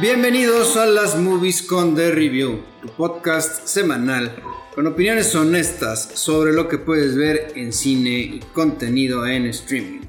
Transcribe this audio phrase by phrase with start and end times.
[0.00, 4.34] Bienvenidos a las Movies con The Review, tu podcast semanal
[4.74, 10.00] con opiniones honestas sobre lo que puedes ver en cine y contenido en streaming.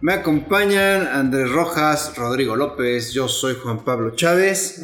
[0.00, 4.82] Me acompañan Andrés Rojas, Rodrigo López, yo soy Juan Pablo Chávez.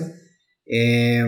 [0.64, 1.24] Eh,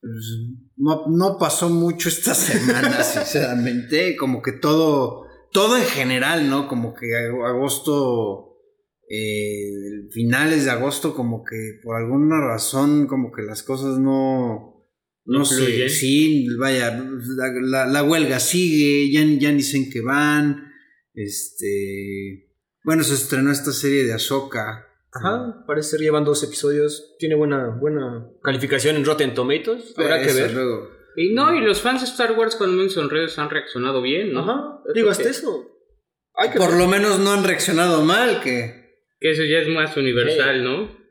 [0.00, 0.38] pues,
[0.76, 6.66] no, no pasó mucho esta semana, sinceramente, como que todo, todo en general, ¿no?
[6.66, 7.06] Como que
[7.46, 8.51] agosto
[9.14, 14.88] eh, finales de agosto como que por alguna razón como que las cosas no
[15.26, 16.98] no, sé sí vaya
[17.62, 20.72] la, la, huelga sigue ya, ya dicen que van
[21.12, 22.48] este
[22.84, 27.16] bueno se estrenó esta serie de Ahsoka Ajá, parece ser llevan dos episodios.
[27.18, 29.92] Tiene buena, buena calificación en Rotten Tomatoes.
[29.94, 30.56] Habrá que ver.
[31.16, 34.40] Y no, y los fans de Star Wars con en redes han reaccionado bien, ¿no?
[34.40, 35.68] Ajá, digo, hasta eso.
[36.56, 38.81] Por lo menos no han reaccionado mal, que
[39.22, 41.02] que eso ya es más universal, ¿no?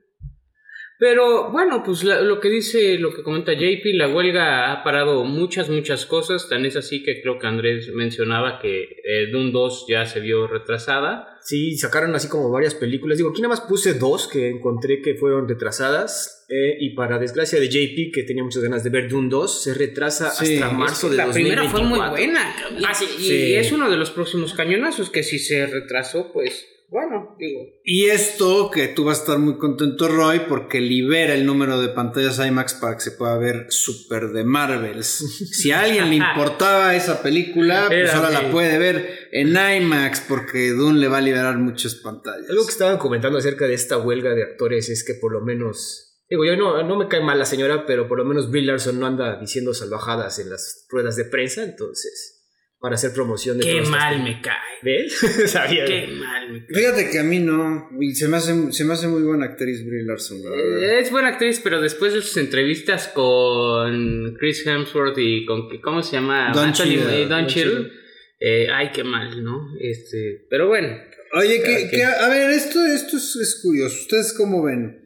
[1.02, 5.67] Pero bueno, pues lo que dice, lo que comenta JP, la huelga ha parado muchas,
[5.67, 6.48] muchas cosas.
[6.48, 10.45] Tan es así que creo que Andrés mencionaba que eh, Doom 2 ya se vio
[10.45, 11.39] retrasada.
[11.42, 13.17] Sí, sacaron así como varias películas.
[13.17, 16.45] Digo, aquí nada más puse dos que encontré que fueron retrasadas.
[16.50, 19.73] Eh, y para desgracia de JP, que tenía muchas ganas de ver Doom 2, se
[19.73, 21.26] retrasa hasta marzo de la 2024.
[21.26, 22.56] La primera fue muy buena.
[22.88, 27.61] Ah, y es uno de los próximos cañonazos que si se retrasó, pues bueno, digo.
[27.86, 31.88] Y esto que tú vas a estar muy contento, Roy, porque libera el número de
[31.88, 35.20] pantallas IMAX para que se pueda ver super de Marvels.
[35.61, 40.72] Si a alguien le importaba esa película, pues ahora la puede ver en IMAX porque
[40.72, 42.50] Dune le va a liberar muchas pantallas.
[42.50, 46.09] Algo que estaban comentando acerca de esta huelga de actores es que por lo menos
[46.30, 48.98] Digo, yo no, no me cae mal la señora, pero por lo menos Bill Larson
[49.00, 52.41] no anda diciendo salvajadas en las ruedas de prensa, entonces
[52.81, 54.57] para hacer promoción de Qué mal me cae.
[54.81, 55.13] ¿Ves?
[55.45, 55.85] Sabía.
[55.85, 56.75] Qué mal me cae.
[56.75, 57.89] Fíjate que a mí no.
[58.13, 60.39] se me hace, se me hace muy buena actriz Brie Larson.
[60.39, 65.70] Eh, es buena actriz, pero después de sus entrevistas con Chris Hemsworth y con.
[65.80, 66.52] ¿Cómo se llama?
[66.53, 67.27] Don Cheadle.
[67.27, 67.91] Don Cheadle.
[68.39, 69.75] Eh, ay, qué mal, ¿no?
[69.80, 70.97] Este, pero bueno.
[71.33, 73.95] Oye, que, a ver, esto, esto es, curioso.
[74.02, 74.99] ¿Ustedes cómo ven?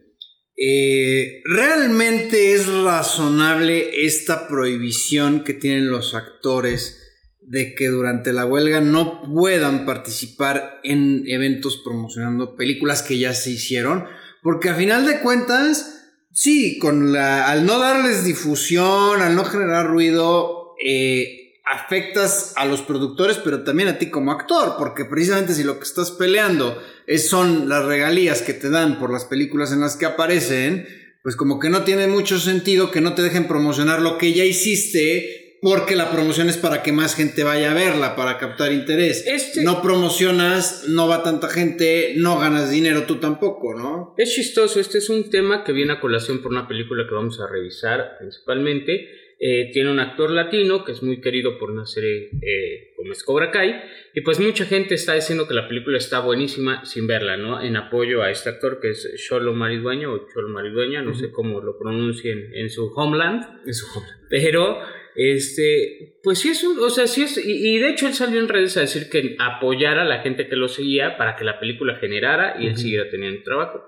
[0.56, 7.05] Eh, ¿Realmente es razonable esta prohibición que tienen los actores
[7.46, 13.50] de que durante la huelga no puedan participar en eventos promocionando películas que ya se
[13.50, 14.04] hicieron,
[14.42, 19.86] porque a final de cuentas, sí, con la, al no darles difusión, al no generar
[19.86, 25.62] ruido, eh, afectas a los productores, pero también a ti como actor, porque precisamente si
[25.62, 29.80] lo que estás peleando es, son las regalías que te dan por las películas en
[29.80, 30.86] las que aparecen,
[31.22, 34.44] pues como que no tiene mucho sentido que no te dejen promocionar lo que ya
[34.44, 39.26] hiciste porque la promoción es para que más gente vaya a verla, para captar interés.
[39.26, 44.14] Este no promocionas, no va tanta gente, no ganas dinero tú tampoco, ¿no?
[44.16, 47.40] Es chistoso, este es un tema que viene a colación por una película que vamos
[47.40, 49.24] a revisar principalmente.
[49.38, 53.22] Eh, tiene un actor latino que es muy querido por una serie eh, como es
[53.22, 53.82] Cobra Kai.
[54.14, 57.60] Y pues mucha gente está diciendo que la película está buenísima sin verla, ¿no?
[57.60, 61.60] En apoyo a este actor que es Cholo Maridueña o Cholo Maridueña, no sé cómo
[61.60, 63.44] lo pronuncien en su homeland.
[63.66, 64.26] En su homeland.
[64.30, 64.78] Pero
[65.16, 68.48] este, pues sí es un, o sea, sí es, y, de hecho él salió en
[68.48, 71.96] redes a decir que apoyara a la gente que lo seguía para que la película
[71.96, 73.82] generara y él siguiera teniendo trabajo.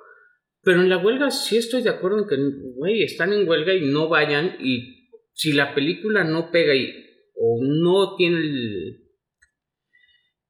[0.62, 2.36] Pero en la huelga sí estoy de acuerdo en que,
[2.76, 6.92] güey, están en huelga y no vayan y si la película no pega y,
[7.36, 9.07] o no tiene el,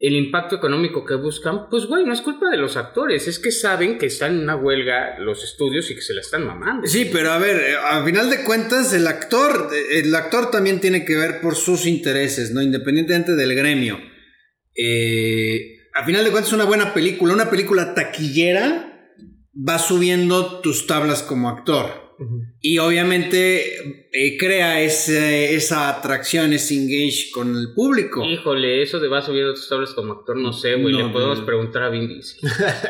[0.00, 3.50] el impacto económico que buscan, pues güey, no es culpa de los actores, es que
[3.50, 6.86] saben que están en una huelga los estudios y que se la están mamando.
[6.86, 11.04] Sí, pero a ver, eh, a final de cuentas el actor, el actor también tiene
[11.04, 12.62] que ver por sus intereses, ¿no?
[12.62, 13.98] Independientemente del gremio.
[14.76, 19.12] Eh, a final de cuentas una buena película, una película taquillera
[19.52, 22.07] va subiendo tus tablas como actor.
[22.60, 28.24] Y obviamente eh, crea ese, esa atracción, ese engage con el público.
[28.24, 30.94] Híjole, eso de va subiendo tus tablas como actor, no sé, güey.
[30.94, 32.40] le podemos preguntar a Vin Diesel.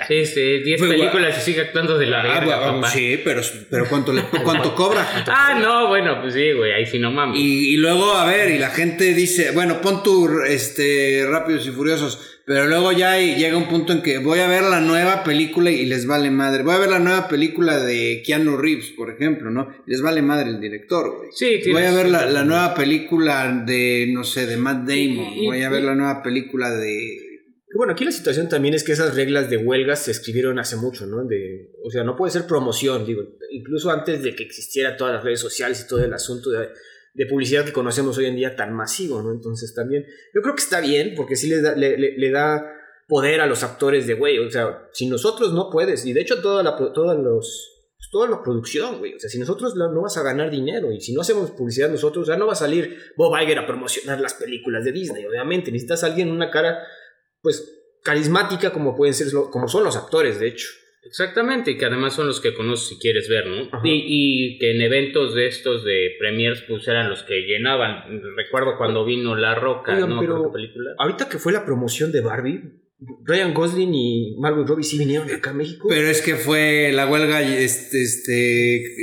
[0.09, 2.89] este, 10 pues, películas y sigue actuando de la ah, verga, papá.
[2.91, 5.25] Sí, pero, pero ¿cuánto, le, cuánto cobra?
[5.27, 7.39] ah, no, bueno, pues sí, güey, ahí sí no mames.
[7.39, 11.71] Y, y, luego, a ver, y la gente dice, bueno, pon tu este, Rápidos y
[11.71, 12.38] Furiosos.
[12.49, 15.85] Pero luego ya llega un punto en que voy a ver la nueva película y
[15.85, 16.63] les vale madre.
[16.63, 19.69] Voy a ver la nueva película de Keanu Reeves, por ejemplo, ¿no?
[19.85, 21.29] Les vale madre el director, güey.
[21.31, 25.45] Sí, Voy a ver la, nueva película de, no sé, de Matt Damon.
[25.45, 27.19] Voy a ver la nueva película de...
[27.75, 31.05] Bueno, aquí la situación también es que esas reglas de huelgas se escribieron hace mucho,
[31.05, 31.27] ¿no?
[31.27, 35.23] De, o sea, no puede ser promoción, digo, incluso antes de que existiera todas las
[35.23, 36.71] redes sociales y todo el asunto de
[37.19, 39.33] de publicidad que conocemos hoy en día tan masivo, ¿no?
[39.33, 42.65] Entonces también, yo creo que está bien, porque sí le da, le, da
[43.09, 46.41] poder a los actores de, güey, o sea, si nosotros no puedes, y de hecho
[46.41, 47.75] toda la, todos los,
[48.45, 49.15] producción, güey.
[49.15, 52.29] O sea, si nosotros no vas a ganar dinero y si no hacemos publicidad nosotros,
[52.29, 55.73] ya no va a salir Bob Iger a promocionar las películas de Disney, obviamente.
[55.73, 56.79] Necesitas alguien una cara,
[57.43, 57.69] pues,
[58.05, 60.69] carismática como pueden ser, como son los actores, de hecho.
[61.09, 63.69] Exactamente, y que además son los que conoces si quieres ver, ¿no?
[63.83, 68.23] Y, y, que en eventos de estos de premiers pues eran los que llenaban.
[68.37, 70.21] Recuerdo cuando vino La Roca, ¿no?
[70.21, 70.91] Pero película.
[70.99, 72.63] Ahorita que fue la promoción de Barbie,
[73.25, 75.87] Ryan Gosling y Margot Robbie sí vinieron acá a México.
[75.89, 78.97] Pero es que fue la huelga, este, este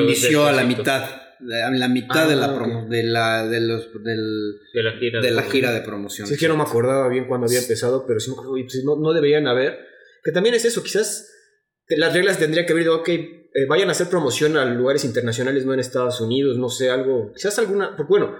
[0.00, 1.22] inició a la mitad.
[1.40, 5.30] La, la mitad de la ah, de la de los del, de la gira de,
[5.30, 6.26] la gira de promoción.
[6.26, 8.82] Sí, es que no me acordaba bien cuando había empezado, pero sí me acuerdo, pues,
[8.84, 9.78] no, no deberían haber.
[10.24, 11.30] Que también es eso, quizás
[11.96, 15.64] las reglas tendrían que haber de, ok, eh, vayan a hacer promoción a lugares internacionales,
[15.64, 18.36] no en Estados Unidos, no sé, algo, quizás alguna, porque bueno,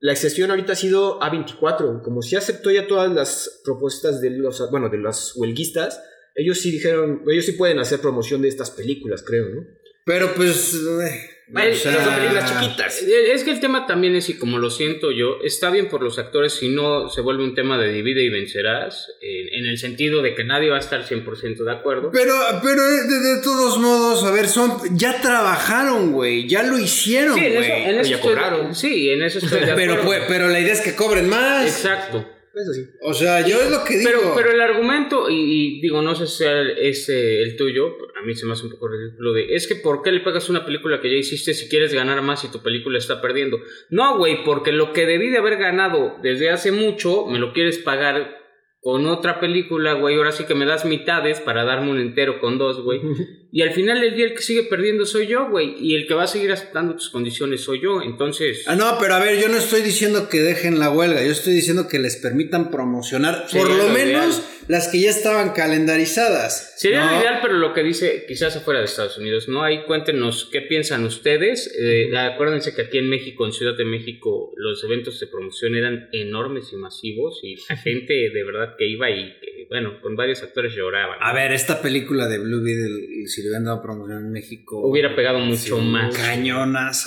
[0.00, 4.70] la excepción ahorita ha sido A24, como si aceptó ya todas las propuestas de los,
[4.70, 6.02] bueno, de los huelguistas,
[6.34, 9.62] ellos sí dijeron, ellos sí pueden hacer promoción de estas películas, creo, ¿no?
[10.04, 10.74] Pero pues...
[10.74, 13.02] Eh, películas chiquitas.
[13.02, 16.02] Eh, es que el tema también es, y como lo siento yo, está bien por
[16.02, 20.22] los actores si no se vuelve un tema de divide y vencerás, en, el sentido
[20.22, 22.10] de que nadie va a estar 100% de acuerdo.
[22.12, 27.46] Pero, pero de, todos modos, a ver, son ya trabajaron, güey, ya lo hicieron, sí,
[27.46, 28.74] en eso, ya cobraron.
[28.74, 30.02] Sí, en eso estoy de acuerdo.
[30.04, 31.66] pero, pero la idea es que cobren más.
[31.66, 32.36] Exacto.
[32.56, 32.86] Eso sí.
[33.02, 34.10] O sea, yo es lo que digo.
[34.10, 38.34] Pero, pero el argumento, y, digo, no sé si sea ese el tuyo, a mí
[38.34, 41.00] se me hace un poco ridículo de, es que ¿por qué le pagas una película
[41.00, 43.58] que ya hiciste si quieres ganar más y tu película está perdiendo?
[43.90, 47.78] No, güey, porque lo que debí de haber ganado desde hace mucho, me lo quieres
[47.78, 48.38] pagar
[48.80, 52.56] con otra película, güey, ahora sí que me das mitades para darme un entero con
[52.56, 53.00] dos, güey.
[53.52, 55.76] y al final del día el que sigue perdiendo soy yo, güey.
[55.78, 58.02] Y el que va a seguir aceptando tus condiciones soy yo.
[58.02, 58.64] Entonces...
[58.66, 61.22] Ah, no, pero a ver, yo no estoy diciendo que dejen la huelga.
[61.22, 66.74] Yo estoy diciendo que les permitan promocionar por lo, menos las que ya estaban calendarizadas.
[66.76, 69.62] Sería lo ideal, pero lo que dice quizás afuera de Estados Unidos, ¿no?
[69.62, 71.72] Ahí cuéntenos qué piensan ustedes.
[71.80, 76.08] Eh, acuérdense que aquí en México, en Ciudad de México, los eventos de promoción eran
[76.12, 80.42] enormes y masivos y la gente de verdad que iba y que, bueno, con varios
[80.42, 81.18] actores lloraban.
[81.20, 84.80] A ver, esta película de Blue Beetle, si le hubieran dado promoción en México...
[84.88, 86.16] Hubiera pegado mucho más.
[86.16, 87.06] Cañonas,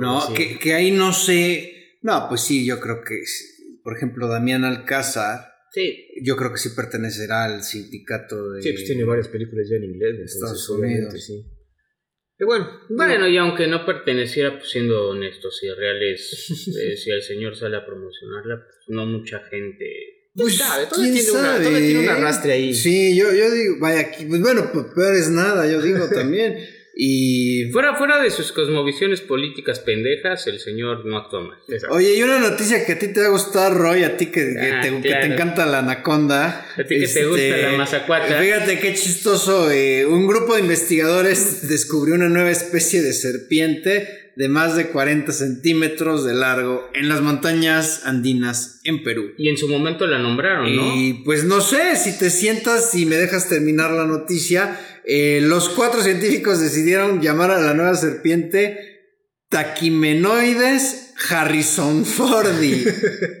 [0.00, 1.98] No, que, que, ahí no sé...
[2.02, 3.22] No, pues sí, yo creo que,
[3.84, 5.52] por ejemplo, Damián Alcázar...
[5.70, 6.08] Sí.
[6.22, 8.62] Yo creo que sí pertenecerá al sindicato de...
[8.62, 10.34] Sí, pues tiene varias películas ya en inglés.
[10.34, 11.14] Estados Unidos.
[11.24, 11.46] Sí.
[12.44, 16.50] bueno, bueno, y aunque no perteneciera, pues siendo honestos y reales,
[16.82, 21.20] eh, si el señor sale a promocionarla, pues no mucha gente pues, sabe, todo, tiene
[21.30, 22.74] Una, tiene un arrastre ahí.
[22.74, 26.56] Sí, yo, yo digo, vaya, pues bueno, peor es nada, yo digo también.
[26.94, 27.70] Y.
[27.72, 31.58] Fuera, fuera de sus cosmovisiones políticas pendejas, el señor no actúa mal.
[31.90, 34.40] Oye, y una noticia que a ti te va a gustar, Roy, a ti que,
[34.60, 36.66] ah, te, que te, encanta la anaconda.
[36.76, 38.38] A ti que te gusta la este, mazacuata.
[38.38, 39.70] Fíjate qué chistoso.
[39.70, 45.32] Eh, un grupo de investigadores descubrió una nueva especie de serpiente de más de 40
[45.32, 49.32] centímetros de largo en las montañas andinas en Perú.
[49.36, 50.96] Y en su momento la nombraron, ¿no?
[50.96, 55.68] Y pues no sé, si te sientas y me dejas terminar la noticia, eh, los
[55.68, 58.78] cuatro científicos decidieron llamar a la nueva serpiente
[59.48, 62.84] Taquimenoides Harrison Fordi.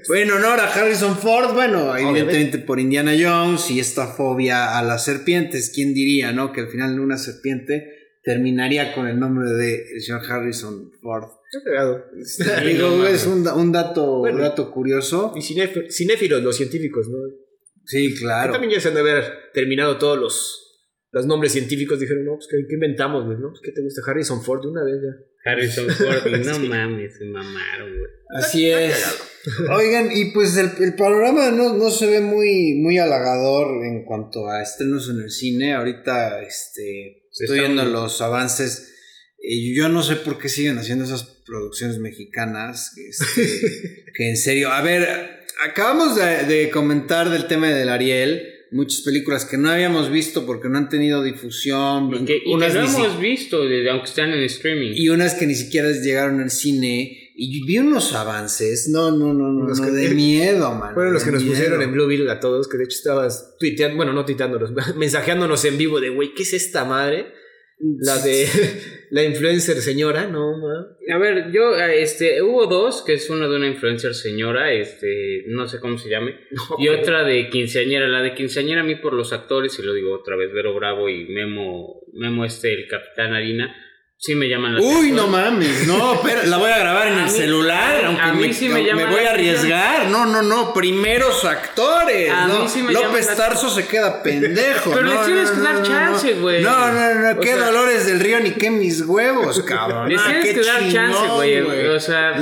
[0.08, 5.04] bueno, honor a Harrison Ford, bueno, evidentemente por Indiana Jones y esta fobia a las
[5.04, 6.52] serpientes, ¿quién diría, no?
[6.52, 11.28] Que al final una serpiente terminaría con el nombre de señor Harrison Ford.
[12.64, 15.34] Digo, es un, un dato, dato curioso.
[15.36, 17.18] Y cinéfilos, los científicos, ¿no?
[17.84, 18.52] Sí, claro.
[18.52, 21.98] también ya se han de haber terminado todos los, los nombres científicos.
[21.98, 23.38] Dijeron, no, pues, ¿qué, inventamos, güey?
[23.38, 23.48] ¿No?
[23.50, 24.02] Pues, ¿qué te gusta?
[24.08, 25.50] Harrison Ford de una vez ya.
[25.50, 28.10] Harrison Ford, no mames, se mamaron, güey.
[28.36, 29.04] Así es.
[29.68, 34.48] Oigan, y pues el, el panorama no, no, se ve muy, muy halagador en cuanto
[34.48, 35.74] a estrenos en el cine.
[35.74, 38.94] Ahorita, este Estoy viendo los avances.
[39.38, 42.92] Y yo no sé por qué siguen haciendo esas producciones mexicanas.
[42.96, 44.70] Este, que en serio.
[44.70, 48.48] A ver, acabamos de, comentar del tema del Ariel.
[48.70, 52.10] Muchas películas que no habíamos visto porque no han tenido difusión.
[52.14, 54.92] Y que, no hemos visto, aunque están en streaming.
[54.94, 57.21] Y unas que ni siquiera llegaron al cine.
[57.44, 58.88] Y vi unos avances.
[58.88, 59.66] No, no, no, no.
[59.66, 60.94] Los que, de miedo, man.
[60.94, 62.68] Fueron los que nos pusieron en Blue Beetle a todos.
[62.68, 66.52] Que de hecho estabas tuiteando, bueno, no tuiteándonos, mensajeándonos en vivo de, güey, ¿qué es
[66.52, 67.32] esta madre?
[67.98, 68.46] La de
[69.10, 70.54] la influencer señora, no,
[71.12, 75.66] A ver, yo, este, hubo dos, que es una de una influencer señora, este, no
[75.66, 76.38] sé cómo se llame,
[76.78, 78.06] y otra de quinceañera.
[78.06, 81.08] La de quinceañera a mí por los actores, y lo digo otra vez, Vero Bravo
[81.08, 83.74] y Memo, Memo este, el Capitán Harina,
[84.24, 87.26] sí me llaman la Uy, no mames, no, pero la voy a grabar en A
[87.26, 90.06] el mí- celular, a aunque mí me, sí me llama voy la a arriesgar.
[90.06, 92.30] No, no, no, primeros actores.
[92.30, 92.60] A ¿no?
[92.60, 94.92] mí sí me López la- Tarso se queda pendejo.
[94.92, 96.62] Pero no, les tienes no, que no, dar chance, güey.
[96.62, 100.08] No, no, no, qué sea- Dolores del Río ni qué mis huevos, cabrón.
[100.08, 101.86] Les Ah, tienes que dar chance, güey.
[101.88, 102.36] O sea,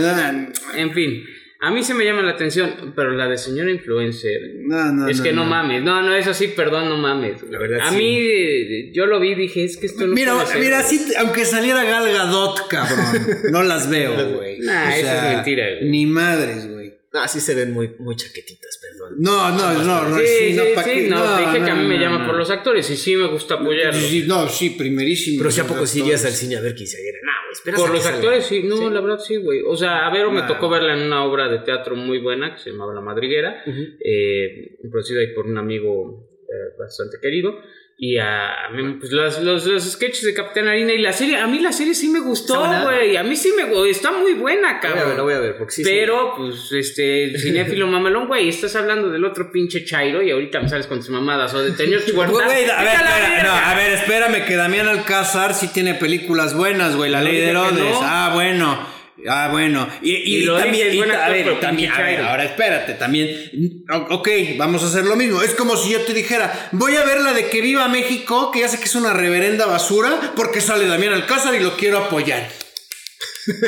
[0.76, 1.24] en fin.
[1.62, 4.40] A mí sí me llama la atención, pero la de señora influencer.
[4.60, 5.50] no, no, es que no, no.
[5.50, 5.82] mames.
[5.82, 7.42] No, no, eso sí, perdón, no mames.
[7.50, 7.96] La verdad, A sí.
[7.96, 10.98] mí, yo lo vi y dije, es que esto no Mira, puede ser, mira, güey.
[10.98, 14.58] sí, aunque saliera Gal Gadot, cabrón, no las veo, güey.
[14.60, 15.90] Nah, eso es mentira, güey.
[15.90, 16.66] Ni madres,
[17.12, 17.24] güey.
[17.24, 19.14] Ah, sí se ven muy, muy chaquetitas, perdón.
[19.18, 21.08] No, no, no, no, Sí, sí, no, ¿pa' sí, qué?
[21.08, 22.26] no, te dije que a mí me no, llama no.
[22.26, 23.96] por los actores y sí me gusta apoyarlos.
[24.02, 25.38] Sí, sí, no, sí, primerísimo.
[25.38, 27.18] Pero si a poco sí irías al cine a ver quinceañera.
[27.24, 29.62] No, güey, esperas Por los actores, sí, no, la verdad sí, güey.
[29.66, 30.46] O sea, a Vero me Nah.
[30.48, 33.80] tocó verla en una obra de teatro muy buena que se llamaba La Madriguera, Ujú.
[34.04, 37.54] eh, producida ahí por un amigo eh, bastante querido.
[38.02, 41.46] Y a, mí, pues los, los, los sketches de Capitán Harina y la serie, a
[41.46, 43.14] mí la serie sí me gustó, güey.
[43.18, 45.16] A mí sí me gustó, está muy buena, La voy a ver, cabrón.
[45.18, 45.82] la voy a ver, porque sí.
[45.84, 50.70] Pero, pues, este, cinéfilo mamelón, güey, estás hablando del otro pinche Chairo y ahorita me
[50.70, 52.32] sales con tus mamadas o de Teñor Huerta.
[52.32, 56.96] Güey, a ver, espera, no, a ver, espérame que Damián Alcázar sí tiene películas buenas,
[56.96, 57.10] güey.
[57.10, 57.80] La No Ley de Herodes.
[57.80, 58.00] no.
[58.02, 58.99] Ah, bueno.
[59.28, 59.88] Ah, bueno.
[60.02, 63.84] Y, y, Y lo también, y a ver, también, a ver, ahora espérate, también.
[64.10, 65.42] Ok, vamos a hacer lo mismo.
[65.42, 68.60] Es como si yo te dijera, voy a ver la de Que Viva México, que
[68.60, 72.48] ya sé que es una reverenda basura, porque sale Damián Alcázar y lo quiero apoyar.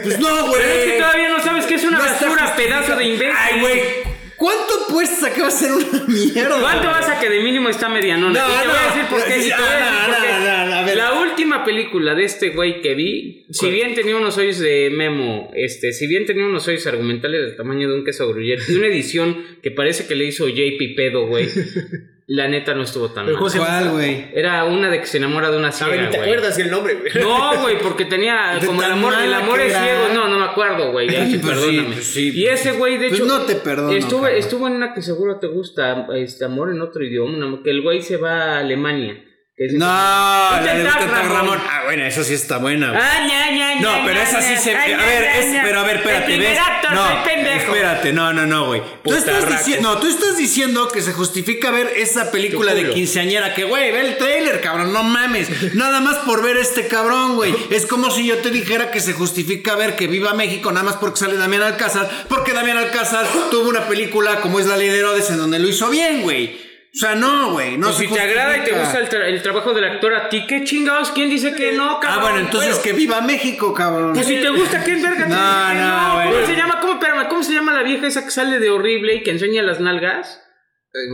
[0.02, 0.61] Pues no, güey.
[0.62, 3.35] Pero es que todavía no sabes que es una No basura, pedazo de imbécil.
[3.37, 4.12] Ay, güey.
[4.42, 6.61] ¿Cuánto apuestas a que va a ser una mierda?
[6.61, 8.40] ¿Cuánto vas a que de mínimo está medianona?
[8.40, 9.30] No, y te voy a no, decir por qué.
[9.30, 10.96] no, y te voy a decir por qué.
[10.96, 15.52] La última película de este güey que vi, si bien tenía unos hoyos de memo,
[15.54, 18.88] este, si bien tenía unos hoyos argumentales del tamaño de un queso gruyere, y una
[18.88, 21.49] edición que parece que le hizo JP Pedo, güey.
[22.28, 23.52] La neta no estuvo tan Pero mal.
[23.58, 24.26] ¿Cuál, güey?
[24.32, 26.30] Era una de que se enamora de una A ver, ciega, te güey.
[26.30, 27.12] acuerdas el nombre, güey.
[27.24, 29.82] No, güey, porque tenía De como el amor, el amor es era.
[29.84, 30.08] ciego.
[30.14, 31.08] No, no me acuerdo, güey.
[31.12, 31.94] Pues sí, perdóname.
[31.94, 34.94] pues sí, y ese güey, de pues hecho, no te perdono, Estuvo, estuvo en una
[34.94, 38.58] que seguro te gusta, este amor en otro idioma, que el güey se va a
[38.60, 39.22] Alemania.
[39.66, 41.33] Es- No, la de Vicente Ramón.
[41.33, 41.59] Ramón.
[41.69, 42.90] Ah, bueno, esa sí está buena.
[42.90, 43.02] güey.
[43.02, 44.75] Ah, No, pero esa sí se.
[44.76, 46.59] Ay, A ver, es, pero a ver, espérate, ¿ves?
[46.92, 47.09] no,
[47.57, 48.83] espérate, no, no, no, güey.
[49.04, 53.54] Tú estás, diciendo, no, tú estás diciendo que se justifica ver esa película de quinceañera.
[53.54, 55.75] Que, güey, ve el trailer, cabrón, no mames.
[55.75, 57.54] Nada más por ver este cabrón, güey.
[57.71, 60.97] Es como si yo te dijera que se justifica ver que viva México nada más
[60.97, 62.09] porque sale Damián Alcázar.
[62.28, 65.69] Porque Damián Alcázar tuvo una película como es La Ley de Herodes en donde lo
[65.69, 66.71] hizo bien, güey.
[66.94, 67.78] O sea, no, güey.
[67.78, 70.28] No Pues si te agrada y te gusta el, tra- el trabajo del actor a
[70.28, 71.11] ti, ¿qué chingados?
[71.12, 72.18] ¿Quién dice que no, cabrón?
[72.18, 74.12] Ah, bueno, entonces que viva México, cabrón.
[74.12, 76.46] Pues si te gusta, ¿quién verga te No, dice que no, ¿Cómo bueno.
[76.46, 76.80] se llama?
[76.80, 79.62] ¿Cómo, espérame, ¿cómo se llama la vieja esa que sale de horrible y que enseña
[79.62, 80.38] las nalgas?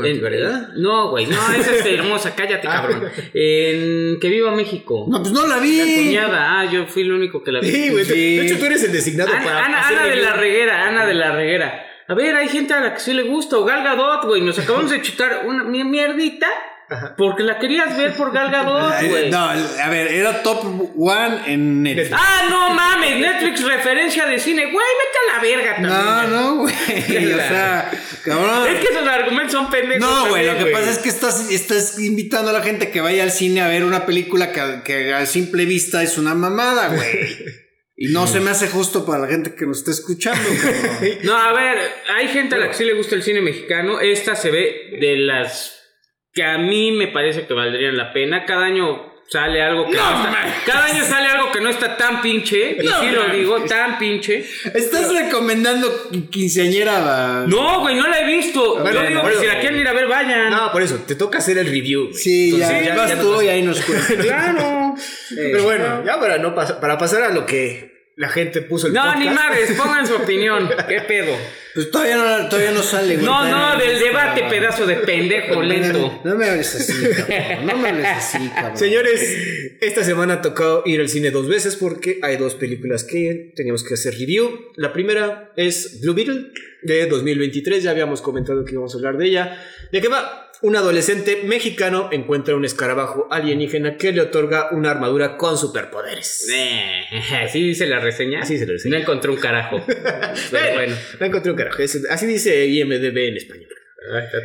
[0.04, 0.70] En- ¿Verdad?
[0.74, 3.08] No, güey, no, esa es hermosa, cállate, cabrón.
[3.32, 5.06] En Que Viva México.
[5.08, 6.06] No, pues no la La vi.
[6.06, 7.70] cuñada, ah, yo fui el único que la vi.
[7.70, 8.04] Sí, güey.
[8.04, 8.36] Sí.
[8.38, 9.64] De hecho, tú eres el designado Ana, para.
[9.64, 11.84] Ana- Ana de la Reguera, Ana de la Reguera.
[12.08, 14.40] A ver, hay gente a la que sí le gusta, o Gal Gadot, güey.
[14.40, 16.46] Nos acabamos de chutar una mi- mierdita
[17.18, 19.30] porque la querías ver por Gal Gadot, Ay, güey.
[19.30, 20.64] No, a ver, era top
[20.98, 22.12] one en Netflix.
[22.18, 24.62] Ah, no mames, Netflix referencia de cine.
[24.72, 26.32] Güey, vete a la verga también.
[26.32, 26.74] No, no, güey.
[27.34, 27.90] O sea,
[28.24, 28.68] cabrón.
[28.68, 30.00] Es que esos argumentos son pendejos.
[30.00, 33.22] No, güey, lo que pasa es que estás, estás invitando a la gente que vaya
[33.22, 37.67] al cine a ver una película que, que a simple vista es una mamada, güey.
[38.00, 40.40] Y no se me hace justo para la gente que nos está escuchando.
[41.24, 41.78] No, a ver,
[42.16, 44.00] hay gente a la que sí le gusta el cine mexicano.
[44.00, 45.74] Esta se ve de las
[46.32, 48.44] que a mí me parece que valdrían la pena.
[48.46, 52.22] Cada año sale algo que no, está, cada año sale algo que no está tan
[52.22, 52.76] pinche.
[52.80, 54.44] Y No sí lo digo, tan pinche.
[54.74, 57.44] Estás recomendando quinceañera.
[57.48, 58.78] No, güey, no la he visto.
[58.78, 60.50] Bueno, Yo digo que bueno, si la quieren ir a ver, vayan.
[60.50, 62.04] No, por eso, te toca hacer el review.
[62.10, 62.14] güey.
[62.14, 64.12] Sí, ya, Entonces, vas ya tú y ahí nos cuentas.
[64.24, 64.77] Claro.
[65.34, 68.92] Pero bueno, ya para, no pas- para pasar a lo que la gente puso el
[68.94, 69.18] No, podcast.
[69.20, 70.68] ni madres, pongan su opinión.
[70.88, 71.32] ¿Qué pedo?
[71.74, 73.24] Pues todavía no, todavía no sale, güey.
[73.24, 76.20] No, no, del debate, pedazo de pendejo lento.
[76.24, 77.66] No me hables así, cabrón.
[77.66, 78.76] No me hables así, cabrón.
[78.76, 79.38] Señores,
[79.80, 83.94] esta semana tocó ir al cine dos veces porque hay dos películas que teníamos que
[83.94, 84.72] hacer review.
[84.74, 86.46] La primera es Blue Beetle
[86.82, 89.64] de 2023, ya habíamos comentado que íbamos a hablar de ella.
[89.92, 90.47] ¿De qué va?
[90.60, 96.48] Un adolescente mexicano encuentra un escarabajo alienígena que le otorga una armadura con superpoderes.
[96.52, 97.02] Eh,
[97.44, 98.40] Así dice la reseña.
[98.40, 98.96] Así reseña.
[98.96, 99.80] No encontré un carajo.
[99.86, 100.96] Pero bueno.
[101.20, 101.80] No encontré un carajo.
[102.10, 103.68] Así dice IMDB en español.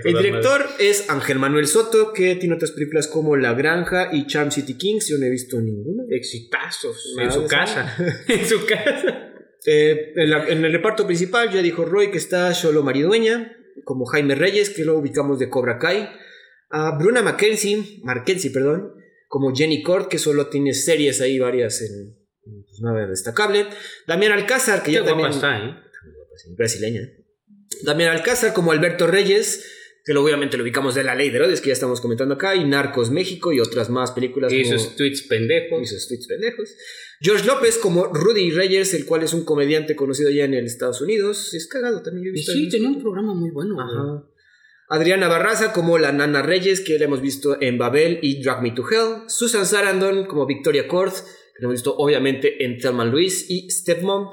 [0.03, 4.51] El director es Ángel Manuel Soto, que tiene otras películas como La Granja y Charm
[4.51, 5.07] City Kings.
[5.09, 6.03] Yo no he visto ninguna.
[6.09, 7.15] Exitazos.
[7.19, 7.95] En su casa.
[8.27, 9.31] en su casa.
[9.65, 14.05] Eh, en, la- en el reparto principal ya dijo Roy que está Solo Maridueña, como
[14.05, 16.09] Jaime Reyes, que lo ubicamos de Cobra Kai.
[16.69, 18.93] A Bruna Mackenzie, Markenzie, perdón,
[19.27, 23.67] como Jenny Cord, que solo tiene series ahí varias en, pues nada destacable.
[24.07, 25.29] Damián Alcázar, que Qué ya también...
[25.29, 25.75] está, ¿eh?
[26.57, 27.01] brasileña.
[27.83, 29.65] Damián Alcázar como Alberto Reyes,
[30.05, 32.65] que obviamente lo ubicamos de La Ley de Herodes, que ya estamos comentando acá, y
[32.65, 34.51] Narcos México y otras más películas.
[34.51, 35.81] Y como- sus tweets pendejos.
[35.81, 36.75] y sus tweets pendejos.
[37.21, 40.99] George López como Rudy Reyes, el cual es un comediante conocido ya en el Estados
[41.01, 41.53] Unidos.
[41.53, 42.25] Es cagado también.
[42.25, 43.79] yo he Y visto sí, tenía un programa muy bueno.
[43.79, 44.27] Ajá.
[44.89, 48.71] Adriana Barraza como la Nana Reyes, que la hemos visto en Babel y Drag Me
[48.71, 49.23] to Hell.
[49.29, 54.27] Susan Sarandon como Victoria Kort, que la hemos visto obviamente en Thelma Luis y Stepmom.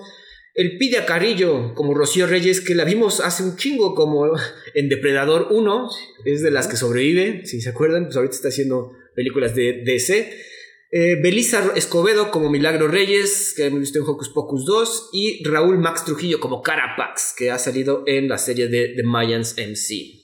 [0.61, 4.31] El Pidia Carrillo como Rocío Reyes, que la vimos hace un chingo como
[4.75, 5.89] en Depredador 1.
[6.27, 8.05] Es de las que sobrevive, si se acuerdan.
[8.05, 10.39] Pues ahorita está haciendo películas de DC.
[10.91, 15.09] Eh, Belisa Escobedo como Milagro Reyes, que hemos visto en Hocus Pocus 2.
[15.15, 19.57] Y Raúl Max Trujillo como Carapax, que ha salido en la serie de The Mayans
[19.57, 20.21] MC.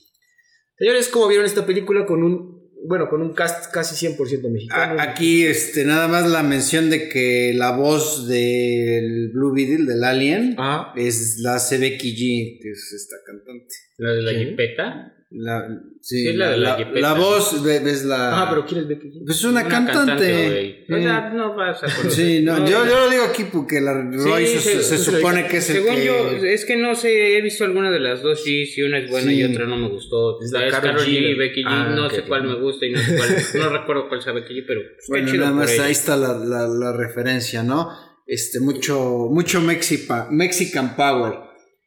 [0.77, 5.01] Señores, ¿cómo vieron esta película con un, bueno, con un cast casi 100% mexicano?
[5.01, 10.55] Aquí, este, nada más la mención de que la voz del Blue Beetle, del Alien,
[10.57, 13.73] Ah, es la hace Becky G, que es esta cantante.
[13.97, 15.16] La de la jipeta.
[15.29, 15.67] La,
[15.99, 18.43] sí, Sí, la la la, la voz, ve- ves la...
[18.43, 19.25] ah, pero ¿quién es Becky G?
[19.25, 20.85] Pues es una, cantante.
[20.87, 20.99] güey.
[20.99, 22.11] O sea, no vas a conocer.
[22.11, 25.45] Sí, no, yo, yo lo digo aquí porque la Roy Sí, se, se- se supone
[25.49, 26.05] que es el Según que...
[26.05, 29.09] yo, es que no sé, he visto alguna de las dos, sí, sí, una es
[29.11, 29.41] buena Sí.
[29.41, 30.41] y otra no me gustó.
[30.41, 31.31] Es La es Karol G G.
[31.31, 33.77] y Becky G, Ah, no ok, sé cuál me gusta y no sé cuál, no
[33.79, 36.93] recuerdo cuál sea Becky G, pero pues, Bueno, nada más ahí está la, la- la
[36.93, 37.89] referencia, ¿no?
[38.25, 41.33] Este, mucho, mucho Mexipa- Mexican Power.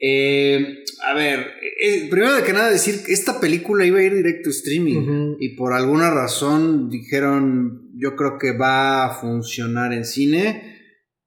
[0.02, 1.46] Eh, a ver,
[1.80, 5.36] eh, primero de que nada decir que esta película iba a ir directo a streaming
[5.38, 10.78] y por alguna razón dijeron, yo creo que va a funcionar en cine.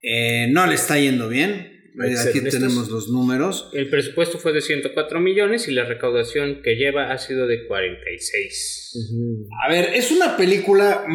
[0.02, 1.72] Eh, no le está yendo bien.
[2.00, 3.70] Aquí tenemos los números.
[3.74, 8.92] El presupuesto fue de 104 millones y la recaudación que lleva ha sido de 46.
[8.96, 9.48] Ujú.
[9.64, 11.06] A ver, es una película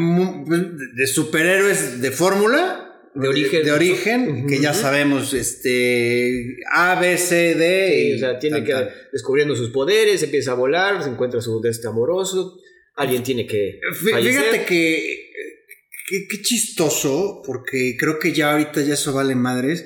[0.95, 2.88] de superhéroes de fórmula.
[3.23, 3.65] De origen.
[3.65, 6.57] De origen, que ya sabemos, este.
[6.73, 7.89] A, B, C, D.
[7.93, 8.89] Sí, y o sea, tiene tan, que tan.
[9.13, 12.59] descubriendo sus poderes, empieza a volar, se encuentra su deste amoroso,
[12.95, 13.81] alguien tiene que
[14.13, 14.43] fallecer.
[14.43, 15.25] Fíjate que.
[16.09, 19.85] que- Qué chistoso, porque creo que ya ahorita ya eso vale madres.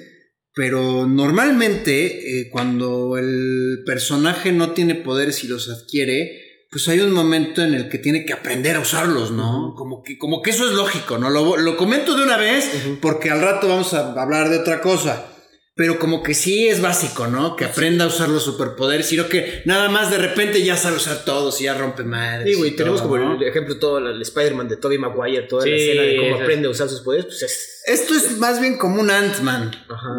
[0.54, 6.41] Pero normalmente, eh, cuando el personaje no tiene poderes y los adquiere,
[6.72, 9.74] pues hay un momento en el que tiene que aprender a usarlos, ¿no?
[9.76, 11.28] Como que, como que eso es lógico, ¿no?
[11.30, 15.26] Lo, lo comento de una vez, porque al rato vamos a hablar de otra cosa.
[15.74, 17.56] Pero como que sí es básico, ¿no?
[17.56, 21.24] Que aprenda a usar los superpoderes, sino que nada más de repente ya sabe usar
[21.24, 22.44] todos y ya rompe madres.
[22.44, 23.34] Digo, y y tenemos todo, como ¿no?
[23.36, 26.68] el ejemplo todo el Spider-Man de Tobey Maguire, toda la Sí, escena de cómo aprende
[26.68, 27.68] a usar sus poderes, pues es...
[27.86, 29.72] Esto es más bien como un Ant-Man.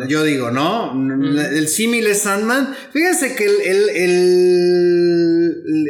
[0.10, 0.92] Yo digo, ¿no?
[0.94, 1.38] Mm.
[1.38, 2.76] El símil es Ant-Man.
[2.92, 5.13] Fíjense que el, el, el-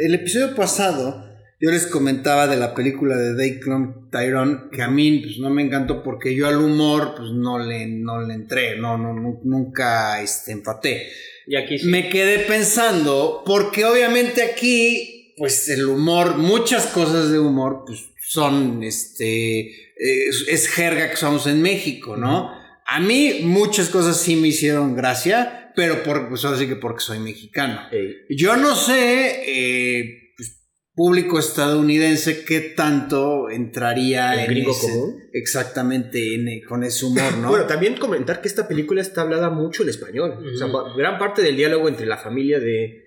[0.02, 1.24] el episodio pasado
[1.60, 5.48] yo les comentaba de la película de Dave Clone Tyrone que a mí pues, no
[5.50, 9.40] me encantó porque yo al humor pues no le, no le entré, no, no, nu-
[9.44, 11.08] nunca este, empaté.
[11.46, 11.86] Y aquí sí.
[11.86, 18.82] Me quedé pensando, porque obviamente aquí, pues el humor, muchas cosas de humor, pues son,
[18.82, 22.50] este, es, es jerga que usamos en México, ¿no?
[22.86, 27.00] A mí muchas cosas sí me hicieron gracia, pero por, pues ahora sí que porque
[27.00, 27.80] soy mexicano.
[27.90, 30.60] Ey, Yo no sé, eh, pues,
[30.94, 35.16] público estadounidense, qué tanto entraría ¿El en gringo ese- común?
[35.32, 37.48] exactamente en- con ese humor, ¿no?
[37.48, 40.44] Bueno, también comentar que esta película está hablada mucho el español.
[40.54, 43.02] O sea, gran parte del diálogo entre la familia de,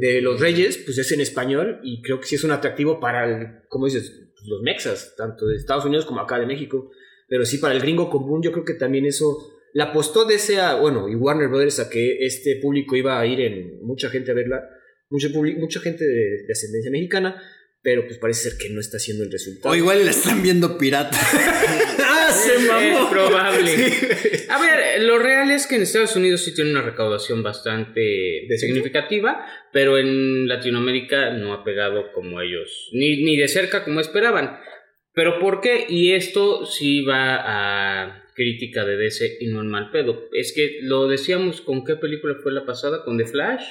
[0.00, 3.24] de los reyes, pues es en español y creo que sí es un atractivo para,
[3.26, 4.10] el, ¿cómo dices?
[4.32, 6.90] Pues, los mexas, tanto de Estados Unidos como acá de México.
[7.30, 9.38] Pero sí, para el gringo común, yo creo que también eso
[9.72, 13.24] la apostó de ese, a- bueno, y Warner Brothers a que este público iba a
[13.24, 14.60] ir en mucha gente a verla,
[15.08, 17.40] mucha, mucha gente de, de ascendencia mexicana,
[17.82, 19.72] pero pues parece ser que no está haciendo el resultado.
[19.72, 21.16] O igual la están viendo pirata.
[22.04, 23.08] ¡Ah, se Es mamó!
[23.10, 23.70] probable.
[23.76, 24.46] Sí.
[24.50, 28.00] A ver, lo real es que en Estados Unidos sí tiene una recaudación bastante
[28.48, 28.58] ¿Decente?
[28.58, 34.58] significativa, pero en Latinoamérica no ha pegado como ellos, ni, ni de cerca como esperaban.
[35.12, 35.86] ¿Pero por qué?
[35.88, 40.28] Y esto sí va a crítica de DC y no en mal pedo.
[40.32, 43.64] Es que lo decíamos con qué película fue la pasada, con The Flash.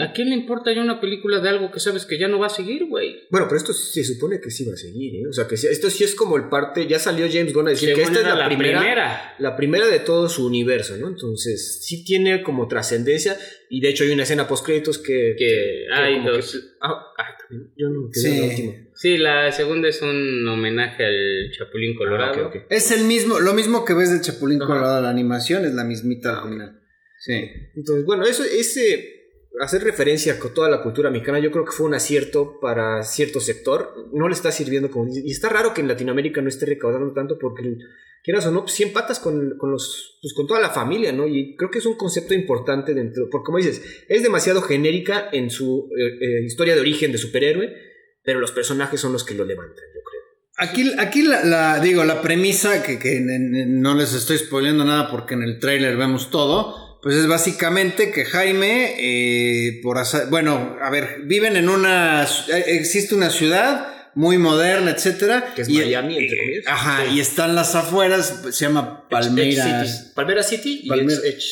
[0.00, 2.46] ¿A quién le importa ya una película de algo que sabes que ya no va
[2.46, 3.26] a seguir, güey?
[3.30, 5.26] Bueno, pero esto se supone que sí va a seguir, ¿eh?
[5.28, 7.70] O sea, que sí- esto sí es como el parte, ya salió James Gunn a
[7.70, 9.34] decir que esta es la, primera, primera.
[9.40, 11.08] la primera de todo su universo, ¿no?
[11.08, 13.36] Entonces, sí tiene como trascendencia
[13.68, 15.34] y de hecho hay una escena post créditos que...
[15.36, 16.74] Que hay que- dos.
[16.80, 18.28] ah, ah, también, yo no quedé Sí.
[18.30, 18.72] en la última.
[18.94, 22.44] Sí, la segunda es un homenaje al Chapulín Colorado.
[22.44, 22.66] Ah, ok.
[22.70, 24.68] Es el mismo, lo mismo que ves del Chapulín Ajá.
[24.74, 26.80] Colorado, la animación es la mismita Ah, al final.
[27.18, 27.32] Sí.
[27.76, 29.19] Entonces, bueno, eso, ese
[29.60, 33.40] hacer referencia con toda la cultura mexicana, yo creo que fue un acierto para cierto
[33.40, 33.94] sector.
[34.12, 35.12] No le está sirviendo como.
[35.12, 37.76] Y está raro que en Latinoamérica no esté recaudando tanto porque
[38.22, 41.26] quieras o no, pues, 100 patas con, con, los, pues, con toda la familia, ¿no?
[41.26, 45.50] Y creo que es un concepto importante dentro, porque como dices, es demasiado genérica en
[45.50, 47.74] su eh, eh, historia de origen de superhéroe,
[48.22, 50.20] pero los personajes son los que lo levantan, yo creo.
[50.56, 55.42] Aquí, aquí la, digo, la premisa, que, que no les estoy spoileando nada porque en
[55.42, 61.56] el tráiler vemos todo, pues es básicamente que Jaime, eh, por bueno, a ver, viven
[61.56, 62.26] en una,
[62.66, 65.54] existe una ciudad muy moderna, etcétera.
[65.54, 66.64] Que es Miami, entre eh, comillas.
[66.66, 70.12] Ajá, y están las afueras, se llama Palmera City.
[70.14, 71.44] Palmera City y Edge,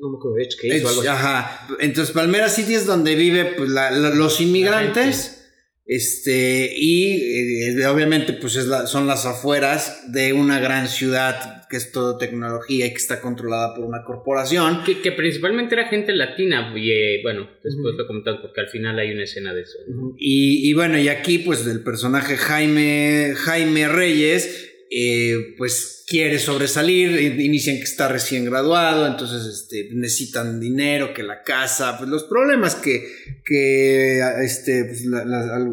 [0.00, 1.08] no me acuerdo, Edge Case o algo así.
[1.08, 5.38] Ajá, entonces Palmera City es donde vive pues, los inmigrantes.
[5.84, 11.90] Este, y eh, obviamente, pues es son las afueras de una gran ciudad que es
[11.90, 14.84] todo tecnología y que está controlada por una corporación.
[14.84, 19.10] Que, principalmente era gente latina, y eh, bueno, después lo comentamos porque al final hay
[19.10, 19.78] una escena de eso.
[20.18, 27.40] Y, y, bueno, y aquí, pues del personaje Jaime, Jaime Reyes, eh, pues quiere sobresalir,
[27.40, 32.74] inician que está recién graduado, entonces este, necesitan dinero, que la casa, pues los problemas
[32.74, 33.08] que,
[33.46, 35.06] que este, pues,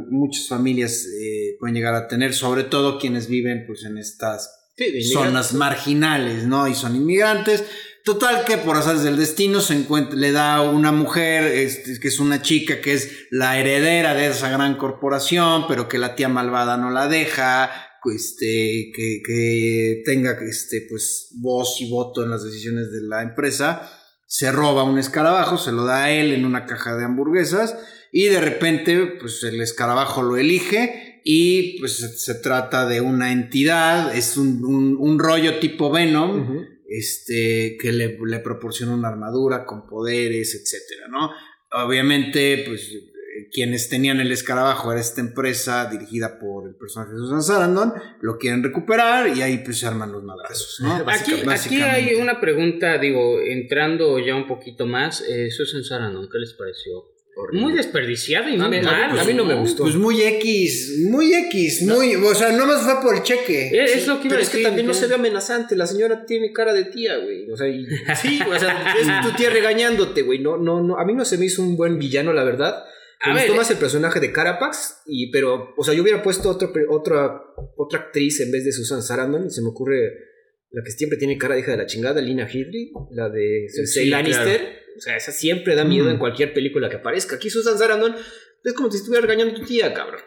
[0.09, 4.58] muchas familias eh, pueden llegar a tener, sobre todo quienes viven pues, en estas
[5.11, 6.67] zonas marginales, ¿no?
[6.67, 7.63] Y son inmigrantes.
[8.05, 12.19] Total que por azares del destino se encuentra, le da una mujer, este, que es
[12.19, 16.77] una chica que es la heredera de esa gran corporación, pero que la tía malvada
[16.77, 17.69] no la deja,
[18.05, 23.91] este, que, que tenga este, pues, voz y voto en las decisiones de la empresa,
[24.25, 27.75] se roba un escarabajo, se lo da a él en una caja de hamburguesas
[28.11, 34.15] y de repente pues el escarabajo lo elige y pues se, trata de una entidad,
[34.15, 41.07] es un, rollo tipo Venom, este, que le, le, proporciona una armadura con poderes, etcétera,
[41.09, 41.31] ¿no?
[41.71, 42.91] Obviamente, pues
[43.51, 48.37] quienes tenían el escarabajo era esta empresa dirigida por el personaje de Susan Sarandon, lo
[48.37, 50.95] quieren recuperar y ahí pues se arman los madrazos, ¿no?
[51.07, 56.39] Aquí, aquí, hay una pregunta, digo, entrando ya un poquito más, eh, Susan Sarandon, ¿qué
[56.39, 57.05] les pareció?
[57.53, 59.83] Muy desperdiciado y no me, a, mí no me gustó.
[59.83, 63.67] Pues muy X, muy X, muy, o sea, no más fue por el cheque.
[63.67, 66.51] Eh, es, lo que pero es que también no se ve amenazante, la señora tiene
[66.51, 67.49] cara de tía, güey.
[67.49, 67.67] O sea,
[68.15, 70.39] sí, o sea, es tu tía regañándote, güey.
[70.39, 72.83] No, no, no, a mí no se me hizo un buen villano, la verdad.
[73.25, 76.71] Me gustó más el personaje de Carapax, y, pero, o sea, yo hubiera puesto otro,
[76.89, 77.41] otra,
[77.75, 80.28] otra actriz en vez de Susan Sarandon, y se me ocurre
[80.71, 84.07] la que siempre tiene cara de hija de la chingada, Lina Headey, la de Cersei
[84.07, 84.79] Lannister.
[84.97, 87.37] O sea, esa siempre da miedo en cualquier película que aparezca.
[87.37, 88.15] Aquí Susan Sarandon
[88.63, 90.21] es como si estuviera regañando a tu tía, cabrón.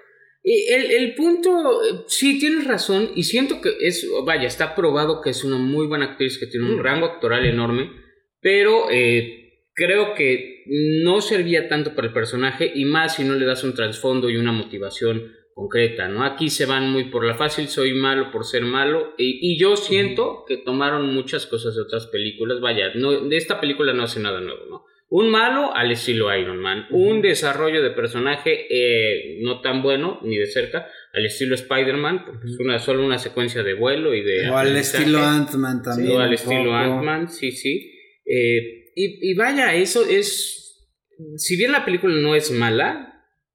[0.45, 5.45] El, el, punto, sí, tienes razón, y siento que es, vaya, está probado que es
[5.45, 6.83] una muy buena actriz, que tiene un mm.
[6.83, 7.93] rango actoral enorme,
[8.41, 9.43] pero eh,
[9.75, 13.75] creo que no servía tanto para el personaje y más si no le das un
[13.75, 16.25] trasfondo y una motivación concreta, ¿no?
[16.25, 20.45] Aquí se van muy por la fácil, soy malo por ser malo y, yo siento
[20.47, 24.41] que tomaron muchas cosas de otras películas, vaya, no, de esta película no hace nada
[24.41, 24.85] nuevo, ¿no?
[25.09, 30.39] Un malo al estilo Iron Man, un desarrollo de personaje eh, no tan bueno ni
[30.39, 34.49] de cerca, al estilo Spider-Man, porque es una, solo una secuencia de vuelo y de...
[34.49, 36.17] O al estilo Ant-Man también.
[36.17, 37.93] o al estilo Ant-Man, sí, sí.
[38.25, 40.89] Eh, y, vaya, eso es.
[41.37, 43.12] Si bien la película no es mala,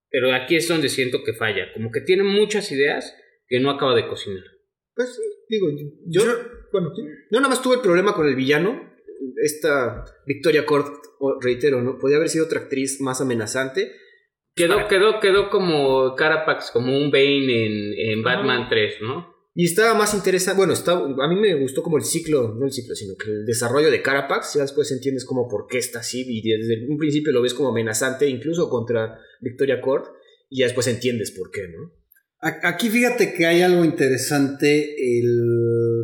[0.10, 1.72] pero aquí es donde siento que falla.
[1.74, 3.16] Como que tiene muchas ideas
[3.48, 4.44] que no acaba de cocinar.
[4.96, 5.68] Pues sí, digo,
[6.08, 6.22] yo.
[6.72, 8.96] bueno, yo nada más tuve el problema con el villano.
[9.44, 10.88] Esta Victoria Cord,
[11.42, 11.98] reitero, ¿no?
[11.98, 13.92] Podía haber sido otra actriz más amenazante.
[14.56, 19.37] Quedó, quedó, quedó como Carapax, como un Bane en, en Batman 3, ¿no?
[19.60, 22.72] Y estaba más interesante, bueno, está, a mí me gustó como el ciclo, no el
[22.72, 26.24] ciclo, sino que el desarrollo de Carapax, ya después entiendes como por qué está así,
[26.28, 30.06] y desde un principio lo ves como amenazante, incluso contra Victoria Court,
[30.48, 31.92] y ya después entiendes por qué, ¿no?
[32.40, 36.04] Aquí fíjate que hay algo interesante, el,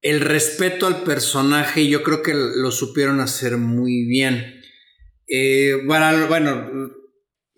[0.00, 4.62] el respeto al personaje, yo creo que lo supieron hacer muy bien.
[5.28, 6.90] Eh, bueno, bueno,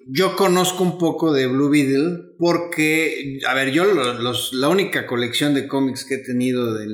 [0.09, 5.55] yo conozco un poco de Blue Beetle porque, a ver, yo los, la única colección
[5.55, 6.87] de cómics que he tenido de,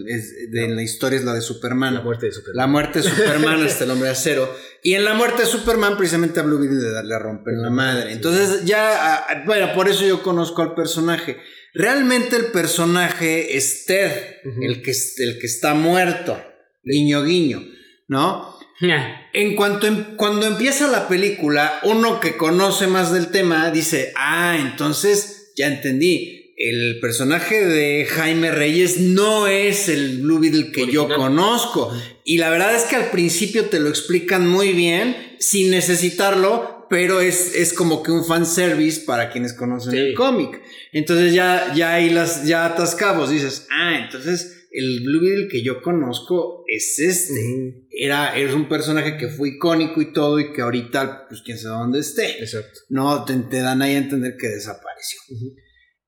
[0.52, 1.94] en la historia es la de Superman.
[1.94, 2.56] La muerte de Superman.
[2.56, 4.54] La muerte de Superman hasta el hombre acero.
[4.82, 8.12] Y en la muerte de Superman, precisamente a Blue Beetle le, rompen la madre.
[8.12, 11.38] Entonces, ya, bueno, por eso yo conozco al personaje.
[11.72, 14.12] Realmente el personaje es Ted,
[14.61, 16.38] el, que, el que está muerto.
[16.84, 17.64] Guiño, guiño,
[18.06, 18.54] ¿no?
[19.32, 24.58] En cuanto em, cuando empieza la película, uno que conoce más del tema dice, ah,
[24.61, 26.55] entonces ya entendí.
[26.57, 31.92] El personaje de Jaime Reyes no es el Blue Beetle que yo conozco.
[32.25, 37.21] Y la verdad es que al principio te lo explican muy bien, sin necesitarlo, pero
[37.21, 40.61] es, es como que un fanservice para quienes conocen el cómic.
[40.92, 45.83] Entonces ya, ya ahí las, ya atascabos, dices, ah, entonces el Blue Beetle que yo
[45.83, 47.87] conozco es este.
[47.90, 51.78] Era, es un personaje que fue icónico y todo y que ahorita, pues quién sabe
[51.78, 52.40] dónde esté.
[52.40, 52.81] Exacto.
[52.88, 55.20] No, te, te dan ahí a entender que desapareció.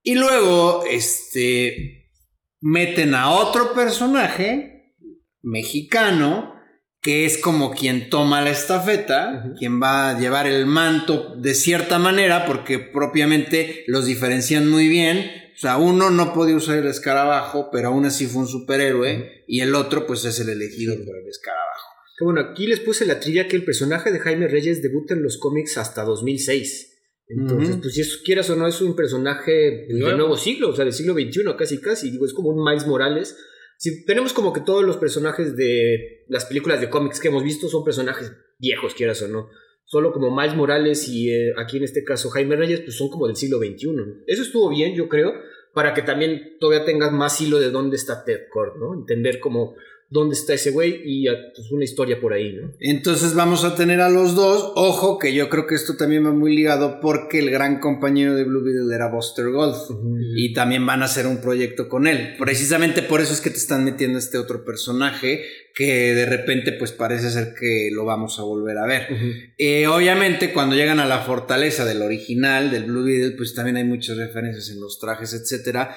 [0.03, 2.11] Y luego, este,
[2.61, 4.95] meten a otro personaje
[5.43, 6.55] mexicano
[7.03, 11.99] que es como quien toma la estafeta, quien va a llevar el manto de cierta
[11.99, 15.31] manera, porque propiamente los diferencian muy bien.
[15.61, 19.61] O sea, uno no podía usar el escarabajo, pero aún así fue un superhéroe, y
[19.61, 21.87] el otro, pues, es el elegido por el escarabajo.
[22.19, 25.23] Que Bueno, aquí les puse la trilla que el personaje de Jaime Reyes debuta en
[25.23, 27.03] los cómics hasta 2006.
[27.29, 30.17] Entonces, pues si eso quieras o no, es un personaje del Nuevo.
[30.17, 32.11] nuevo siglo, o sea, del siglo XXI casi casi.
[32.11, 33.37] Digo, es como un Miles Morales.
[33.77, 37.69] Si tenemos como que todos los personajes de las películas de cómics que hemos visto
[37.69, 39.51] son personajes viejos, quieras o no.
[39.85, 43.27] Solo como Miles Morales y eh, aquí en este caso Jaime Reyes, pues son como
[43.27, 43.89] del siglo XXI.
[44.27, 45.33] Eso estuvo bien, yo creo,
[45.73, 48.95] para que también todavía tengas más hilo de dónde está Ted Kord, ¿no?
[48.95, 49.75] Entender como
[50.11, 52.73] dónde está ese güey y pues una historia por ahí, ¿no?
[52.81, 54.73] Entonces vamos a tener a los dos.
[54.75, 58.43] Ojo, que yo creo que esto también va muy ligado porque el gran compañero de
[58.43, 59.77] Blue Beetle era Buster Gold.
[60.37, 62.35] Y también van a hacer un proyecto con él.
[62.39, 66.91] Precisamente por eso es que te están metiendo este otro personaje que de repente pues
[66.91, 69.07] parece ser que lo vamos a volver a ver.
[69.57, 73.85] Eh, obviamente cuando llegan a la fortaleza del original, del Blue Beetle, pues también hay
[73.85, 75.97] muchas referencias en los trajes, etcétera.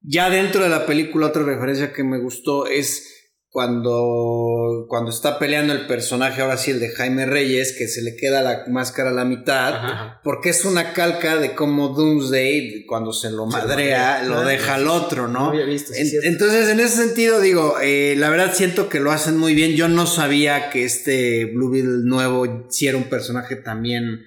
[0.00, 3.17] Ya dentro de la película otra referencia que me gustó es
[3.58, 8.14] cuando, cuando está peleando el personaje, ahora sí el de Jaime Reyes, que se le
[8.14, 9.74] queda la máscara a la mitad.
[9.74, 10.20] Ajá.
[10.22, 15.26] Porque es una calca de cómo Doomsday, cuando se lo madrea, lo deja al otro,
[15.28, 15.40] ¿no?
[15.40, 19.00] No había visto, sí, En- entonces, en ese sentido, digo, eh, la verdad siento que
[19.00, 19.72] lo hacen muy bien.
[19.74, 24.20] Yo no sabía que este Blue Beetle nuevo sí era un personaje también.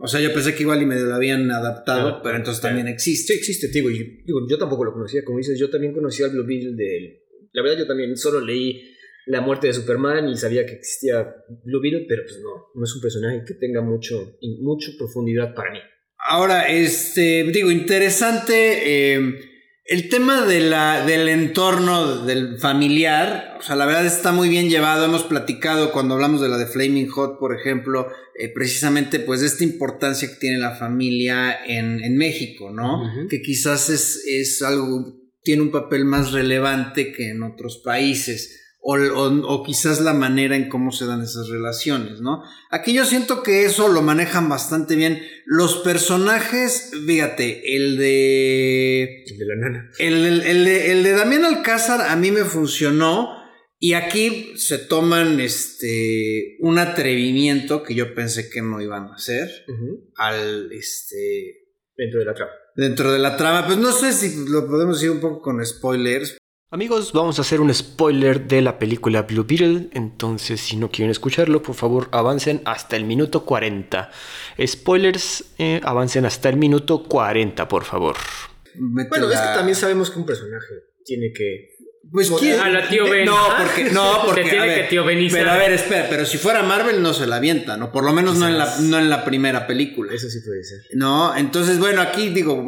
[0.00, 3.32] O sea, yo pensé que igual y medio lo habían adaptado, pero entonces también existe.
[3.34, 6.26] Sí, existe, te digo, yo, digo, yo tampoco lo conocía, como dices, yo también conocía
[6.26, 7.21] al Blue Beetle del...
[7.52, 8.94] La verdad yo también solo leí
[9.26, 11.34] La muerte de Superman y sabía que existía
[11.64, 15.72] Blue Beetle, pero pues no, no es un personaje que tenga mucho, mucho profundidad para
[15.72, 15.78] mí.
[16.18, 19.14] Ahora, este, digo, interesante.
[19.14, 19.48] eh,
[19.84, 24.70] el tema de la, del entorno del familiar, o sea, la verdad está muy bien
[24.70, 25.04] llevado.
[25.04, 29.48] Hemos platicado cuando hablamos de la de Flaming Hot, por ejemplo, eh, precisamente pues de
[29.48, 33.02] esta importancia que tiene la familia en, en México, ¿no?
[33.28, 38.58] Que quizás es, es algo, tiene un papel más relevante que en otros países.
[38.84, 42.42] O, o- o quizás la manera en cómo se dan esas relaciones, ¿no?
[42.68, 45.22] Aquí yo siento que eso lo manejan bastante bien.
[45.46, 49.22] Los personajes, fíjate, el de.
[49.24, 49.90] El de la nana.
[50.00, 53.40] El, el- el de, el de Damián Alcázar a mí me funcionó.
[53.78, 59.48] Y aquí se toman este un atrevimiento que yo pensé que no iban a hacer.
[60.16, 61.68] Al este.
[61.96, 62.52] Dentro de la trama.
[62.76, 63.66] Dentro de la trama.
[63.66, 66.36] Pues no sé si lo podemos ir un poco con spoilers.
[66.70, 71.10] Amigos, vamos a hacer un spoiler de la película Blue Beetle, entonces si no quieren
[71.10, 74.10] escucharlo, por favor avancen hasta el minuto 40.
[74.66, 78.16] Spoilers, eh, avancen hasta el minuto 40, por favor.
[78.74, 81.72] Bueno, es que también sabemos que un personaje tiene que...
[82.10, 82.60] Pues ¿quién?
[82.60, 83.24] A la tío Ben.
[83.24, 85.40] No, porque no, porque tiene a ver, que tío Benizar.
[85.40, 87.92] Pero a ver, espera, pero si fuera Marvel no se la avienta, ¿no?
[87.92, 90.12] Por lo menos no en la no en la primera película.
[90.12, 90.80] Eso sí puede ser.
[90.94, 92.66] No, entonces bueno, aquí digo,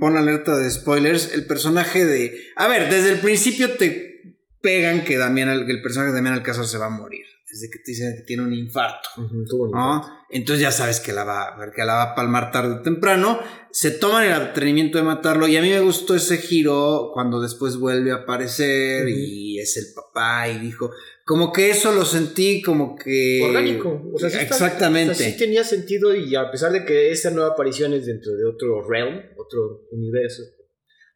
[0.00, 5.18] pon alerta de spoilers, el personaje de A ver, desde el principio te pegan que
[5.18, 8.22] Damián el personaje de Damián Alcázar se va a morir, desde que te dicen que
[8.24, 9.08] tiene un infarto.
[9.72, 10.06] ¿no?
[10.30, 13.38] Entonces ya sabes que la va, que la va a palmar tarde o temprano.
[13.70, 17.76] Se toman el atrevimiento de matarlo y a mí me gustó ese giro cuando después
[17.76, 20.90] vuelve a aparecer y es el papá y dijo,
[21.24, 23.40] como que eso lo sentí como que...
[23.44, 24.10] Orgánico.
[24.14, 25.12] O sea, sí está- Exactamente.
[25.12, 28.32] o sea, sí tenía sentido y a pesar de que esta nueva aparición es dentro
[28.34, 30.42] de otro realm, otro universo,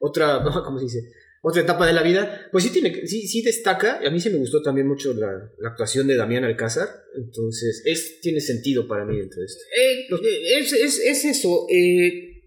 [0.00, 1.12] otra, ¿cómo se dice?
[1.44, 4.00] Otra etapa de la vida, pues sí tiene, sí, sí destaca.
[4.07, 5.26] A mí sí me gustó también mucho la,
[5.59, 9.61] la actuación de Damián Alcázar, entonces es tiene sentido para mí dentro de esto.
[9.76, 11.66] Eh, eh, es, es- es eso.
[11.68, 12.42] eh,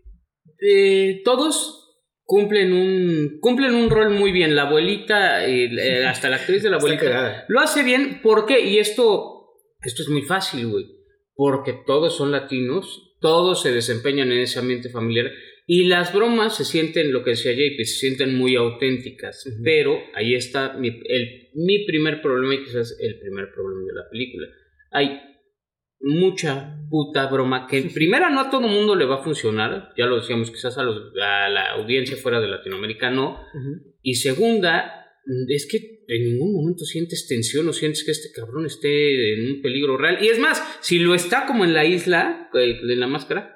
[0.62, 1.82] eh, todos
[2.24, 4.56] cumplen un cumplen un rol muy bien.
[4.56, 5.40] La abuelita,
[6.08, 8.22] hasta la actriz de la abuelita, lo hace bien.
[8.24, 8.62] ¿Por qué?
[8.66, 9.50] Y esto,
[9.84, 10.86] esto es muy fácil, güey.
[11.36, 15.26] Porque todos son latinos, todos se desempeñan en ese ambiente familiar.
[15.68, 19.44] Y las bromas se sienten, lo que decía JP, se sienten muy auténticas.
[19.64, 24.10] Pero ahí está mi, el, mi primer problema y quizás el primer problema de la
[24.10, 24.48] película.
[24.92, 25.20] Hay
[26.00, 30.06] mucha puta broma que en primera no a todo mundo le va a funcionar, ya
[30.06, 33.40] lo decíamos, quizás a, los- a la audiencia fuera de Latinoamérica no,
[34.02, 35.08] y segunda,
[35.48, 39.62] es que en ningún momento sientes tensión o sientes que este cabrón esté en un
[39.64, 43.08] peligro real, y es más, si lo está como en la isla, eh, en la
[43.08, 43.55] máscara,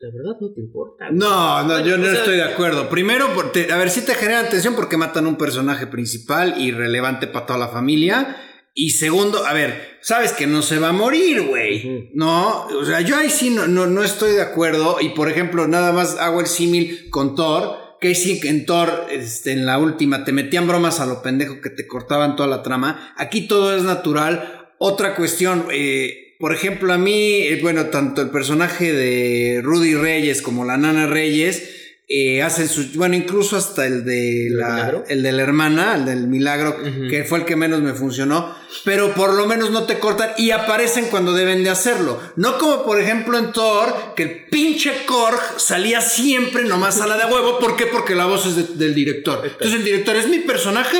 [0.00, 1.10] la verdad no te importa.
[1.10, 2.88] No, no, yo no estoy de acuerdo.
[2.88, 7.44] Primero, a ver, sí te genera atención porque matan un personaje principal y relevante para
[7.44, 8.36] toda la familia.
[8.72, 12.10] Y segundo, a ver, sabes que no se va a morir, güey.
[12.14, 14.96] No, o sea, yo ahí sí no, no, no estoy de acuerdo.
[15.02, 17.78] Y por ejemplo, nada más hago el símil con Thor.
[18.00, 21.60] Que sí, que en Thor, este, en la última, te metían bromas a lo pendejo
[21.60, 23.12] que te cortaban toda la trama.
[23.18, 24.70] Aquí todo es natural.
[24.78, 30.42] Otra cuestión, eh, por ejemplo, a mí, eh, bueno, tanto el personaje de Rudy Reyes
[30.42, 31.76] como la Nana Reyes
[32.12, 32.86] eh, hacen su.
[32.94, 36.76] Bueno, incluso hasta el de ¿El la, el de la hermana, el del milagro,
[37.08, 38.52] que fue el que menos me funcionó.
[38.84, 42.20] Pero por lo menos no te cortan y aparecen cuando deben de hacerlo.
[42.34, 47.16] No como por ejemplo en Thor, que el pinche Korg salía siempre nomás a la
[47.16, 47.60] de huevo.
[47.60, 47.86] ¿Por qué?
[47.86, 49.42] Porque la voz es de- del director.
[49.44, 50.96] Entonces el director es mi personaje,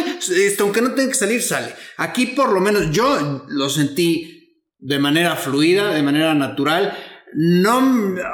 [0.46, 1.74] esto, aunque no tenga que salir, sale.
[1.96, 4.39] Aquí por lo menos yo lo sentí
[4.81, 6.97] de manera fluida, de manera natural.
[7.33, 7.79] No,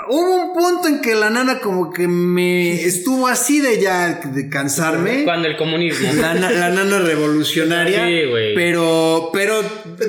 [0.09, 4.49] hubo un punto en que la nana como que me estuvo así de ya de
[4.49, 5.25] cansarme.
[5.25, 6.11] Cuando el comunismo.
[6.15, 8.07] La, la nana revolucionaria.
[8.07, 8.55] Sí, güey.
[8.55, 9.61] Pero, pero,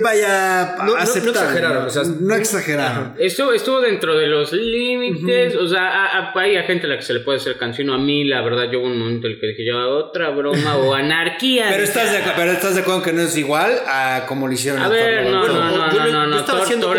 [0.02, 1.88] vaya, No- no- no aceptable, exageraron, ¿no?
[1.88, 3.14] o sea, no exageraron.
[3.20, 6.96] Estuvo, estuvo dentro de los límites, o sea, a- a- hay a gente a la
[6.98, 9.34] que se le puede hacer canción, a mí la verdad yo hubo un momento en
[9.34, 11.68] el que dije ya otra broma o anarquía.
[11.72, 14.82] Pero estás, de, pero estás de acuerdo que no es igual a como lo hicieron
[14.82, 16.98] A ver, Thor, no, Bueno, no, no, yo no, le- no, yo no, estaba Thor,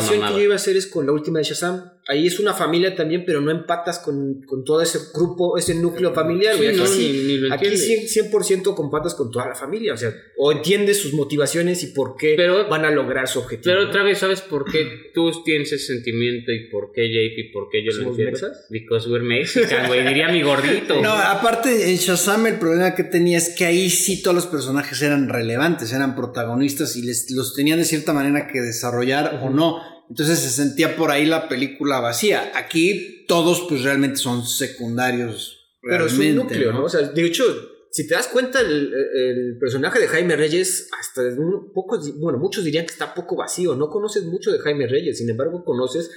[0.00, 1.92] comparación que yo iba a hacer es con la última de Shazam.
[2.10, 6.12] Ahí es una familia también, pero no empatas con, con todo ese grupo, ese núcleo
[6.12, 6.56] familiar.
[6.56, 8.12] Sí, no, aquí sí- ni- ni lo aquí entiendes.
[8.16, 9.94] 100%, 100% compatas con toda la familia.
[9.94, 13.62] O sea, o entiendes sus motivaciones y por qué Pero- van a lograr su objetivo.
[13.72, 13.88] Pero ¿no?
[13.90, 17.68] otra vez, ¿sabes por qué tú tienes ese sentimiento y por qué JP y por
[17.70, 18.32] qué yo lo ¿Somos entiendo?
[18.48, 18.66] mexas?
[18.70, 21.00] Because we're Mexican, güey, diría mi gordito.
[21.00, 25.00] No, aparte en Shazam el problema que tenía es que ahí sí todos los personajes
[25.02, 29.99] eran relevantes, eran protagonistas y les, los tenían de cierta manera que desarrollar o no.
[30.10, 32.52] Entonces se sentía por ahí la película vacía.
[32.54, 35.56] Aquí todos pues realmente son secundarios.
[35.80, 36.84] Pero es un núcleo, ¿no?
[36.84, 37.44] O sea, de hecho,
[37.90, 42.64] si te das cuenta, el, el personaje de Jaime Reyes, hasta un poco, bueno, muchos
[42.64, 43.76] dirían que está poco vacío.
[43.76, 46.10] No conoces mucho de Jaime Reyes, sin embargo, conoces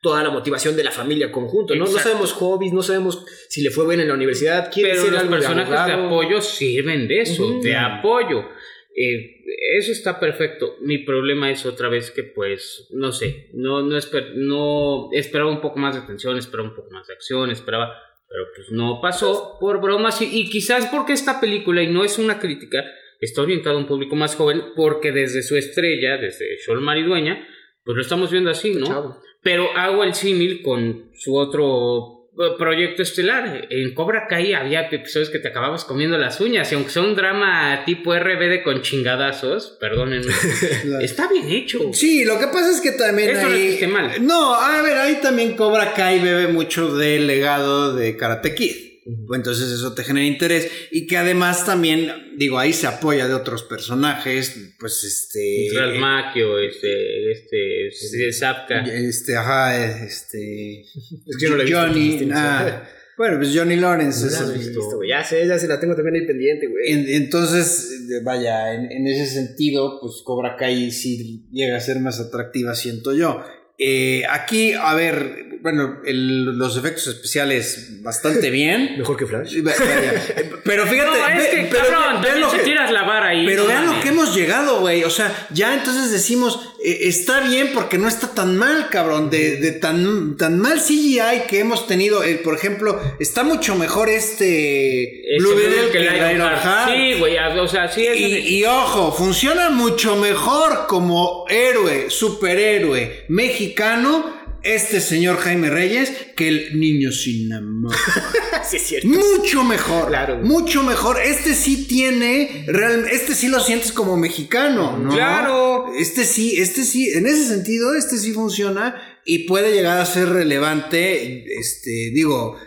[0.00, 1.74] toda la motivación de la familia conjunto.
[1.74, 5.02] No, no sabemos hobbies, no sabemos si le fue bien en la universidad, quiere Pero
[5.02, 8.44] ser los algo personajes de, apoyo sirven de eso, de apoyo.
[8.94, 9.42] Eh,
[9.78, 10.76] eso está perfecto.
[10.80, 15.60] Mi problema es otra vez que, pues, no sé, no, no, esper- no esperaba un
[15.60, 17.94] poco más de atención, esperaba un poco más de acción, esperaba,
[18.28, 22.18] pero pues no pasó por bromas y, y quizás porque esta película, y no es
[22.18, 22.84] una crítica,
[23.20, 27.46] está orientada a un público más joven, porque desde su estrella, desde Sol Maridueña,
[27.84, 28.86] pues lo estamos viendo así, ¿no?
[28.86, 29.20] Chavo.
[29.42, 32.19] Pero hago el símil con su otro
[32.58, 33.66] proyecto estelar.
[33.70, 36.70] En Cobra Kai había episodios que te acababas comiendo las uñas.
[36.70, 40.32] Y aunque sea un drama tipo RBD con chingadazos, perdónenme,
[41.02, 41.92] está bien hecho.
[41.92, 43.68] Sí, lo que pasa es que también Eso no ahí...
[43.68, 44.12] esté mal.
[44.20, 48.89] No, a ver, ahí también Cobra Kai bebe mucho del legado de Karate Kid.
[49.34, 53.62] Entonces eso te genera interés y que además también, digo, ahí se apoya de otros
[53.62, 55.68] personajes, pues este...
[55.74, 58.82] Ralph Macchio, este, este, este, Zapka.
[58.84, 60.80] Este, ajá, este...
[60.82, 64.20] Es que yo no la he visto, Johnny, ah, bueno, pues Johnny Lawrence.
[64.20, 65.08] No es la has el- visto, güey.
[65.10, 66.90] Ya sé, ya se la tengo también ahí pendiente, güey.
[66.90, 72.00] En- entonces, eh, vaya, en, en ese sentido, pues Cobra Kai sí llega a ser
[72.00, 73.44] más atractiva, siento yo.
[73.78, 78.94] Eh, aquí, a ver, bueno, el- los efectos especiales bastante bien.
[78.98, 79.56] Mejor que Flash.
[80.64, 83.46] Pero fíjate, No, es ve- que, pero cabrón, ve- lo que- tiras la vara ahí.
[83.46, 85.04] pero vean lo que hemos llegado, güey.
[85.04, 89.30] O sea, ya entonces decimos, eh, está bien porque no está tan mal, cabrón.
[89.30, 92.22] De, de tan, tan mal CGI que hemos tenido.
[92.24, 96.90] Eh, por ejemplo, está mucho mejor este Blue Beetle que el Ironheart.
[96.90, 98.16] Sí, güey, o sea, sí es...
[98.18, 106.48] Y, y ojo, funciona mucho mejor como héroe, superhéroe mexicano este señor Jaime Reyes que
[106.48, 107.94] el niño sin amor.
[108.68, 109.08] sí, es cierto.
[109.08, 110.08] mucho mejor.
[110.08, 110.38] Claro.
[110.38, 111.18] Mucho mejor.
[111.20, 115.10] Este sí tiene, real- este sí lo sientes como mexicano, ¿no?
[115.12, 115.92] Claro.
[115.98, 118.94] Este sí, este sí, en ese sentido, este sí funciona
[119.24, 122.58] y puede llegar a ser relevante, este, digo,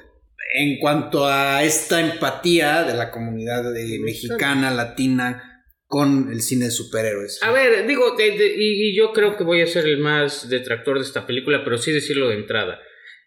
[0.56, 5.53] en cuanto a esta empatía de la comunidad eh, mexicana, latina,
[5.94, 7.39] con el cine de superhéroes.
[7.44, 10.50] A ver, digo, de- de- y, y yo creo que voy a ser el más
[10.50, 12.80] detractor de esta película, pero sí decirlo de entrada.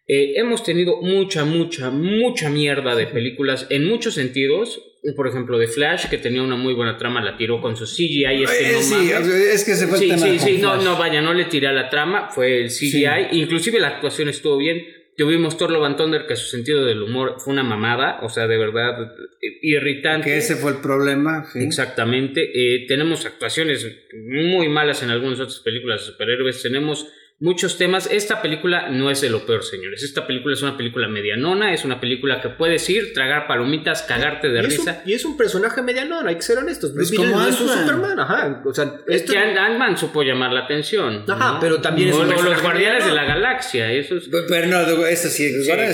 [0.08, 4.80] Eh, hemos tenido mucha, mucha, mucha mierda de películas en muchos sentidos.
[5.14, 8.42] Por ejemplo, de Flash, que tenía una muy buena trama, la tiró con su CGI.
[8.42, 9.28] Este Eh, no sí, mames.
[9.28, 11.68] es que se fue el Sí, tema sí, sí, no, no, vaya, no le tiré
[11.68, 14.84] a la trama, fue el CGI, inclusive la actuación estuvo bien.
[15.16, 18.46] Tuvimos Thor Love and Thunder, que su sentido del humor fue una mamada, o sea,
[18.46, 20.26] de verdad, eh, irritante.
[20.26, 21.46] Que ese fue el problema.
[21.52, 21.60] sí.
[21.60, 22.50] Exactamente.
[22.54, 26.62] Eh, tenemos actuaciones muy malas en algunas otras películas de superhéroes.
[26.62, 27.06] Tenemos
[27.38, 28.08] muchos temas.
[28.10, 30.02] Esta película no es de lo peor, señores.
[30.02, 34.48] Esta película es una película medianona, es una película que puedes ir, tragar palomitas, cagarte
[34.48, 35.02] de y, es un, risa.
[35.04, 36.96] y es un personaje medianón, hay que ser honestos.
[36.96, 37.86] Es como no es un Ant-Man.
[37.86, 38.62] Superman, ajá.
[38.64, 41.24] O sea, Es esto- que Ant- Ant-Man supo llamar la atención.
[41.28, 41.60] Ajá, ¿no?
[41.60, 44.28] pero también es O un lo- los Guardianes de la Galaxia, eso es...
[44.48, 45.88] Pero no, eso sí, es otra,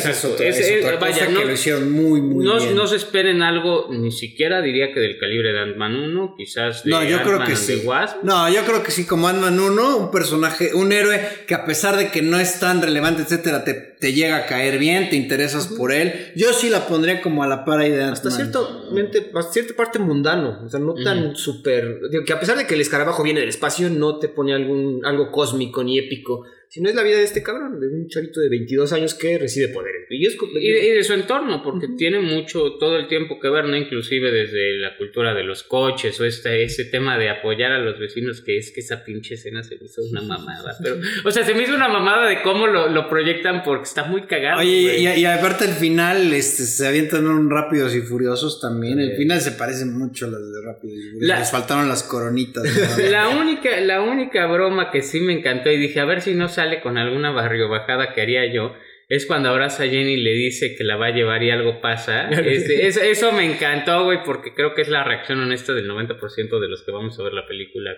[0.49, 2.75] Es- es otra vaya, cosa no- que lo hicieron muy, muy No, bien.
[2.77, 6.91] no se esperen algo, ni siquiera diría que del calibre de Ant-Man 1, quizás de
[6.91, 7.83] No, yo creo que sí.
[8.23, 11.97] No, yo creo que sí, como Ant-Man 1, un personaje, un héroe que a pesar
[11.97, 15.69] de que no es tan relevante, etcétera, te, te llega a caer bien, te interesas
[15.69, 16.33] por él.
[16.37, 19.99] Yo sí la pondría como a la par ahí de hasta ciertamente, hasta cierta parte
[19.99, 23.49] mundano, o sea, no tan súper, que a pesar de que el escarabajo viene del
[23.49, 26.45] espacio, no te pone algún, algo cósmico ni épico,
[26.75, 29.69] sino es la vida de este cabrón, de un chavito de 22 años que recibe
[29.69, 30.07] poderes.
[30.09, 33.67] Y es, Y, y de su entorno, porque tiene mucho, todo el tiempo que ver,
[33.67, 33.77] ¿no?
[33.77, 37.99] Inclusive desde la cultura de los coches o este, ese tema de apoyar a los
[37.99, 40.75] vecinos, que es que esa pinche escena se me hizo una mamada.
[40.83, 44.05] Pero, o sea, se me hizo una mamada de cómo lo, lo proyectan porque está
[44.05, 44.61] muy cagado.
[44.61, 48.99] Oye, y, y aparte el final, este, se avientan un Rápidos y Furiosos también.
[48.99, 51.29] El final se parece mucho a las de Rápidos y Furiosos.
[51.29, 52.65] La- Les faltaron las coronitas.
[52.65, 53.05] ¿no?
[53.11, 56.49] La única, la única broma que sí me encantó y dije, a ver si no
[56.63, 58.75] sale con alguna barrio bajada que haría yo,
[59.09, 61.81] es cuando abraza a Jenny y le dice que la va a llevar y algo
[61.81, 62.29] pasa.
[62.31, 66.61] Este, es- eso me encantó, güey, porque creo que es la reacción honesta del 90%
[66.61, 67.91] de los que vamos a ver la película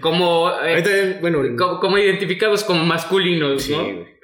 [0.00, 3.84] como, eh, bueno, como, como identificados como masculinos, Sí, ¿no?
[3.84, 4.18] güey.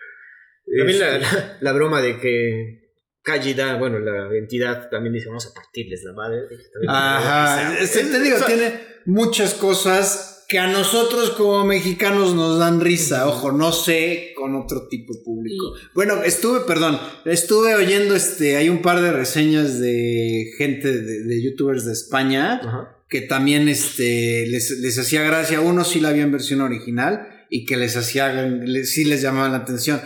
[0.78, 2.80] También la, Este, la, la broma de que
[3.22, 6.40] Kajida, bueno, la entidad también dice, vamos a partirles la madre.
[6.88, 7.72] Ajá.
[7.78, 13.26] te digo, o sea, tiene muchas cosas que a nosotros como mexicanos nos dan risa.
[13.28, 15.72] Ojo, no sé con otro tipo de público.
[15.94, 21.42] Bueno, estuve, perdón, estuve oyendo este, hay un par de reseñas de gente de, de
[21.42, 22.60] youtubers de España.
[22.62, 22.90] Ajá.
[23.08, 25.60] que también este, les, les hacía gracia.
[25.60, 29.48] Uno sí la vio en versión original y que les hacía, les- sí les llamaba
[29.48, 30.00] la atención.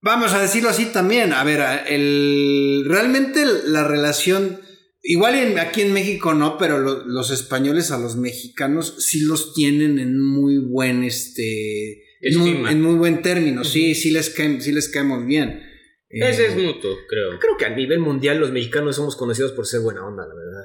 [0.00, 1.32] Vamos a decirlo así también.
[1.32, 4.60] A ver, el, realmente la relación,
[5.08, 9.54] igual en- aquí en México no, pero lo- los españoles a los mexicanos sí los
[9.54, 12.72] tienen en muy buen, este, en muy, Estima.
[12.72, 13.62] en muy buen término.
[13.64, 15.62] Sí, sí les, caen- sí les caemos bien.
[16.08, 17.38] Ese Eh, es mutuo, creo.
[17.38, 20.64] Creo que a nivel mundial los mexicanos somos conocidos por ser buena onda, la verdad.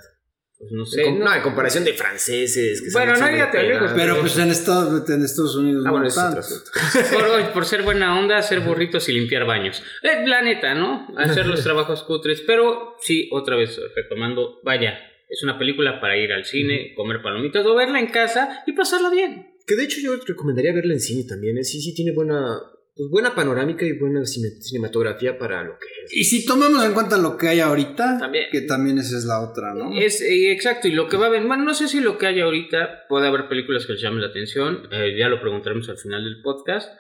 [0.62, 1.12] Pues no sé.
[1.12, 2.82] no, no- en comparación de franceses.
[2.82, 3.91] Que Bueno, no lejos, pegados.
[3.95, 6.41] Pero pues en Estados, en Estados Unidos Ah, no bueno, es otro
[7.43, 9.82] por, por ser buena onda, hacer burritos y limpiar baños.
[10.03, 11.07] Eh, la neta, ¿no?
[11.18, 12.41] Hacer los trabajos cutres.
[12.41, 17.66] Pero sí, otra vez retomando, vaya, es una película para ir al cine, comer palomitas
[17.66, 19.47] o verla en casa y pasarla bien.
[19.66, 21.57] Que de hecho yo recomendaría verla en cine también.
[21.57, 21.64] ¿eh?
[21.64, 22.57] Sí, sí, tiene buena,
[23.02, 26.14] pues, buena panorámica y buena cine- cinematografía para lo que es.
[26.16, 28.45] Y si tomamos en cuenta lo que hay ahorita, También.
[28.52, 29.91] que también esa es la otra, ¿no?
[29.99, 32.28] Es eh, exacto, y lo que va a haber, bueno, no sé si lo que
[32.28, 35.97] hay ahorita puede haber películas que les llamen la atención, eh, ya lo preguntaremos al
[35.97, 36.91] final del podcast,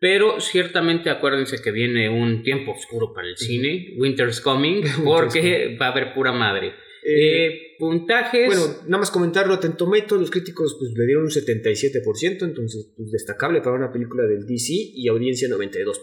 [0.00, 5.86] pero ciertamente acuérdense que viene un tiempo oscuro para el cine, Winter's Coming, porque va
[5.86, 6.74] a haber pura madre.
[7.04, 8.46] Eh, puntajes.
[8.46, 13.10] Bueno, nada más comentar Rotten Tomatoes, los críticos pues, le dieron un 77%, entonces pues,
[13.10, 15.94] destacable para una película del DC y audiencia 92%.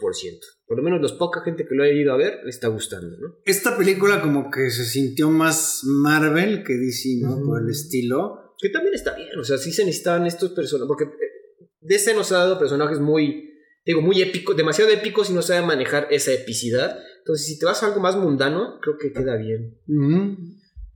[0.66, 3.18] Por lo menos los poca gente que lo haya ido a ver le está gustando,
[3.18, 3.36] ¿no?
[3.46, 7.42] Esta película como que se sintió más Marvel que DC, ¿no?
[7.44, 8.56] Por el estilo.
[8.58, 12.32] Que también está bien, o sea, sí se necesitan estos personajes, porque eh, DC nos
[12.32, 13.50] ha dado personajes muy,
[13.86, 16.98] digo, muy épicos, demasiado épicos y no sabe manejar esa epicidad.
[17.20, 19.78] Entonces, si te vas a algo más mundano, creo que queda bien.
[19.88, 20.38] Ujú.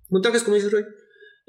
[0.10, 0.86] Montajes, como dices, Roy.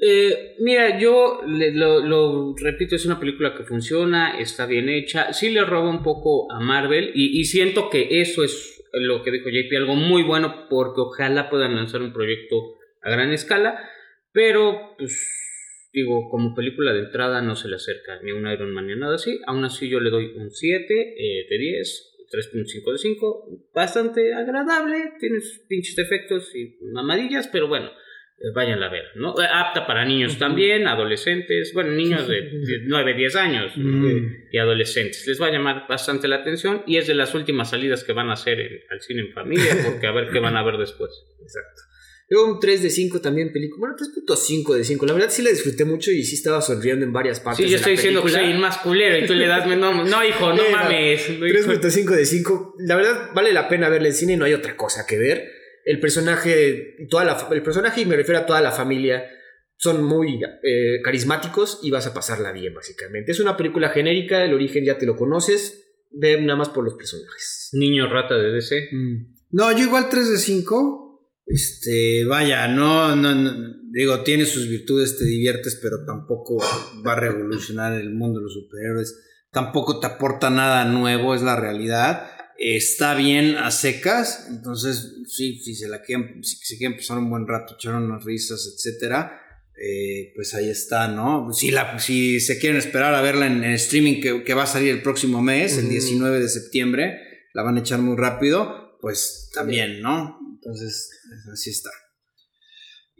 [0.03, 5.31] Eh, mira, yo lo, repito, es una película que funciona, está bien hecha.
[5.31, 9.49] Sí le roba un poco a Marvel y, siento que eso es lo que dijo
[9.49, 13.89] JP, algo muy bueno porque ojalá puedan lanzar un proyecto a gran escala,
[14.33, 18.87] pero pues digo, como película de entrada no se le acerca ni un Iron Man
[18.87, 19.39] ni nada así.
[19.45, 22.07] Aún así yo le doy un 7 eh, de 10.
[22.31, 27.91] 3.5 de 5, bastante agradable, tiene sus pinches defectos y mamadillas, pero bueno,
[28.43, 29.39] eh, váyanla a ver, ¿no?
[29.41, 32.49] Eh, Apta para niños también, adolescentes, bueno, niños de
[32.85, 33.71] 9, 10 años.
[33.75, 34.25] Mm.
[34.51, 35.25] y adolescentes.
[35.27, 38.29] Les va a llamar bastante la atención y es de las últimas salidas que van
[38.29, 41.11] a hacer en- al cine en familia, porque a ver qué van a ver después.
[41.41, 41.81] Exacto.
[42.29, 43.79] Luego un 3 de 5 también película.
[43.89, 45.05] Bueno, 3.5 de 5.
[45.05, 47.57] La verdad sí la disfruté mucho y sí estaba sonriendo en varias partes.
[47.57, 50.23] Sí, yo de estoy diciendo que soy más culero y tú le das, no, no
[50.25, 51.29] hijo, no mames.
[51.37, 51.57] no, hijo.
[51.73, 52.75] 3.5 de 5.
[52.87, 55.51] La verdad vale la pena verla en cine y no hay otra cosa que ver.
[55.85, 59.23] El personaje, toda la, el personaje, y me refiero a toda la familia,
[59.77, 63.31] son muy eh, carismáticos y vas a pasarla bien, básicamente.
[63.31, 65.87] Es una película genérica, el origen ya te lo conoces.
[66.11, 67.69] Ve nada más por los personajes.
[67.73, 68.89] Niño rata de DC.
[68.91, 69.35] Mm.
[69.51, 71.11] No, yo igual 3 de 5.
[71.47, 73.51] Este, vaya, no, no, no,
[73.91, 76.57] digo, tiene sus virtudes, te diviertes, pero tampoco
[77.05, 79.19] va a revolucionar el mundo de los superhéroes.
[79.51, 82.30] tampoco te aporta nada nuevo, es la realidad.
[82.63, 87.29] Está bien a secas, entonces sí, si se la quieren, si se quieren pasar un
[87.29, 89.41] buen rato, echar unas risas, etcétera,
[89.83, 91.51] eh, pues ahí está, ¿no?
[91.53, 94.67] Si, la, si se quieren esperar a verla en, en streaming que, que va a
[94.67, 95.93] salir el próximo mes, el Ujú.
[95.93, 97.19] 19 de septiembre,
[97.55, 100.37] la van a echar muy rápido, pues también, ¿no?
[100.53, 101.09] Entonces,
[101.51, 101.89] así está.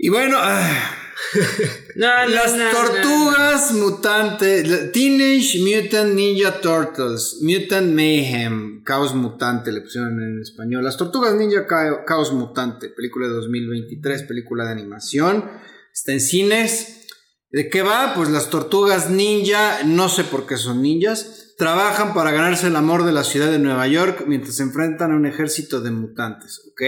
[0.03, 0.97] Y bueno, ah,
[1.95, 9.81] No, no, las no, tortugas mutantes, Teenage Mutant Ninja Turtles, Mutant Mayhem, Caos Mutante, le
[9.81, 10.83] pusieron en español.
[10.83, 15.49] Las tortugas ninja Ca- Caos Mutante, película de 2023, película de animación,
[15.93, 17.07] está en cines.
[17.51, 18.13] ¿De qué va?
[18.15, 23.05] Pues las tortugas ninja, no sé por qué son ninjas, trabajan para ganarse el amor
[23.05, 26.81] de la ciudad de Nueva York mientras se enfrentan a un ejército de mutantes, ¿ok?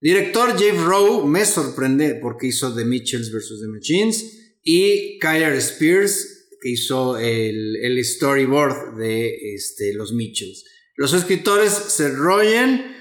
[0.00, 3.60] Director Dave Rowe me sorprende porque hizo The Mitchells vs.
[3.60, 4.24] The Machines
[4.62, 10.64] y Kyler Spears que hizo el, el storyboard de este, los Mitchells.
[10.96, 12.96] Los escritores Seth Rogen.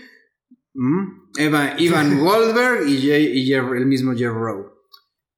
[1.38, 4.72] Eva- Ivan Goldberg y, Jay- y Jeff- el mismo Jeff Rowe.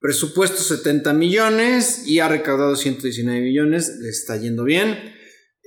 [0.01, 4.97] Presupuesto 70 millones y ha recaudado 119 millones, le está yendo bien.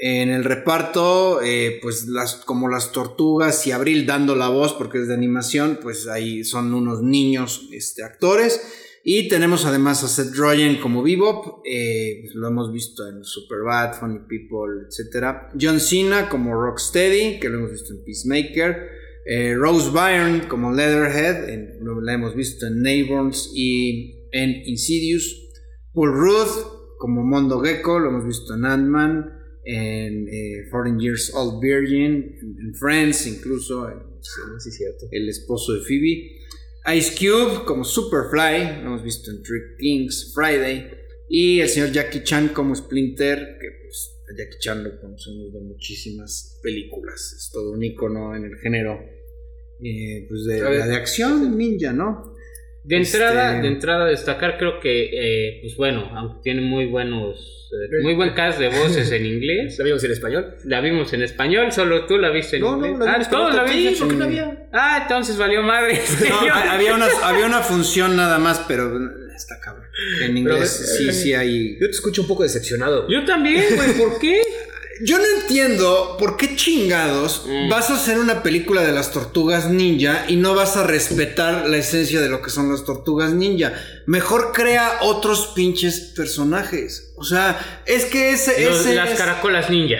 [0.04, 2.08] En el reparto, eh, pues
[2.44, 6.74] como las tortugas y Abril dando la voz porque es de animación, pues ahí son
[6.74, 8.98] unos niños este, actores.
[9.04, 13.94] Y tenemos además a Seth Rogen como Bebop, eh, pues lo hemos visto en Superbad,
[13.94, 15.52] Funny People, etc.
[15.60, 18.88] John Cena como Rocksteady, que lo hemos visto en Peacemaker.
[19.24, 25.48] Eh, Rose Byrne como Leatherhead, la hemos visto en Neighbors y en Insidious.
[25.94, 31.60] Paul Rudd como Mondo Gecko, lo hemos visto en Ant-Man, en eh, 14 Years Old
[31.60, 34.12] Virgin, en, en Friends, incluso en-
[34.60, 35.06] Sí, cierto.
[35.10, 36.38] el esposo de Phoebe.
[36.96, 40.90] Ice Cube como Superfly, lo hemos visto en Trick Kings, Friday.
[41.28, 45.60] Y el señor Jackie Chan como Splinter, que pues a Jackie Chan lo conocemos de
[45.60, 47.34] muchísimas películas.
[47.36, 49.00] Es todo un icono en el género
[49.84, 50.84] eh, pues de, A ver.
[50.88, 52.31] de acción ninja, ¿no?
[52.84, 57.68] De entrada, Este- de entrada destacar creo que, eh, pues bueno, aunque tiene muy buenos,
[57.72, 59.76] eh, muy buen cast de voces en inglés.
[59.78, 60.56] ¿La vimos en español?
[60.64, 63.06] La vimos en español, solo tú la viste en No, no, inglés.
[63.06, 64.14] la ah, vimos todos la vimos.
[64.14, 64.66] no había.
[64.72, 66.00] Ah, entonces valió madre.
[66.28, 68.98] No, ha- había, una, había una función nada más, pero
[69.36, 69.86] está cabrón.
[70.24, 71.74] En inglés Pero, sí, eh, sí hay.
[71.80, 73.06] Yo te escucho un poco decepcionado.
[73.08, 74.40] Yo también, güey, ¿por qué?
[75.04, 77.68] Yo no entiendo por qué chingados Mm.
[77.68, 81.76] vas a hacer una película de las tortugas ninja y no vas a respetar la
[81.76, 83.72] esencia de lo que son las tortugas ninja.
[84.06, 87.12] Mejor crea otros pinches personajes.
[87.16, 89.96] O sea, es que ese, Los- ese las es- caracolas ninja.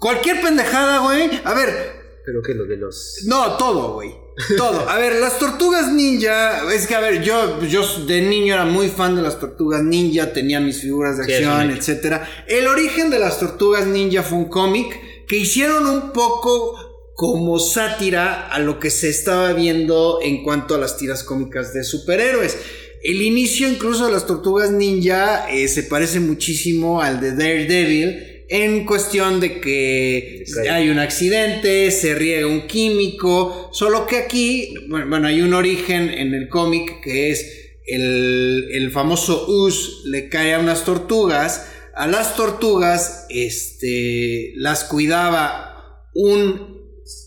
[0.00, 1.30] cualquier pendejada, güey.
[1.44, 3.18] A ver, Pero que lo de los.
[3.26, 4.10] no, todo, güey.
[4.56, 4.88] Todo.
[4.88, 6.70] A ver, las tortugas ninja.
[6.72, 10.32] Es que, a ver, yo, yo de niño era muy fan de las tortugas ninja.
[10.32, 11.78] Tenía mis figuras de Sí, acción, hecho.
[11.80, 12.28] etcétera.
[12.46, 18.46] El origen de las tortugas ninja fue un cómic que hicieron un poco como sátira
[18.48, 22.58] a lo que se estaba viendo en cuanto a las tiras cómicas de superhéroes.
[23.02, 28.84] El inicio incluso de las tortugas ninja eh, se parece muchísimo al de Daredevil en
[28.84, 35.28] cuestión de que hay un accidente, se riega un químico, solo que aquí, bueno, bueno,
[35.28, 40.60] hay un origen en el cómic que es el, el famoso Us le cae a
[40.60, 46.82] unas tortugas, a las tortugas este, las cuidaba un,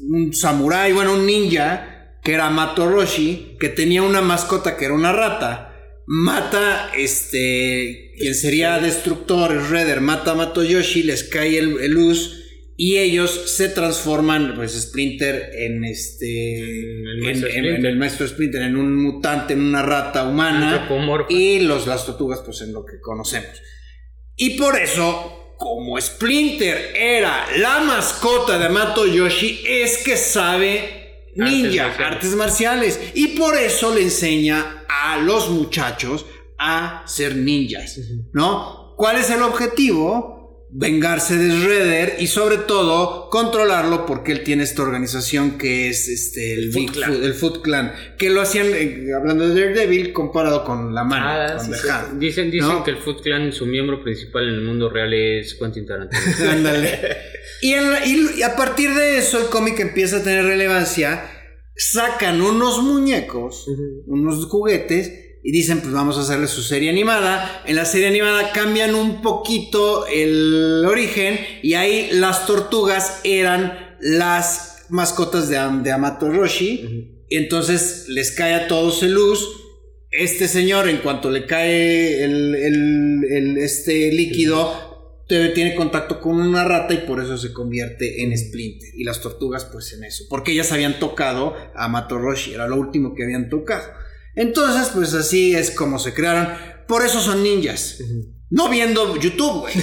[0.10, 5.12] un samurái, bueno, un ninja, que era Matoroshi, que tenía una mascota que era una
[5.12, 5.69] rata.
[6.12, 12.46] Mata, este, quien sería destructor, Redder, mata a Matoyoshi, les cae el, el luz
[12.76, 17.76] y ellos se transforman, pues Splinter en este, el en, maestro en- Splinter.
[17.80, 20.88] en el maestro Splinter, en un mutante, en una rata humana
[21.30, 23.62] y los las tortugas, pues en lo que conocemos.
[24.36, 30.99] Y por eso, como Splinter era la mascota de Amato Yoshi, es que sabe
[31.36, 32.00] ninja, marciales.
[32.00, 33.00] artes marciales.
[33.14, 36.26] Y por eso le enseña a los muchachos
[36.58, 38.00] a ser ninjas,
[38.34, 38.96] ¿no?
[38.98, 40.39] ¿Cuál es el objetivo?
[40.72, 46.54] Vengarse de Shredder y sobre todo controlarlo porque él tiene esta organización que es este,
[46.54, 47.14] el, El Foot Clan.
[47.24, 51.56] El Foot Clan, que lo hacían, eh, hablando de Daredevil, comparado con la mano, Ah,
[51.58, 51.88] con sí, The sí.
[51.90, 52.20] Hand.
[52.20, 52.84] Dicen, dicen ¿No?
[52.84, 56.22] que el Foot Clan, su miembro principal en el mundo real es Quentin Tarantino.
[57.62, 61.24] La- y- y a partir de eso el cómic empieza a tener relevancia.
[61.76, 63.66] Sacan unos muñecos,
[64.06, 65.12] unos juguetes,
[65.44, 67.64] y dicen, pues vamos a hacerle su serie animada.
[67.66, 74.86] En la serie animada cambian un poquito el origen y ahí las tortugas eran las
[74.90, 77.16] mascotas de, de Amato Roshi.
[77.30, 79.48] Y entonces les cae a todos el luz.
[80.12, 86.64] Este señor, en cuanto le cae el, el- el- este líquido, tiene contacto con una
[86.64, 88.90] rata y por eso se convierte en Splinter.
[88.98, 90.24] Y las tortugas, pues en eso.
[90.28, 93.86] Porque ellas habían tocado a Matoroshi, era lo último que habían tocado.
[94.36, 96.50] Entonces, pues así es como se crearon.
[96.88, 98.00] Por eso son ninjas.
[98.52, 99.74] No viendo YouTube, güey.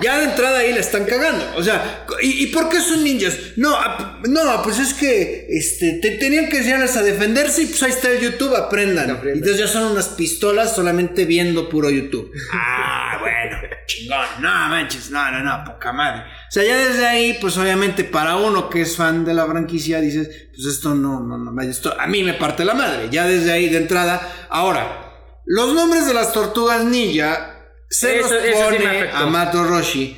[0.00, 1.44] Ya de entrada ahí la están cagando.
[1.56, 3.36] O sea, ¿y, y por qué son ninjas?
[3.56, 7.80] No, ah, no, pues es que este, te- tenían que enseñarles a defenderse y pues
[7.84, 9.08] ahí está el YouTube, aprendan.
[9.08, 9.36] Aprendan.
[9.36, 12.32] Y entonces ya son unas pistolas solamente viendo puro YouTube.
[12.52, 14.26] Ah, bueno, chingón.
[14.40, 16.22] No manches, no, no, no, poca madre.
[16.22, 20.00] O sea, ya desde ahí, pues obviamente para uno que es fan de la franquicia,
[20.00, 23.10] dices, pues esto no, no, no, esto a mí me parte la madre.
[23.12, 24.20] Ya desde ahí de entrada.
[24.50, 25.12] Ahora,
[25.46, 27.51] los nombres de las tortugas ninja
[27.92, 29.16] se Eso- sí me pone afectó.
[29.16, 30.16] a Mato Roshi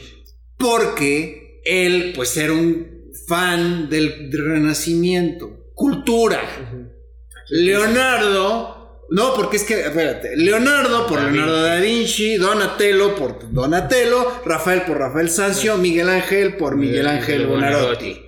[0.56, 6.40] porque él, pues, era un fan del Renacimiento, cultura.
[7.48, 14.42] Leonardo, no, porque es que, espérate, Leonardo por Da Leonardo da Vinci, Donatello por Donatello,
[14.44, 18.20] Rafael por Rafael Sanzio, Miguel Ángel por Miguel Ángel Bonarotti.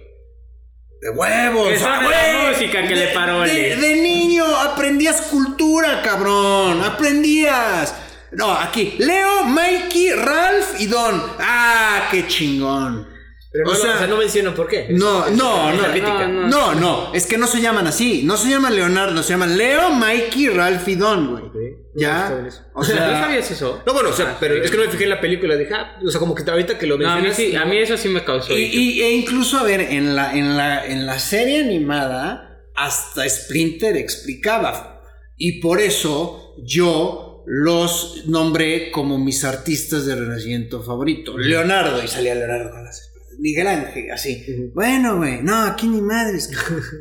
[1.00, 3.52] De huevos, Que son ¡ah, de la música que De- le parole.
[3.52, 6.82] De, de niño aprendías cultura, cabrón.
[6.82, 7.94] Aprendías.
[8.36, 8.94] No, aquí.
[8.98, 11.22] Leo, Mikey, Ralph y Don.
[11.38, 13.08] Ah, qué chingón.
[13.52, 14.88] Pero O no, sea- o sea, no mencionan por qué.
[14.90, 16.28] No, no, Es no.
[16.28, 18.22] no, No, no, es que no se llaman así.
[18.24, 21.44] No se llaman Leonardo, se llaman Leo, Mikey, Ralph y Don, güey.
[21.44, 21.50] No,
[21.94, 22.46] Ya.
[22.74, 23.82] O sea, ¿No sabías eso?
[23.86, 25.56] No, bueno, o sea, pero es que no me fijé en la película.
[25.56, 27.52] Dije, ah, o sea, como que ahorita que lo No, a mí mencionas.
[27.52, 28.52] sí, a mí eso sí me causó.
[28.52, 33.26] Y, y- e incluso, a ver, en la, en, la, en la serie animada, hasta
[33.26, 35.00] Splinter explicaba.
[35.38, 41.38] Y por eso yo los nombré como mis artistas de renacimiento favorito.
[41.38, 43.38] Leonardo, y salía Leonardo con las espadas.
[43.38, 44.70] Miguel Ángel, así.
[44.74, 46.50] Bueno, güey, no, aquí ni madres,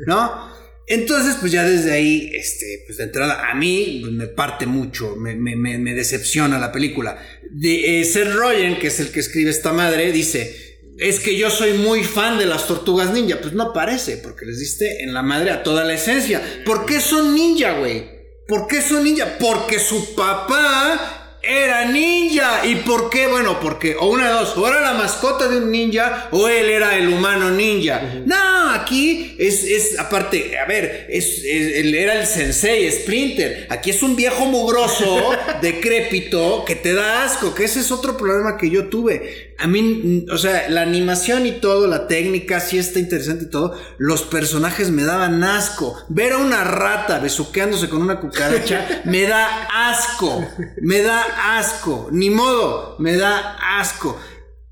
[0.06, 0.54] ¿no?
[0.88, 5.16] Entonces, pues ya desde ahí, este, pues de entrada, a mí pues, me parte mucho,
[5.16, 7.18] me, me, me, me decepciona la película.
[7.50, 11.50] De, eh, Seth Rogen, que es el que escribe esta madre, dice, es que yo
[11.50, 13.40] soy muy fan de las tortugas ninja.
[13.40, 16.40] Pues no parece, porque les diste en la madre a toda la esencia.
[16.64, 18.15] ¿Por qué son ninja, güey?
[18.46, 19.36] ¿Por qué son ninja?
[19.40, 22.64] Porque su papá era ninja.
[22.64, 23.26] ¿Y por qué?
[23.26, 26.70] Bueno, porque o una de dos, o era la mascota de un ninja o él
[26.70, 28.00] era el humano ninja.
[28.24, 33.66] No, aquí es, es aparte, a ver, es, es- él era el sensei Splinter.
[33.68, 35.30] Aquí es un viejo mugroso,
[35.62, 39.45] decrépito, que te da asco, que ese es otro problema que yo tuve.
[39.58, 43.74] A mí, o sea, la animación y todo, la técnica, sí está interesante y todo.
[43.98, 45.96] Los personajes me daban asco.
[46.08, 50.46] Ver a una rata besuqueándose con una cucaracha me da asco.
[50.82, 52.08] Me da asco.
[52.12, 54.18] Ni modo, me da asco.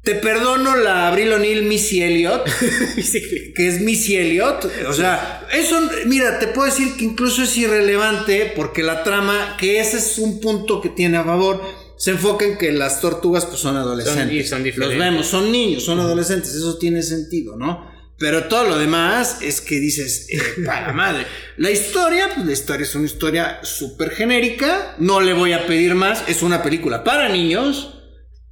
[0.05, 2.45] Te perdono la Abril O'Neill Missy Elliott,
[3.57, 4.67] que es Missy Elliott.
[4.87, 9.81] O sea, eso, mira, te puedo decir que incluso es irrelevante porque la trama, que
[9.81, 11.63] ese es un punto que tiene a favor,
[12.05, 14.31] se enfoca en que las tortugas pues son adolescentes.
[14.31, 17.91] y son Los vemos, son niños, son adolescentes, eso tiene sentido, ¿no?
[18.19, 21.25] Pero todo lo demás es que dices, eh, para madre.
[21.57, 25.95] La historia, pues la historia es una historia súper genérica, no le voy a pedir
[25.95, 28.03] más, es una película para niños,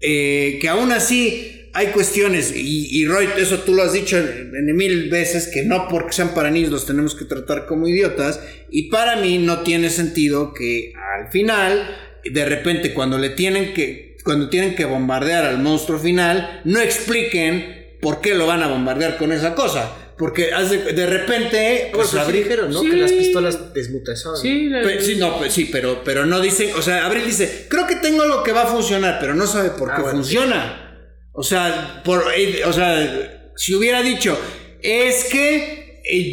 [0.00, 4.50] eh, que aún así hay cuestiones, y, y Roy, eso tú lo has dicho en,
[4.57, 8.40] en mil veces, que no porque sean para niños los tenemos que tratar como idiotas,
[8.70, 14.16] y para mí no tiene sentido que al final, de repente cuando le tienen que,
[14.25, 19.16] cuando tienen que bombardear al monstruo final, no expliquen por qué lo van a bombardear
[19.16, 19.97] con esa cosa.
[20.18, 22.81] Porque hace- de repente, Pues pues abrir- dijeron, ¿no?
[22.81, 22.91] Sí.
[22.91, 24.39] Que las pistolas desmutazaban.
[24.41, 27.66] Sí, la- Pe- sí, no, pues sí, pero, pero no dicen, o sea, Abril dice,
[27.68, 30.18] creo que tengo lo que va a funcionar, pero no sabe por Ah, qué bueno.
[30.18, 31.09] funciona.
[31.33, 34.39] O sea, por, eh, o sea, si hubiera dicho,
[34.83, 35.82] es que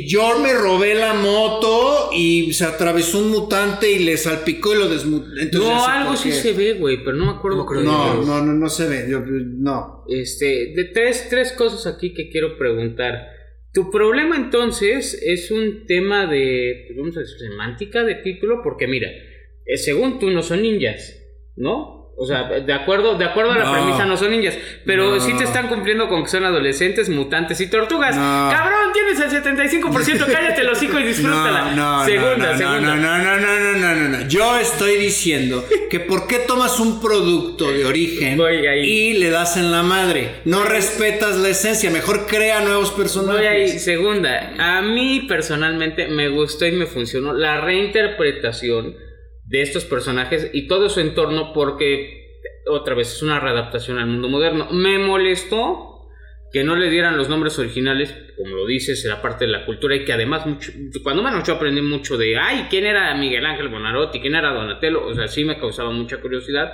[0.08, 4.90] yo me robé la moto y se atravesó un mutante y le salpicó y lo
[4.90, 5.28] desmutó.
[5.54, 7.66] No, algo sí se ve, güey, pero no me acuerdo.
[7.84, 8.16] No.
[8.16, 9.06] No, no, no, no se ve.
[9.10, 10.04] yo- no.
[10.08, 13.28] Este, de tres, tres cosas aquí que quiero preguntar.
[13.72, 18.88] Tu problema entonces es un tema de, pues, vamos a decir, semántica de título, porque
[18.88, 19.08] mira,
[19.66, 21.16] eh, según tú no son ninjas,
[21.56, 21.99] ¿no?
[22.22, 23.72] O sea, de acuerdo, de acuerdo a la No.
[23.72, 25.22] premisa no son ninjas, pero No.
[25.22, 28.14] sí te están cumpliendo con que son adolescentes, mutantes y tortugas.
[28.16, 28.50] No.
[28.52, 31.72] Cabrón, tienes el 75%, cállate el hocico y disfrútala.
[31.74, 32.96] No, no, segunda, no, no, segunda.
[32.96, 34.28] No, no, no, no, no, no.
[34.28, 38.38] Yo estoy diciendo que por qué tomas un producto de origen
[38.84, 40.42] y le das en la madre.
[40.44, 43.40] No respetas la esencia, mejor crea nuevos personajes.
[43.40, 44.54] Voy ahí, segunda.
[44.60, 48.96] A mí personalmente me gustó y me funcionó la reinterpretación
[49.50, 54.30] de estos personajes y todo su entorno porque otra vez es una readaptación al mundo
[54.30, 54.68] moderno.
[54.72, 56.08] Me molestó
[56.52, 59.96] que no le dieran los nombres originales, como lo dices, era parte de la cultura
[59.96, 60.72] y que además mucho,
[61.04, 64.20] cuando menos yo aprendí mucho de, ay, ¿quién era Miguel Ángel Bonarotti?
[64.20, 65.06] ¿Quién era Donatello?
[65.06, 66.74] O sea, sí me causaba mucha curiosidad.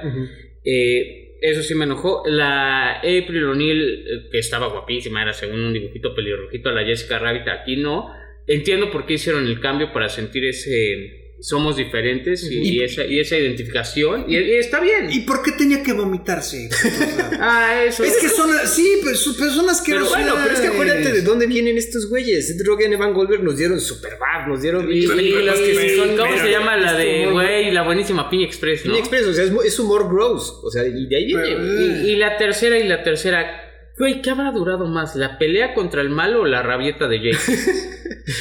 [0.64, 2.24] Eh, Eso sí me enojó.
[2.26, 7.48] La April O'Neil, eh, que estaba guapísima, era según un dibujito pelirrojito, la Jessica Rabbit,
[7.48, 8.12] aquí no.
[8.48, 13.20] Entiendo por qué hicieron el cambio para sentir ese somos diferentes y, Y- esa, y
[13.20, 14.26] esa identificación.
[14.28, 15.10] Y, y está bien.
[15.12, 16.70] ¿Y por qué tenía que vomitarse?
[17.40, 18.04] ah, eso.
[18.04, 21.22] es que son, sí, pero son personas que Pero bueno, pero es que acuérdate de
[21.22, 22.48] dónde vienen estos güeyes.
[22.48, 26.18] Seth Rogen y Van Goldberg nos dieron Superbad, nos dieron Y, que sí son.
[26.18, 28.92] ¿Cómo se llama la de, güey, la buenísima Piña Express, no?
[28.92, 30.60] Piña Express, o sea, es, es humor gross.
[30.64, 32.08] O sea, y de ahí viene.
[32.08, 33.62] y la tercera y la tercera.
[33.98, 35.16] Güey, ¿qué habrá durado más?
[35.16, 37.38] ¿La pelea contra el malo o la rabieta de Jake?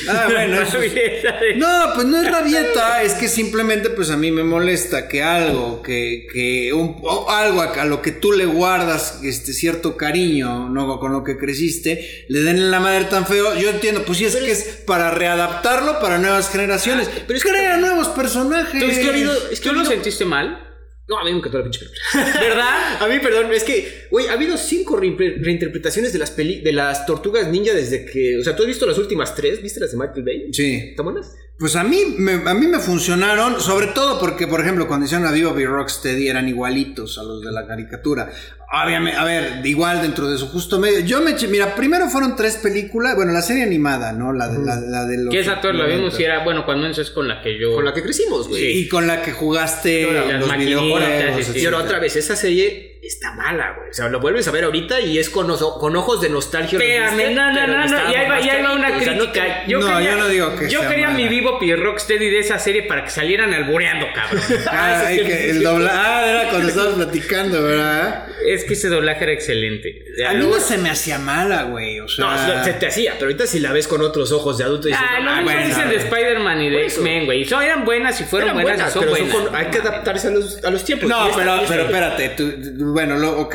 [0.09, 4.17] Ah, bueno, eso es- de- No, pues no es rabieta, es que simplemente pues a
[4.17, 8.33] mí me molesta que algo, que, que un- o algo a, a lo que tú
[8.33, 13.05] le guardas este cierto cariño, no con lo que creciste, le den en la madre
[13.05, 13.55] tan feo.
[13.59, 17.51] Yo entiendo, pues sí es que es para readaptarlo para nuevas generaciones, pero es que
[17.51, 18.83] crea nuevos personajes.
[18.83, 19.33] Es que ha habido.
[19.51, 20.74] Es que ¿Tú lo sentiste mal?
[21.07, 22.41] No, a mí me encantó la pinche película.
[22.41, 23.03] ¿Verdad?
[23.03, 27.05] A mí, perdón, es que, güey, ha habido cinco reinterpretaciones de las peli de las
[27.05, 28.39] tortugas ninja desde que.
[28.39, 29.63] O sea, ¿tú has visto las últimas tres?
[29.63, 30.49] ¿Viste las de Michael Bay?
[30.53, 30.77] Sí.
[30.91, 31.37] ¿Están buenas?
[31.57, 35.25] Pues a mí, me, a mí me funcionaron, sobre todo porque, por ejemplo, cuando hicieron
[35.25, 38.29] a Viva y Rocksteady eran igualitos a los de la caricatura.
[38.73, 40.99] Obviamente, a ver, igual dentro de su justo medio.
[41.01, 44.33] Yo me eché, mira, primero fueron tres películas, bueno, la serie animada, ¿no?
[44.33, 45.33] La de, la, la de los.
[45.33, 46.21] Que esa todos la vimos 90.
[46.21, 47.73] y era, bueno, cuando es con la que yo...
[47.73, 48.81] Con la que crecimos, güey.
[48.81, 51.57] Y con la que jugaste Las los maquinitas, videojuegos.
[51.57, 53.91] Y ahora otra vez, esa serie está mala, güey.
[53.91, 56.79] O sea, lo vuelves a ver ahorita y es con, oso- con ojos de nostalgia.
[56.79, 59.41] Espérame, no, no, no, no, ya iba, más ya iba una o sea, no te-
[59.41, 59.63] crítica.
[59.69, 61.19] No, yo no digo que Yo sea quería mala.
[61.19, 64.43] mi Vivo y Rocksteady de esa serie para que salieran albureando, cabrón.
[64.71, 68.27] Ah, ay, que el dobla- ah, era cuando estabas platicando, ¿verdad?
[68.47, 70.05] es que ese doblaje era excelente.
[70.29, 71.99] A mí no se me hacía mala, güey.
[72.01, 72.25] O sea.
[72.27, 75.03] No, se te hacía, pero ahorita si la ves con otros ojos de adulto dices,
[75.03, 76.83] Ah, no, ah, mismo bueno, dicen de Spider-Man y de.
[76.85, 77.45] X-Men, güey.
[77.45, 79.49] Son, eran buenas y fueron eran buenas, buenas, y son pero son buenas.
[79.49, 81.09] con- hay que adaptarse a los, a los tiempos.
[81.09, 83.55] No, pero, pero espérate, tú- tú- bueno, lo, ok,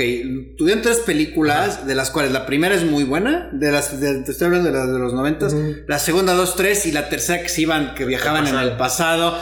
[0.58, 4.32] tuvieron tres películas, de las cuales la primera es muy buena, de las, de- te
[4.32, 5.56] estoy hablando de las de los noventas,
[5.88, 9.36] la segunda dos, tres, y la tercera que se iban, que viajaban en el pasado,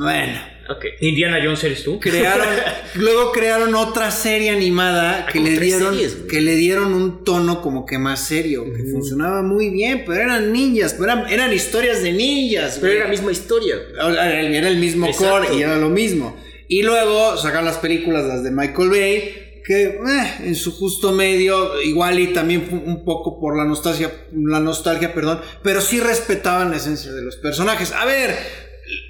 [0.00, 0.84] bueno, Ok.
[1.00, 1.98] Indiana Jones eres tú.
[2.00, 2.46] crearon,
[2.94, 7.60] luego crearon otra serie animada que como le dieron, series, que le dieron un tono
[7.60, 12.02] como que más serio, que funcionaba muy bien, pero eran ninjas, pero eran, eran historias
[12.02, 12.96] de ninjas, Pero güey.
[12.96, 13.74] era la misma historia.
[13.92, 15.30] Era el, era el mismo Exacto.
[15.46, 16.36] core y era lo mismo.
[16.68, 21.80] Y luego sacaron las películas, las de Michael Bay, que eh, en su justo medio,
[21.82, 26.76] igual y también un poco por la nostalgia, la nostalgia, perdón, pero sí respetaban la
[26.76, 27.92] esencia de los personajes.
[27.92, 28.36] A ver,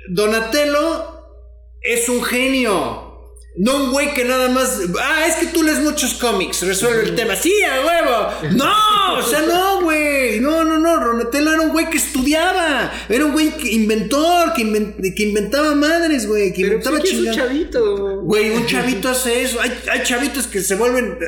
[0.08, 1.22] Donatello
[1.80, 3.11] es un genio.
[3.54, 4.80] No un güey que nada más.
[4.98, 7.36] Ah, es que tú lees muchos cómics, resuelve el tema.
[7.36, 8.52] Sí, a huevo.
[8.56, 10.40] No, o sea, no, güey.
[10.40, 10.98] No, no, no.
[11.04, 12.90] Donatello era un güey que estudiaba.
[13.10, 16.50] Era un güey que inventor, que, inven- que inventaba madres, güey.
[16.52, 18.20] Que Pero inventaba pues, es un chavito.
[18.22, 19.60] Güey, un chavito hace eso.
[19.60, 21.18] Hay, hay chavitos que se vuelven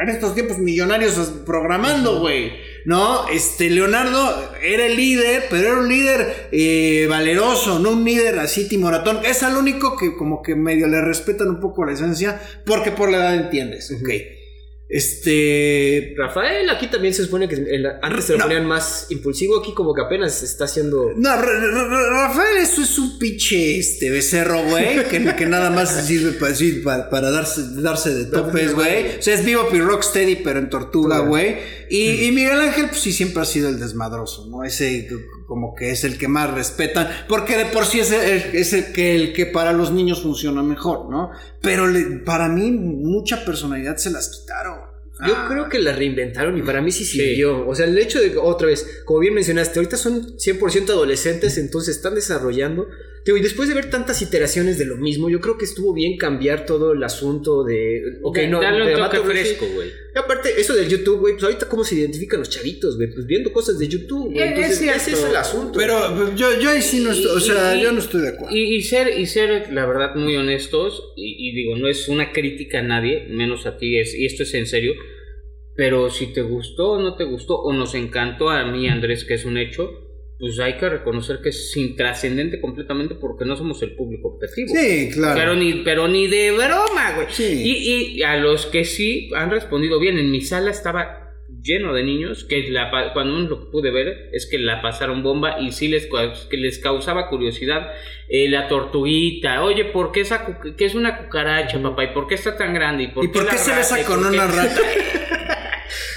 [0.00, 1.14] en estos tiempos millonarios
[1.44, 2.52] programando, güey.
[2.86, 3.26] ¿No?
[3.28, 8.68] Este, Leonardo era el líder, pero era un líder eh, valeroso, no un líder así
[8.68, 9.18] timoratón.
[9.24, 13.10] Es al único que como que medio le respetan un poco la esencia, porque por
[13.10, 14.08] la edad entiendes, ok.
[14.88, 16.14] Este...
[16.16, 18.44] Rafael, aquí también se supone que en la- antes se lo No.
[18.44, 19.58] ponían más impulsivo.
[19.60, 21.12] Aquí, como que apenas está haciendo.
[21.16, 25.70] No, Ra- Ra- Ra- Rafael, eso es un pinche este becerro, güey, que, que nada
[25.70, 29.18] más sirve para, para, para darse, darse de topes, güey.
[29.18, 31.56] O sea, es vivo y rocksteady, pero en tortuga, güey.
[31.90, 34.64] Y, y Miguel Ángel, pues sí, siempre ha sido el desmadroso, ¿no?
[34.64, 35.08] Ese
[35.46, 38.92] como que es el que más respetan, porque de por sí es el, es el
[38.92, 41.30] que, el que para los niños funciona mejor, ¿no?
[41.62, 44.80] Pero le- para mí, mucha personalidad se las quitaron.
[45.26, 45.46] Yo Ah.
[45.48, 47.66] creo que la reinventaron y para mí sí sirvió.
[47.66, 51.56] O sea, el hecho de que, otra vez, como bien mencionaste, ahorita son 100% adolescentes,
[51.56, 52.86] entonces están desarrollando.
[53.26, 56.16] Digo, y después de ver tantas iteraciones de lo mismo, yo creo que estuvo bien
[56.16, 58.00] cambiar todo el asunto de.
[58.22, 59.88] Ok, De- no, darle un de toque fresco, güey.
[60.14, 63.26] Y aparte, eso del YouTube, güey, pues ahorita cómo se identifican los chavitos, güey, pues
[63.26, 64.48] viendo cosas de YouTube, güey.
[64.62, 65.76] Es- es ese es el asunto.
[65.76, 68.28] Pero pero yo, yo ahí sí no estoy, o sea, y- yo no estoy de
[68.28, 68.56] acuerdo.
[68.56, 72.32] Y, y ser, y ser, la verdad, muy honestos, y, y digo, no es una
[72.32, 74.94] crítica a nadie, menos a ti, es, y esto es en serio,
[75.74, 79.34] pero si te gustó o no te gustó, o nos encantó a mí, Andrés, que
[79.34, 80.05] es un hecho,
[80.38, 84.74] pues hay que reconocer que es intrascendente completamente porque no somos el público objetivo.
[84.74, 85.34] Sí, claro.
[85.38, 87.26] Pero ni, pero ni de broma, güey.
[87.30, 87.62] Sí.
[87.64, 91.26] Y, y a los que sí han respondido bien, en mi sala estaba
[91.62, 95.72] lleno de niños que la, cuando lo pude ver es que la pasaron bomba y
[95.72, 96.08] sí les,
[96.48, 97.92] que les causaba curiosidad
[98.28, 102.04] eh, la tortuguita, oye, ¿por qué, esa qué es una cucaracha, papá?
[102.04, 103.04] ¿Y por qué está tan grande?
[103.04, 103.78] ¿Y por ¿Y por la qué se rata?
[103.78, 104.80] besa ¿Y con una rata?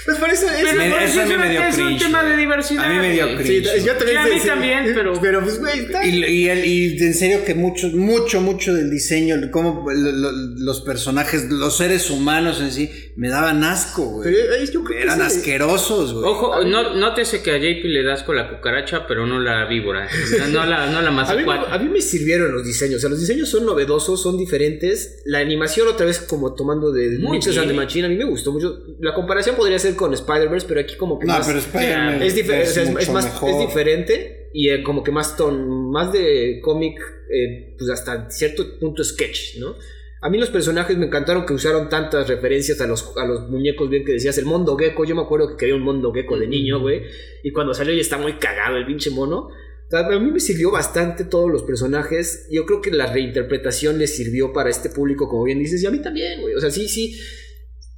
[0.04, 0.62] Pues por eso es.
[0.62, 2.84] Pero Me- por eso a mí es me un- dio es un tema de diversidad.
[2.84, 3.68] A mí me dio cringe.
[3.68, 7.14] Sí, yo también Sí, a mí también, pero- Pero pues, güey, Y, y, y en
[7.14, 12.10] serio que mucho, mucho, mucho del diseño, el cómo lo- lo- los personajes, los seres
[12.10, 14.32] humanos en sí, me daban asco, güey.
[14.32, 15.38] Pero ahí yo creo que Eran sí.
[15.38, 16.24] asquerosos, güey.
[16.24, 20.08] Ojo, no, nótese que a JP le das con la cucaracha, pero no la víbora.
[20.50, 22.96] No, la, no la A mí, a mí me sirvieron los diseños.
[22.96, 25.20] O sea, los diseños son novedosos, son diferentes.
[25.26, 27.76] La animación, otra vez, como tomando de the bien.
[27.76, 28.78] Machine, a mí me gustó mucho.
[29.00, 31.46] La comparación podría ser con Spider-Verse, pero aquí como que no, más.
[31.46, 33.50] pero Spider-Man es, difer- o sea, es- mucho es más, mejor.
[33.50, 36.98] es diferente y eh, como que más ton, más de cómic,
[37.32, 39.74] eh, pues hasta cierto punto sketch, ¿no?
[40.22, 43.88] A mí los personajes me encantaron que usaron tantas referencias a los, a los muñecos,
[43.88, 46.46] bien que decías, el Mondo Gecko, yo me acuerdo que quería un Mondo Gecko de
[46.46, 47.02] niño, güey,
[47.42, 49.48] y cuando salió ya está muy cagado el pinche mono.
[49.48, 53.98] O sea, a mí me sirvió bastante todos los personajes, yo creo que la reinterpretación
[53.98, 56.70] les sirvió para este público, como bien dices, y a mí también, güey, o sea,
[56.70, 57.18] sí, sí,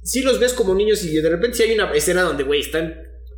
[0.03, 2.95] sí los ves como niños y de repente sí hay una escena donde, güey, están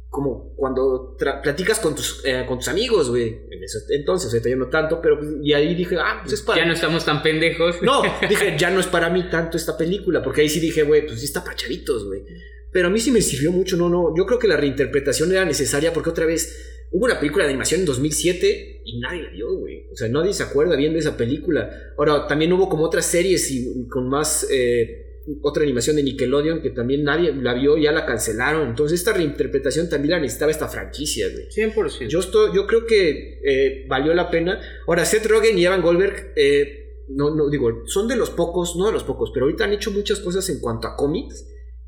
[0.09, 3.27] como cuando platicas con tus, eh, con tus amigos, güey.
[3.51, 6.41] En ese entonces, ahorita ya no tanto, pero pues, y ahí dije, ah, pues es
[6.41, 6.61] para.
[6.61, 7.81] Ya no estamos tan pendejos.
[7.81, 11.05] No, dije, ya no es para mí tanto esta película, porque ahí sí dije, güey,
[11.05, 12.23] pues sí está para chavitos, güey.
[12.71, 14.15] Pero a mí sí me sirvió mucho, no, no.
[14.15, 17.81] Yo creo que la reinterpretación era necesaria porque otra vez hubo una película de animación
[17.81, 19.87] en 2007 y nadie la vio, güey.
[19.91, 21.93] O sea, nadie se acuerda bien de esa película.
[21.97, 24.47] Ahora, también hubo como otras series y con más.
[24.49, 25.04] eh,
[25.41, 28.69] otra animación de Nickelodeon que también nadie la vio, ya la cancelaron.
[28.69, 31.47] Entonces, esta reinterpretación también la necesitaba esta franquicia, güey.
[31.49, 32.07] 100%.
[32.07, 34.59] Yo, estoy, yo creo que eh, valió la pena.
[34.87, 38.87] Ahora, Seth Rogen y Evan Goldberg, eh, no, no digo, son de los pocos, no
[38.87, 41.45] de los pocos, pero ahorita han hecho muchas cosas en cuanto a cómics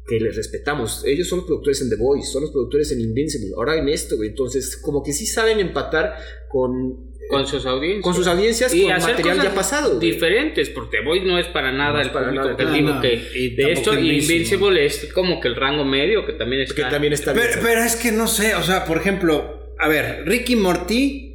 [0.07, 1.03] que les respetamos.
[1.05, 4.15] Ellos son los productores en The Voice, son los productores en Invincible, ahora en esto,
[4.15, 4.29] güey.
[4.29, 6.15] Entonces, como que sí saben empatar
[6.49, 8.03] con, con sus audiencias.
[8.03, 9.95] con sus audiencias, Y con hacer material cosas ya pasado.
[9.95, 10.11] güey.
[10.11, 12.55] Diferentes, porque Boy no es para nada No es el para público nada.
[12.55, 13.01] objetivo No, no.
[13.01, 14.35] que Y de esto Invincible.
[14.35, 16.75] Invincible es como que el rango medio que también está.
[16.75, 17.45] Que también está bien.
[17.49, 21.26] Pero, pero es que no sé, o sea, por ejemplo, a ver, Ricky Morty,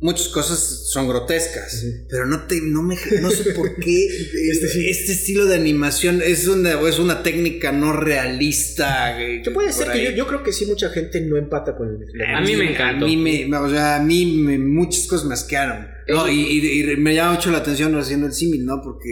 [0.00, 4.06] muchas cosas son grotescas, pero no te, no me, no sé por qué
[4.50, 9.20] este, este estilo de animación es una, es una técnica no realista.
[9.20, 11.88] eh, Que puede ser que yo, yo creo que sí mucha gente no empata con
[11.88, 12.22] el...
[12.34, 13.04] A mí me encantó.
[13.04, 15.86] A mí me, o sea, a mí me- muchas cosas me asquearon.
[16.10, 18.80] No, y, y- y me llama mucho la atención haciendo el símil, ¿no?
[18.82, 19.08] Porque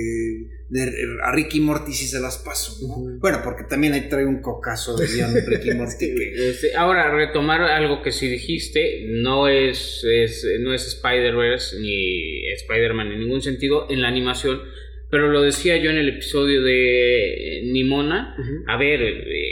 [0.69, 0.93] de-
[1.25, 2.77] a Ricky Morty sí se las paso.
[3.21, 5.07] Bueno, porque también ahí trae un cocazo de
[5.47, 6.07] Ricky Morty.
[6.37, 13.13] Este, ahora, retomar algo que sí dijiste, no es, es- no es Spider-Verse ni Spider-Man
[13.13, 14.61] en ningún sentido en la animación,
[15.11, 18.37] pero lo decía yo en el episodio de eh, Nimona.
[18.67, 19.01] A ver,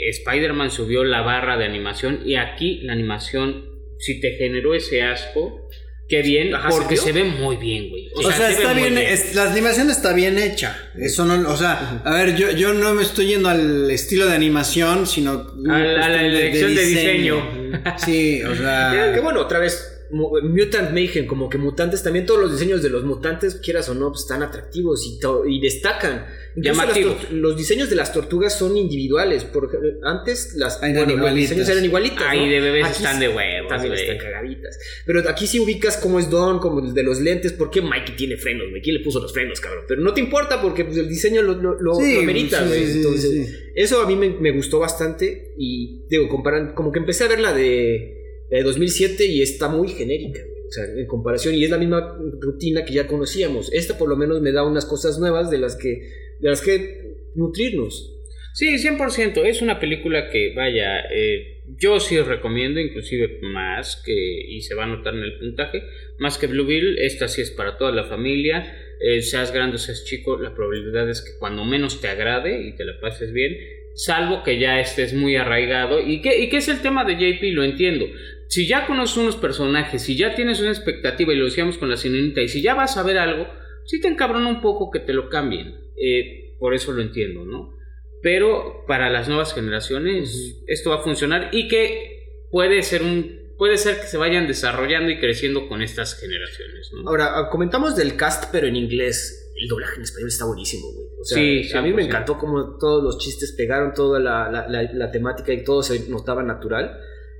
[0.09, 3.65] Spider-Man subió la barra de animación y aquí la animación,
[3.97, 5.67] si te generó ese asco,
[6.09, 8.07] qué bien, Ajá, porque ¿se ve muy bien, güey.
[8.15, 10.75] O sea, se está muy bien, es- la animación está bien hecha.
[10.97, 14.33] Eso no, o sea, a ver, yo, yo no me estoy yendo al estilo de
[14.35, 15.31] animación, sino
[15.69, 17.51] A la- a la cuestión elección de diseño.
[17.97, 22.51] Sí, o Que sea, bueno, otra vez, Mutant Mayhem, como que mutantes, también todos los
[22.51, 26.25] diseños de los mutantes, quieras o no, pues, están atractivos y, y destacan.
[26.59, 27.31] Llamativos.
[27.31, 29.43] los diseños de las tortugas son individuales.
[29.43, 29.69] Por
[30.03, 32.23] antes las, Eran bueno, los diseños eran igualitas.
[32.27, 32.51] Ahí ¿no?
[32.51, 34.79] de bebés Aquí están sí- de huevos, También están cagaditas.
[35.05, 37.53] Pero aquí sí ubicas cómo es Don, como el de los lentes.
[37.53, 38.65] ¿Por qué Mikey tiene frenos?
[38.81, 39.83] ¿Quién le puso los frenos, cabrón?
[39.87, 42.67] Pero no te importa porque pues, el diseño lo, lo, lo- Sí, lo amerita, sí,
[42.69, 42.85] güey.
[42.87, 43.55] sí, Entonces, sí.
[43.75, 45.53] eso a mí me, me gustó bastante.
[45.59, 48.16] Y digo, comparan, como que empecé a ver la de,
[48.49, 50.41] de 2007 y está muy genérica.
[50.67, 53.71] O sea, en comparación, y es la misma rutina que ya conocíamos.
[53.71, 57.15] Esta por lo menos me da unas cosas nuevas de las que, de las que
[57.35, 58.13] nutrirnos.
[58.53, 59.45] Sí, 100%.
[59.45, 64.85] Es una película que, vaya, eh, yo sí recomiendo, inclusive más que, y se va
[64.85, 65.83] a notar en el puntaje,
[66.17, 68.75] más que Blue Beetle, esta sí es para toda la familia.
[69.21, 72.83] Seas grande o seas chico, la probabilidad es que cuando menos te agrade y te
[72.83, 73.55] la pases bien,
[73.93, 75.99] salvo que ya estés muy arraigado.
[75.99, 77.53] ¿Y qué, y qué es el tema de JP?
[77.53, 78.07] Lo entiendo.
[78.49, 81.97] Si ya conoces unos personajes, si ya tienes una expectativa, y lo decíamos con la
[81.97, 83.47] sirenita, y si ya vas a ver algo,
[83.85, 85.75] sí te encabrona un poco que te lo cambien.
[86.01, 87.75] Eh, por eso lo entiendo, ¿no?
[88.21, 93.77] Pero para las nuevas generaciones esto va a funcionar y que puede ser un puede
[93.77, 97.09] ser que se vayan desarrollando y creciendo con estas generaciones, ¿no?
[97.09, 99.43] Ahora, ah, comentamos del cast, pero en inglés.
[99.59, 101.07] El doblaje en español está buenísimo, güey.
[101.19, 102.05] O sea, Sí, a mí me 100%.
[102.05, 106.07] encantó cómo todos los chistes pegaron, toda la, la- la- la temática y todo se
[106.09, 106.95] notaba natural.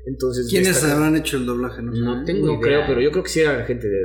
[0.07, 1.81] Entonces, ¿quiénes destaca- habrán hecho el doblaje?
[1.83, 2.61] No, tengo No idea.
[2.61, 3.97] creo, pero yo creo que sí eran gente de.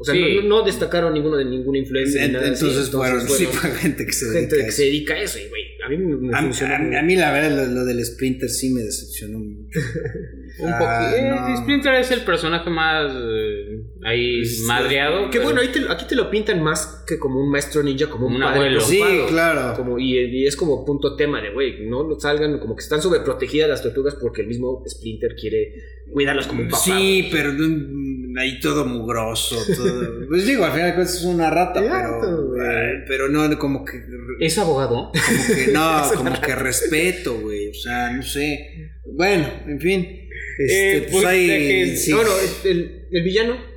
[0.00, 0.36] O sea, Sí.
[0.36, 2.22] no, no destacaron ninguno de ninguna influencia.
[2.24, 4.68] En- ni nada así, entonces, fueron, sí, fue gente que se gente dedica a que
[4.68, 4.76] eso.
[4.76, 5.62] se dedica a eso, y güey.
[5.84, 8.04] A mí me, me A, funcionó a- muy a mí la verdad lo, lo del
[8.04, 9.38] Sprinter sí me decepcionó.
[10.60, 11.48] Un Ah, poquito.
[11.48, 11.56] no.
[11.56, 15.26] Splinter es el personaje más eh, ahí madreado.
[15.30, 18.08] Que pero- bueno, ahí te- aquí te lo pintan más que como un maestro ninja,
[18.08, 18.80] como un, Un padre abuelo.
[18.80, 19.74] Sí, claro.
[19.76, 23.68] Como, y, y es como punto tema de, güey, no salgan, como que están sobreprotegidas
[23.68, 25.74] las tortugas porque el mismo Splinter quiere
[26.12, 26.82] cuidarlas como un papá.
[26.82, 29.56] Sí, pero mm, ahí todo mugroso.
[29.76, 30.18] Todo.
[30.28, 32.60] Pues digo, al final de cuentas es una rata, pero, güey.
[32.60, 34.02] eh, pero no, como que,
[34.40, 35.10] ¿Es abogado?
[35.12, 37.70] como que no, como que respeto, güey.
[37.70, 38.92] O sea, no sé.
[39.16, 40.27] Bueno, en fin.
[40.58, 42.10] Este, Eh, pues pues, sí.
[42.10, 42.30] No, no,
[42.64, 43.67] el, el villano.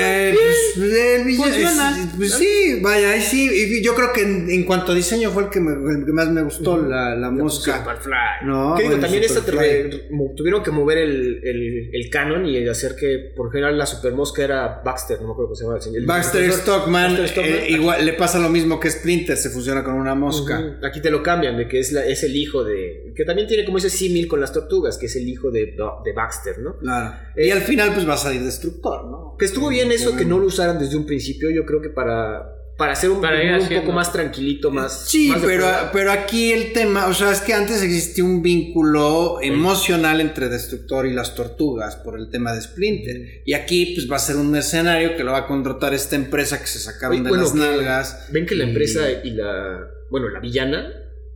[0.00, 1.98] Eh, pues, el villano- Funciona.
[2.02, 3.50] es- pues sí, vaya, ahí sí.
[3.52, 6.12] Y yo creo que en, en cuanto a diseño fue el que, me- el que
[6.12, 7.78] más me gustó, la, la mosca.
[7.78, 8.14] Superfly.
[8.46, 13.32] No, Que digo, también esta tuvieron que mover el, el, el canon y hacer que,
[13.36, 16.52] por general, la supermosca era Baxter, no me acuerdo cómo se llama el Baxter.
[16.52, 20.14] Stockman, Baxter Stockman, eh, igual le pasa lo mismo que Splinter, se fusiona con una
[20.14, 20.78] mosca.
[20.82, 23.12] Aquí te lo cambian, de que es, la- es el hijo de.
[23.14, 25.74] Que también tiene como ese símil con las tortugas, que es el hijo de,
[26.04, 26.76] de Baxter, ¿no?
[26.78, 27.14] Claro.
[27.36, 29.17] Eh, y al final, pues va a salir destructor, ¿no?
[29.38, 32.42] Que estuvo bien eso, que no lo usaran desde un principio, yo creo que para,
[32.76, 33.82] para hacer un, Para ir un haciendo.
[33.86, 35.08] poco más tranquilito, más.
[35.08, 39.38] Sí, más pero, pero aquí el tema, o sea, es que antes existía un vínculo
[39.42, 43.42] emocional entre Destructor y las tortugas por el tema de Splinter.
[43.44, 46.60] Y aquí, pues va a ser un mercenario que lo va a contratar esta empresa
[46.60, 48.28] que se sacaron Oye, de bueno, las nalgas.
[48.32, 49.86] Ven que la empresa y la.
[50.10, 50.88] Bueno, la villana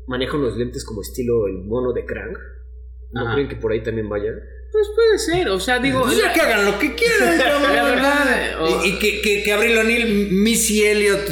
[0.09, 2.33] maneja unos lentes como estilo el mono de Krang.
[3.13, 3.35] ¿No Ajá.
[3.35, 4.31] creen que por ahí también vaya?
[4.73, 6.03] Pues puede ser, o sea, digo.
[6.03, 7.37] Pues ya que hagan lo que quieran.
[7.75, 11.29] La verdad, o- Y, y que, que, que Abril O'Neill, Missy Elliott,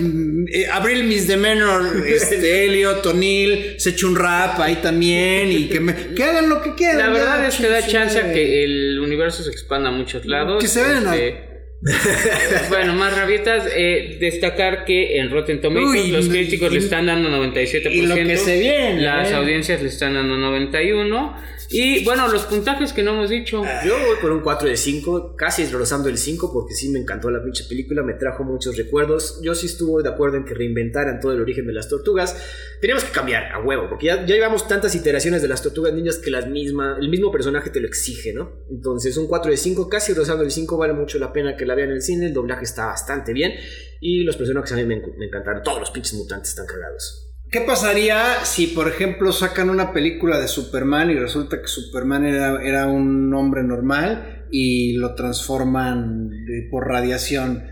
[0.53, 5.51] eh, Abril Miss de Menor, este, Elliot, O'Neill, se echa un rap ahí también.
[5.53, 6.99] Y que, me- que hagan lo que quieran.
[6.99, 10.27] La ya, verdad es que da chance a que el universo se expanda a muchos
[10.27, 10.63] lados.
[10.63, 11.49] Que se vean Este,
[12.69, 13.65] bueno, más rabietas.
[13.75, 17.91] eh, destacar que en Rotten Tomatoes Uy, los críticos y- le están dando 97%.
[17.91, 19.35] y lo que se viene, Las eh.
[19.35, 21.37] audiencias le están dando 91%.
[21.73, 23.63] Y bueno, los puntajes que no hemos dicho.
[23.85, 27.31] Yo voy por un 4 de 5, casi rozando el 5, porque sí me encantó
[27.31, 29.41] la pinche película, me trajo muchos recuerdos.
[29.41, 32.37] Yo sí estuve de acuerdo en que reinventaran todo el origen de las tortugas.
[32.81, 36.33] Teníamos que cambiar a huevo, porque ya, llevamos tantas iteraciones de las tortugas ninjas que
[36.33, 38.51] las misma, el mismo personaje te lo exige, ¿no?
[38.69, 41.77] Entonces, un 4 de 5, casi rozando el 5, vale mucho la pena que la
[41.77, 42.27] vean en el cine.
[42.27, 43.53] El doblaje está bastante bien
[44.01, 45.63] y los personajes a mí me, me encantaron.
[45.63, 47.30] Todos los pinches mutantes están cagados.
[47.51, 52.63] ¿Qué pasaría si, por ejemplo, sacan una película de Superman y resulta que Superman era,
[52.63, 56.31] era un hombre normal y lo transforman
[56.71, 57.65] por radiación?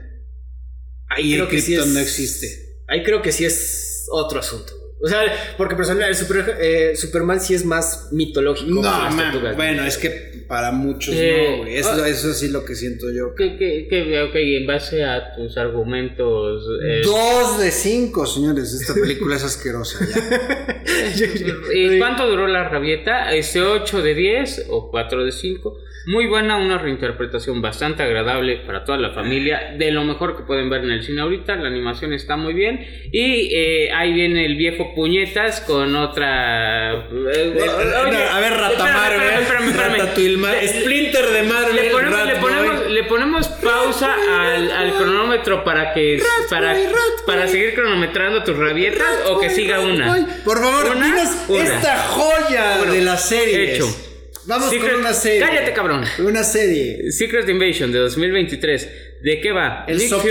[1.08, 2.48] Ahí y el creo que sí es- no existe.
[2.88, 4.72] Ahí creo que sí es otro asunto.
[5.00, 5.20] O sea,
[5.56, 8.68] porque personal, el super- eh, Superman sí es más mitológico.
[8.68, 11.76] No, man, bueno, es que para muchos Eh, no, güey.
[11.76, 12.08] Eso, ah.
[12.08, 13.32] eso sí lo que siento yo.
[13.36, 16.64] Que, que, que, ok, en base a tus argumentos.
[16.82, 18.72] eh, Dos de cinco, señores.
[18.74, 20.82] Esta película es asquerosa ya.
[21.74, 23.32] ¿Y cuánto duró la rabieta?
[23.34, 25.78] Este 8 de 10 o 4 de 5.
[26.06, 29.74] Muy buena, una reinterpretación bastante agradable para toda la familia.
[29.76, 31.56] De lo mejor que pueden ver en el cine ahorita.
[31.56, 32.80] La animación está muy bien.
[33.12, 36.94] Y eh, ahí viene el viejo Puñetas con otra.
[36.94, 37.54] eh,
[38.06, 42.86] oye, a ver, Rata espérame, Marvel, espérame, espérame, Splinter de Marvel, le ponemos, le, ponemos,
[42.90, 44.14] le ponemos pausa
[44.54, 46.74] al, al cronómetro para que para,
[47.26, 50.26] para seguir cronometrando tus rabietas o que siga una.
[50.44, 51.62] Por favor, Una, dinos una.
[51.62, 53.74] esta joya Bueno, de la serie.
[53.74, 53.86] hecho.
[54.48, 55.40] Vamos Secret- con una serie.
[55.40, 56.04] Cállate, cabrón.
[56.20, 57.12] Una serie.
[57.12, 58.90] Secret Invasion de 2023.
[59.22, 59.84] ¿De qué va?
[59.86, 60.30] El Nick Fury,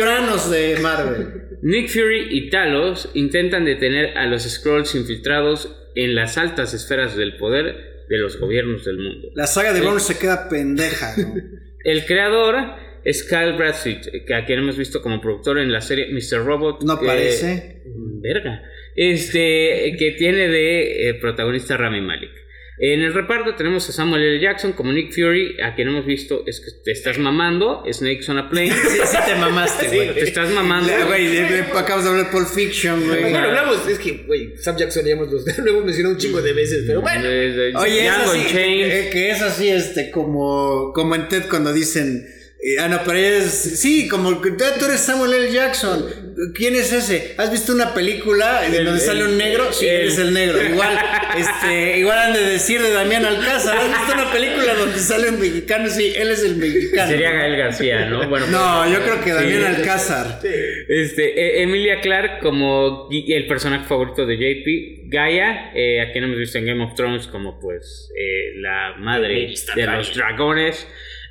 [0.52, 1.28] de Marvel.
[1.62, 7.38] Nick Fury y Talos intentan detener a los Skrulls infiltrados en las altas esferas del
[7.38, 9.30] poder de los gobiernos del mundo.
[9.36, 11.36] La saga de Bourne se queda pendeja, ¿no?
[11.84, 12.56] El creador
[13.04, 16.44] es Kyle Bradstreet, que a quien hemos visto como productor en la serie Mr.
[16.46, 16.84] Robot.
[16.84, 17.82] No que- aparece.
[18.22, 18.64] verga.
[18.96, 22.32] Este, que tiene de eh, protagonista Rami Malek.
[22.80, 24.40] En el reparto tenemos a Samuel L.
[24.40, 28.38] Jackson como Nick Fury, a quien hemos visto es que te estás mamando, Snakes on
[28.38, 28.70] a Plane.
[28.72, 30.14] Sí, sí te mamaste, güey.
[30.14, 30.92] Te estás mamando.
[31.08, 31.40] Güey,
[31.76, 33.22] acabas de hablar de Pulp Fiction, güey.
[33.22, 36.54] Bueno, hablamos, es que, güey, Sam Jackson ya hemos, lo hemos mencionado un chingo de
[36.54, 37.24] veces, pero bueno.
[37.24, 38.92] De- de- Oye, es Django así, Unchained.
[38.92, 42.28] eh, que es así, este, como, como en TED cuando dicen,
[42.62, 45.52] eh, ah, no, pero es, sí, como que tú eres Samuel L.
[45.52, 46.27] Jackson.
[46.54, 47.34] ¿Quién es ese?
[47.38, 49.72] ¿Has visto una película en El- donde sale un negro?
[49.74, 50.62] Sí, el- eres el negro.
[50.64, 50.98] Igual,
[51.38, 53.78] este, igual han de decir de Damián Alcázar.
[53.78, 55.90] ¿Has visto una película donde sale un mexicano?
[55.90, 57.10] Sí, él es el mexicano.
[57.12, 58.28] Sería Gael García, ¿no?
[58.30, 59.82] Bueno, No, yo creo que Damián Sí.
[59.82, 60.40] Alcázar.
[60.88, 66.38] Este, e- Emilia Clark como el personaje favorito de JP, Gaia, eh, a quien hemos
[66.38, 70.88] visto en Game of Thrones como pues eh, la madre de los dragones.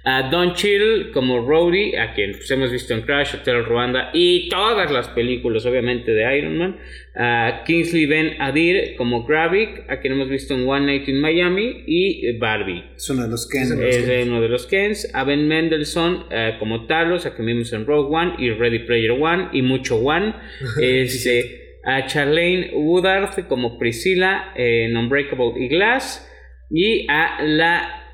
[0.09, 4.49] A Don Chill como Rhodey, a quien pues, hemos visto en Crash, Hotel Rwanda y
[4.49, 6.79] todas las películas, obviamente, de Iron Man.
[7.17, 11.83] A Kingsley Ben Adir como Gravik, a quien hemos visto en One Night in Miami.
[11.89, 12.85] Y Barbie.
[12.95, 13.83] Es uno de los Ken.
[13.83, 15.11] Es uno de los Kens.
[15.13, 19.11] A Ben Mendelssohn eh, como Talos, a quien vimos en Rogue One y Ready Player
[19.11, 20.35] One y mucho One.
[20.81, 26.31] este, a Charlene Woodard como Priscilla en Unbreakable y Glass.
[26.71, 28.06] Y a la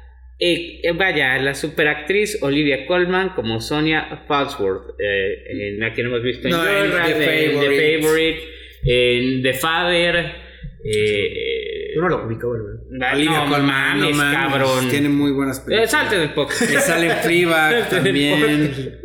[0.45, 6.23] eh, eh, vaya, la superactriz Olivia Colman como Sonia Falsworth, eh, en la que hemos
[6.23, 8.01] visto en, No, en Joyride, The en The.
[8.03, 8.41] Favorite,
[8.85, 10.33] en The Father.
[10.85, 12.65] eh, Yo no lo ubico, bueno.
[13.05, 14.89] ah, Olivia no Colman, mames, no cabrón.
[14.91, 15.91] Tiene muy buenas Eh, películas.
[15.91, 16.63] salte del podcast.
[16.63, 18.99] Sale Fleabag también.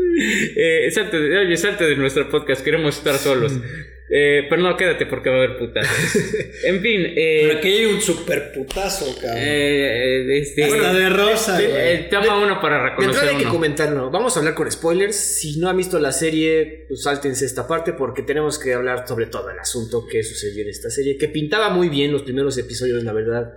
[0.55, 3.53] Eh, salte, de, oye, salte de nuestro podcast, queremos estar solos.
[4.09, 5.85] Eh, pero no, quédate porque va a haber putas.
[6.63, 9.37] en fin, eh, Pero aquí hay un super putazo, cabrón.
[9.37, 11.81] eh, este, Hasta de rosa, eh, güey.
[11.81, 13.51] eh, toma uno para De reconocer entrada hay que uno.
[13.53, 14.09] comentarlo.
[14.09, 15.13] Vamos a hablar con spoilers.
[15.15, 19.25] Si no han visto la serie, pues sáltense esta parte porque tenemos que hablar sobre
[19.25, 21.17] todo el asunto que sucedió en esta serie.
[21.17, 23.53] Que pintaba muy bien los primeros episodios, la verdad.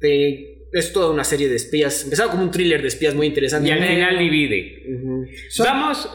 [0.00, 2.02] Eh, es toda una serie de espías.
[2.02, 3.68] Empezaba como un thriller de espías muy interesante.
[3.68, 4.82] Y al final divide.
[5.60, 6.08] Vamos,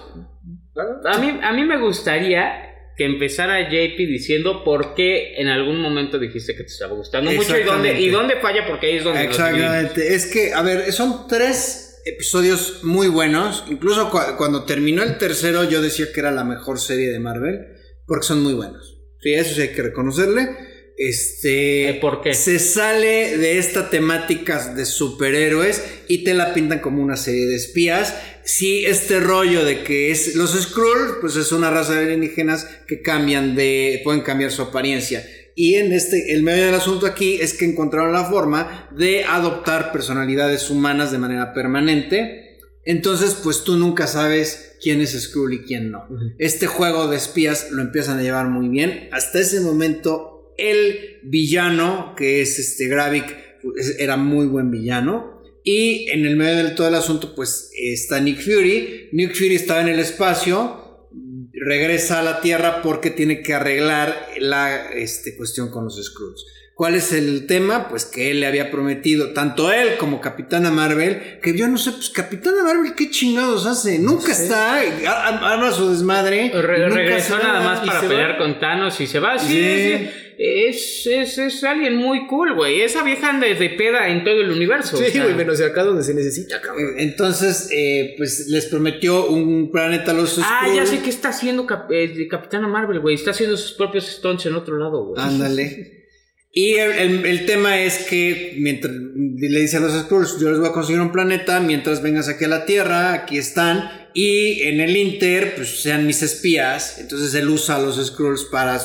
[1.05, 2.68] a mí, a mí me gustaría
[2.99, 7.57] que empezara JP diciendo por qué en algún momento dijiste que te estaba gustando mucho
[7.57, 9.23] y dónde, y dónde falla porque ahí es donde.
[9.23, 10.13] Exactamente.
[10.15, 13.63] Es que, a ver, son tres episodios muy buenos.
[13.69, 17.59] Incluso cu- cuando terminó el tercero, yo decía que era la mejor serie de Marvel.
[18.05, 18.97] Porque son muy buenos.
[19.21, 20.49] Sí, eso sí hay que reconocerle.
[20.97, 21.89] Este.
[21.89, 22.33] Eh, ¿por qué?
[22.33, 27.55] Se sale de esta temática de superhéroes y te la pintan como una serie de
[27.55, 28.13] espías.
[28.51, 30.33] Sí, este rollo de que es.
[30.33, 34.01] Los Skrulls, pues es una raza de alienígenas que cambian de.
[34.03, 35.23] pueden cambiar su apariencia.
[35.55, 39.91] Y en este, el medio del asunto aquí es que encontraron la forma de adoptar
[39.91, 42.57] personalidades humanas de manera permanente.
[42.85, 46.07] Entonces, pues tú nunca sabes quién es Skrull y quién no.
[46.39, 49.09] Este juego de espías lo empiezan a llevar muy bien.
[49.11, 55.38] Hasta ese momento, el villano, que es este Gravik, pues, era muy buen villano.
[55.71, 59.09] Y en el medio de todo el asunto, pues está Nick Fury.
[59.11, 61.07] Nick Fury estaba en el espacio
[61.51, 66.45] regresa a la Tierra porque tiene que arreglar la este, cuestión con los Skrulls.
[66.73, 67.89] ¿Cuál es el tema?
[67.89, 71.91] Pues que él le había prometido, tanto él como Capitana Marvel, que yo no sé,
[71.91, 73.99] pues Capitana Marvel, ¿qué chingados hace?
[73.99, 76.49] Nunca está, arma su desmadre.
[76.53, 78.07] Re- regresó nada más para va.
[78.07, 79.37] pelear con Thanos y se va.
[79.37, 79.97] Sí, Sí.
[79.97, 80.09] sí.
[80.41, 82.79] Es, es, es alguien muy cool, güey.
[82.81, 84.95] Esa vieja anda de peda en todo el universo.
[84.95, 85.23] o Sí, sea.
[85.23, 86.93] güey, menos de acá donde se necesita, cabrón.
[86.97, 90.77] Entonces, eh, pues les prometió un planeta a los Ah, Skrull.
[90.77, 93.15] ya sé que está haciendo Cap- eh, de Capitana Marvel, güey.
[93.15, 95.21] Está haciendo sus propios stunts en otro lado, güey.
[95.21, 96.05] Ándale.
[96.53, 100.59] Y el, el- el tema es que mientras le dice a los Skrulls, yo les
[100.59, 104.79] voy a conseguir un planeta, mientras vengas aquí a la Tierra, aquí están, y en
[104.79, 106.99] el Inter, pues sean mis espías.
[106.99, 108.75] Entonces él usa a los Skrulls para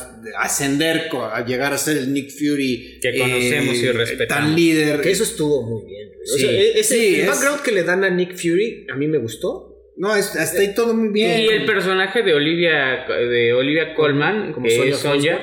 [0.40, 4.44] ascender, a llegar a ser el Nick Fury Que conocemos y respetamos.
[4.44, 5.00] Tan líder.
[5.00, 6.08] Que eso estuvo muy bien.
[6.22, 8.96] O sea, e- ese, Sí, el es- background que le dan a Nick Fury, a
[8.96, 9.70] mí me gustó.
[9.96, 11.40] No, es- hasta ahí todo muy bien.
[11.40, 15.40] Y el personaje de Olivia de Olivia Colman, Como que Sonia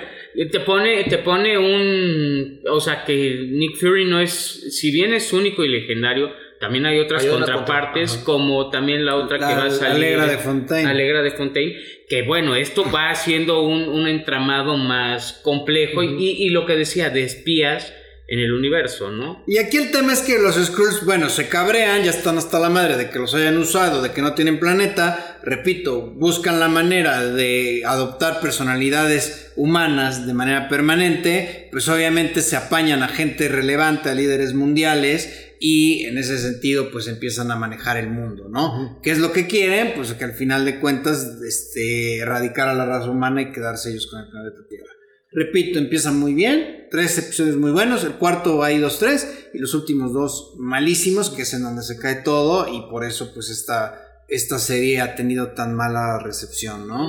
[0.52, 4.32] te pone te pone un, o sea, que Nick Fury no es
[4.78, 6.30] si bien es único y legendario,
[6.62, 9.96] también hay otras Hay otra contrapartes contra- como también la otra que va a salir
[10.16, 10.90] Alegra de Fontaine.
[10.90, 11.76] Alegra de Fontaine,
[12.08, 17.10] que bueno, esto va haciendo un, un entramado más complejo y, y lo que decía
[17.10, 17.92] de espías
[18.28, 19.44] en el universo, ¿no?
[19.46, 22.70] Y aquí el tema es que los Skrulls, bueno, se cabrean, ya están hasta la
[22.70, 25.40] madre de que los hayan usado, de que no tienen planeta.
[25.44, 31.68] Repito, buscan la manera de adoptar personalidades humanas de manera permanente.
[31.74, 35.51] Pues obviamente se apañan a gente relevante, a líderes mundiales.
[35.64, 39.00] Y en ese sentido, pues empiezan a manejar el mundo, ¿no?
[39.04, 39.94] ¿Qué es lo que quieren?
[39.96, 44.08] Pues que al final de cuentas, este, erradicar a la raza humana y quedarse ellos
[44.08, 44.92] con el planeta Tierra.
[45.32, 49.76] Repito, empieza muy bien, tres episodios muy buenos, el cuarto hay dos, tres, y los
[49.76, 54.02] últimos dos malísimos, que es en donde se cae todo, y por eso pues esta,
[54.30, 57.08] esta serie ha tenido tan mala recepción, ¿no?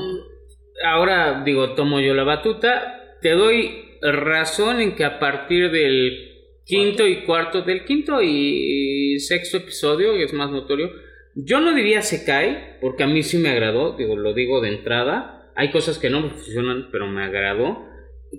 [0.84, 6.31] Ahora digo, tomo yo la batuta, te doy razón en que a partir del
[6.64, 10.90] quinto y cuarto, del quinto y sexto episodio, que es más notorio,
[11.34, 14.68] yo no diría se cae, porque a mí sí me agradó, digo, lo digo de
[14.68, 17.88] entrada, hay cosas que no me funcionan, pero me agradó.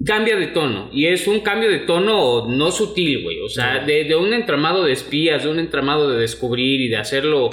[0.05, 4.05] Cambia de tono, y es un cambio de tono no sutil, güey, o sea, de,
[4.05, 7.51] de un entramado de espías, de un entramado de descubrir y de hacerlo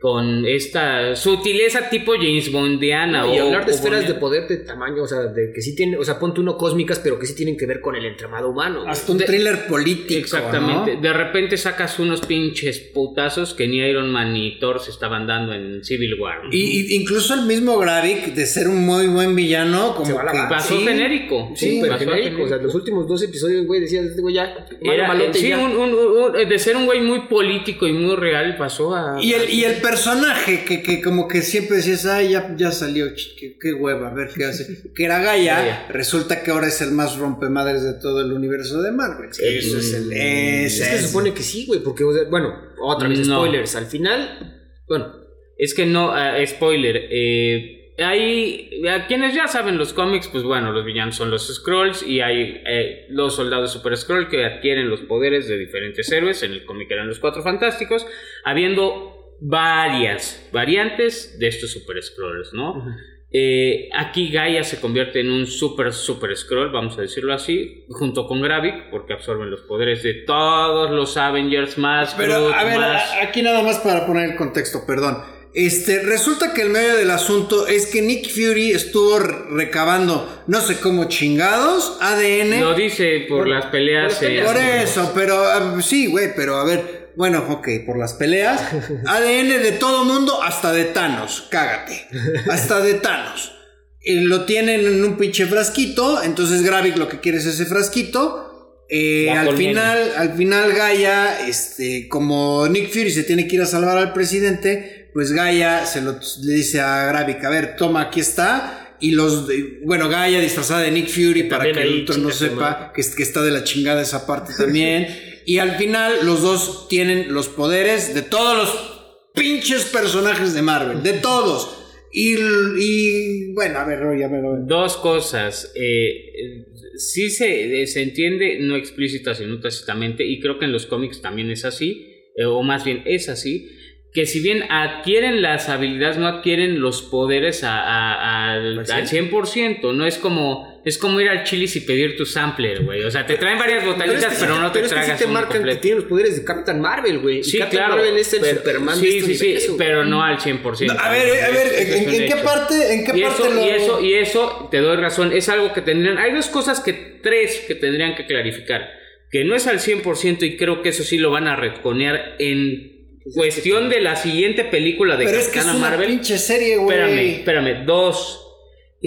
[0.00, 3.26] con esta sutileza tipo James Bondiana.
[3.34, 6.00] y o- hablar de esferas de poder de tamaño, o sea, de que sí tienen,
[6.00, 8.78] o sea, ponte uno cósmicas, pero que sí tienen que ver con el entramado humano.
[8.80, 8.90] güey.
[8.90, 10.18] Hasta un De- thriller político.
[10.18, 10.94] Exactamente.
[10.96, 11.02] ¿no?
[11.02, 15.52] De repente sacas unos pinches putazos que ni Iron Man ni Thor se estaban dando
[15.52, 16.44] en Civil War.
[16.44, 16.50] ¿no?
[16.50, 20.24] Y, y incluso el mismo Gravik, de ser un muy buen villano, como Se va
[20.24, 20.82] la pasó sí.
[20.84, 21.52] genérico.
[21.54, 24.44] Sí, pero pasó genérico, o sea, los últimos dos episodios, güey, decías, este güey ya,
[24.80, 25.58] malo, Era, malote, sí, ya.
[25.58, 29.22] un- un- un- de ser un güey muy político y muy real pasó a...
[29.22, 33.06] Y el, y el personaje que, que como que siempre decías, ay, ya, ya salió,
[33.38, 34.82] qué, qué hueva, a ver qué hace.
[34.94, 38.92] Que era Gaia, resulta que ahora es el más rompemadres de todo el universo de
[38.92, 39.30] Marvel.
[39.30, 40.12] Eso es el.
[40.12, 43.36] Es Ese que se supone que sí, güey, porque, bueno, otra vez No.
[43.36, 45.12] spoilers, al final, bueno,
[45.58, 46.96] Es que no, ah, spoiler.
[47.10, 48.82] Eh, hay.
[48.88, 52.62] A quienes ya saben los cómics, pues bueno, los villanos son los Scrolls y hay
[52.66, 56.42] eh, los soldados Super Scroll que adquieren los poderes de diferentes héroes.
[56.42, 58.06] En el cómic eran los Cuatro Fantásticos,
[58.44, 62.84] habiendo varias variantes de estos Super Scrolls, ¿no?
[63.32, 68.26] Eh, aquí Gaia se convierte en un super super scroll, vamos a decirlo así, junto
[68.26, 72.14] con Gravik, porque absorben los poderes de todos los Avengers más.
[72.14, 75.18] Pero, Groot, a ver, más- a- aquí nada más para poner el contexto, perdón.
[75.54, 80.60] Este, resulta que el medio del asunto es que Nick Fury estuvo re- recabando, no
[80.60, 82.60] sé cómo chingados, ADN.
[82.60, 84.14] Lo dice por, Por- las peleas.
[84.14, 87.98] por las eh, Por eso, pero ah, sí, güey, pero a ver, bueno, ok, por
[87.98, 88.62] las peleas,
[89.06, 92.06] ADN de todo mundo hasta de Thanos, cágate,
[92.50, 93.52] hasta de Thanos.
[94.00, 98.86] Y lo tienen en un pinche frasquito, entonces Gravik lo que quiere es ese frasquito.
[98.88, 103.66] Eh, al final, al final Gaia, este, como Nick Fury se tiene que ir a
[103.66, 108.20] salvar al presidente, pues Gaia se lo le dice a Gravik, a ver, toma, aquí
[108.20, 108.96] está.
[108.98, 109.46] Y los,
[109.84, 113.42] bueno, Gaia disfrazada de Nick Fury para que el otro no sepa que, que está
[113.42, 115.06] de la chingada esa parte también.
[115.44, 119.00] y al final los dos tienen los poderes de todos los
[119.34, 121.76] pinches personajes de Marvel, de todos.
[122.12, 125.72] Y, bueno, a ver, ya me lo Dos cosas.
[125.76, 130.86] Eh, sí se, eh, se entiende, no explícita, sino tácitamente, y creo que en los
[130.86, 132.06] cómics también es así,
[132.36, 133.70] eh, o más bien es así,
[134.12, 139.06] que si bien adquieren las habilidades, no adquieren los poderes a- a- al, ¿Al al
[139.08, 139.92] 100%.
[139.94, 143.04] No es como, es como ir al chilis y pedir tu sampler, güey.
[143.04, 145.18] O sea, te traen varias botanitas, pero, es que- no te es que sí tragas
[145.20, 145.76] te marcan completo.
[145.76, 147.44] que tiene los poderes de Captain Marvel, güey.
[147.44, 147.96] Sí, Captain claro.
[148.02, 150.96] Marvel es el pero- Superman sí, de este sí, sí, universo, pero no al 100%.
[150.98, 153.64] A ver, a ver, es ¿en, en qué parte, en qué Y parte eso, lo
[153.64, 156.92] y eso, y eso, te doy razón, es algo que tendrían, hay dos cosas que,
[157.22, 158.90] tres que tendrían que clarificar,
[159.30, 162.98] que no es al 100% y creo que eso sí lo van a retconear en
[163.34, 166.08] cuestión de la siguiente película de Pero es que es Capitana una Marvel.
[166.08, 166.96] pinche serie, güey.
[166.98, 168.46] Espérame, espérame, dos,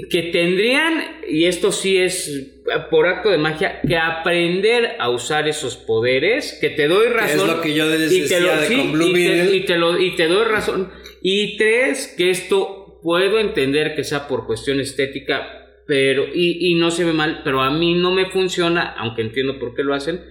[0.10, 2.50] que tendrían, y esto sí es
[2.90, 7.50] por acto de magia, que aprender a usar esos poderes, que te doy razón.
[7.50, 9.56] es lo que yo les y te decía lo- de sí, con Blue y te-
[9.56, 10.92] y te lo- y te doy razón.
[11.22, 16.90] Y tres, que esto puedo entender que sea por cuestión estética, pero, y, y no
[16.90, 20.22] se ve mal, pero a mí no me funciona, aunque entiendo por qué lo hacen,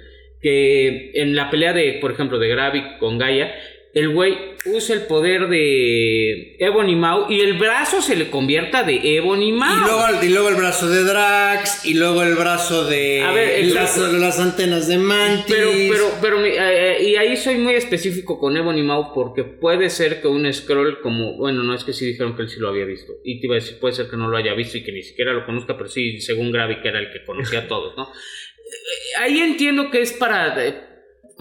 [0.41, 3.55] que en la pelea de, por ejemplo, de Gravik con Gaia,
[3.95, 9.17] el güey usa el poder de Ebony Maw y el brazo se le convierta de
[9.17, 9.81] Ebony Maw.
[9.81, 13.49] Y luego, y luego el brazo de Drax, y luego el brazo de A ver,
[13.61, 15.55] el- las, las antenas de Mantis.
[15.55, 16.55] Pero, pero, pero, eh,
[17.01, 21.01] eh, y ahí soy muy específico con Ebony Maw porque puede ser que un scroll
[21.03, 23.13] como, bueno, no es que sí dijeron que él sí lo había visto.
[23.25, 25.03] Y te iba a decir, puede ser que no lo haya visto y que ni
[25.03, 28.05] siquiera lo conozca, pero sí, según Gravik era el que conocía a todos, ¿no?
[28.05, 30.55] Eh, Ahí entiendo que es para,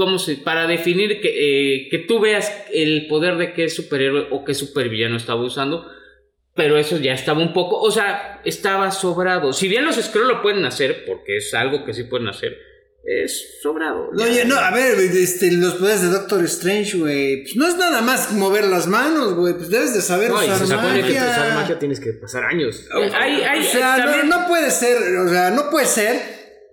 [0.03, 0.36] ¿cómo se?
[0.38, 1.30] Para definir que,
[1.86, 5.86] eh, que tú veas el poder de qué superhéroe o qué supervillano estaba usando.
[6.56, 9.53] Pero eso ya estaba un poco, o sea, estaba sobrado.
[9.53, 12.57] Si bien los scrolls lo pueden hacer, porque es algo que sí pueden hacer,
[13.06, 14.10] es sobrado.
[14.11, 17.44] No, oye, no, a ver, este, los poderes de Doctor Strange, güey.
[17.44, 19.53] Pues no es nada más mover las manos, güey.
[19.53, 21.19] Pues debes de saber No, y usar se supone que magia.
[21.22, 22.86] para usar magia tienes que pasar años.
[23.14, 26.19] Hay- hay- o sea, no, no puede ser, o sea, no puede ser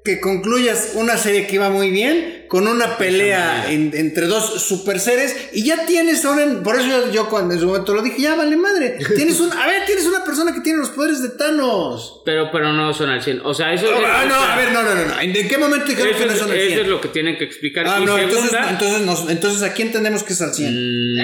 [0.05, 4.99] que concluyas una serie que iba muy bien con una pelea en- entre dos super
[5.01, 8.03] seres y ya tienes ahora, en- por eso yo, yo cuando en su momento lo
[8.03, 8.99] dije, ya vale madre.
[9.17, 12.23] Tienes un, a ver, tienes una persona que tiene los poderes de Thanos.
[12.25, 13.41] Pero, pero no son al 100.
[13.45, 15.21] O sea, eso, Ah, no, a ver, no, no, no, no.
[15.21, 16.81] ¿En qué momento dijeron eso, que no es, son al eso 100?
[16.81, 17.87] es lo que tienen que explicar.
[17.89, 20.73] Ah, y no, entonces, segunda, entonces, nos- entonces aquí entendemos que es al 100.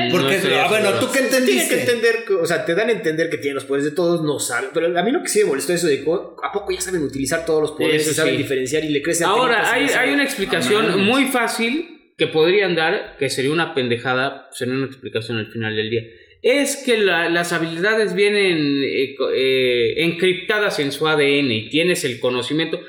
[0.09, 0.91] mm, Porque, no ah, bueno.
[0.95, 1.81] ¿tú qué Tienes que entendiste?
[1.81, 4.39] entender, que- o sea, te dan a entender que tienen los poderes de todos, no
[4.39, 4.71] saben.
[4.75, 7.03] Pero a mí lo que sí me molestó eso de que, ¿a poco ya saben
[7.03, 8.43] utilizar todos los poderes Eso y saben sí.
[8.43, 11.07] diferenciar y le crecen Ahora, hay, hay una explicación No mames.
[11.15, 15.91] Muy fácil que podrían dar, que sería una pendejada, sería una explicación al final del
[15.91, 16.03] día.
[16.43, 22.21] Es que la- las habilidades vienen eh, eh, encriptadas en su ADN y tienes el
[22.21, 22.81] conocimiento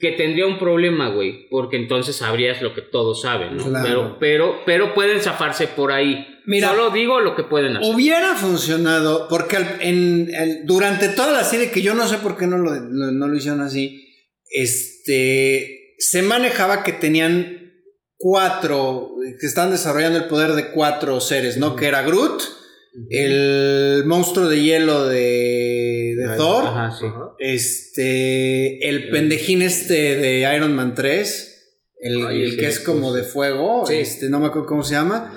[0.00, 3.64] que tendría un problema, güey, porque entonces sabrías lo que todos saben, ¿no?
[3.64, 3.84] Claro.
[3.84, 6.26] Pero, pero, pero pueden zafarse por ahí.
[6.46, 7.92] Mira, Solo digo lo que pueden hacer.
[7.94, 10.28] Hubiera funcionado, porque en,
[10.66, 13.36] durante toda la serie, que yo no sé por qué no lo, no, no lo
[13.36, 14.04] hicieron así,
[14.50, 17.57] este, se manejaba que tenían
[18.18, 21.76] cuatro, que estaban desarrollando el poder de cuatro seres, ¿no?
[21.76, 22.42] Que era Groot,
[23.10, 27.06] el monstruo de hielo de, de Thor, Ajá, sí.
[27.38, 31.47] este, el pendejín este de Iron Man 3,
[32.00, 33.94] el, Ay, el ese, que es como de fuego, Sí.
[33.94, 35.34] este, no me acuerdo cómo se llama.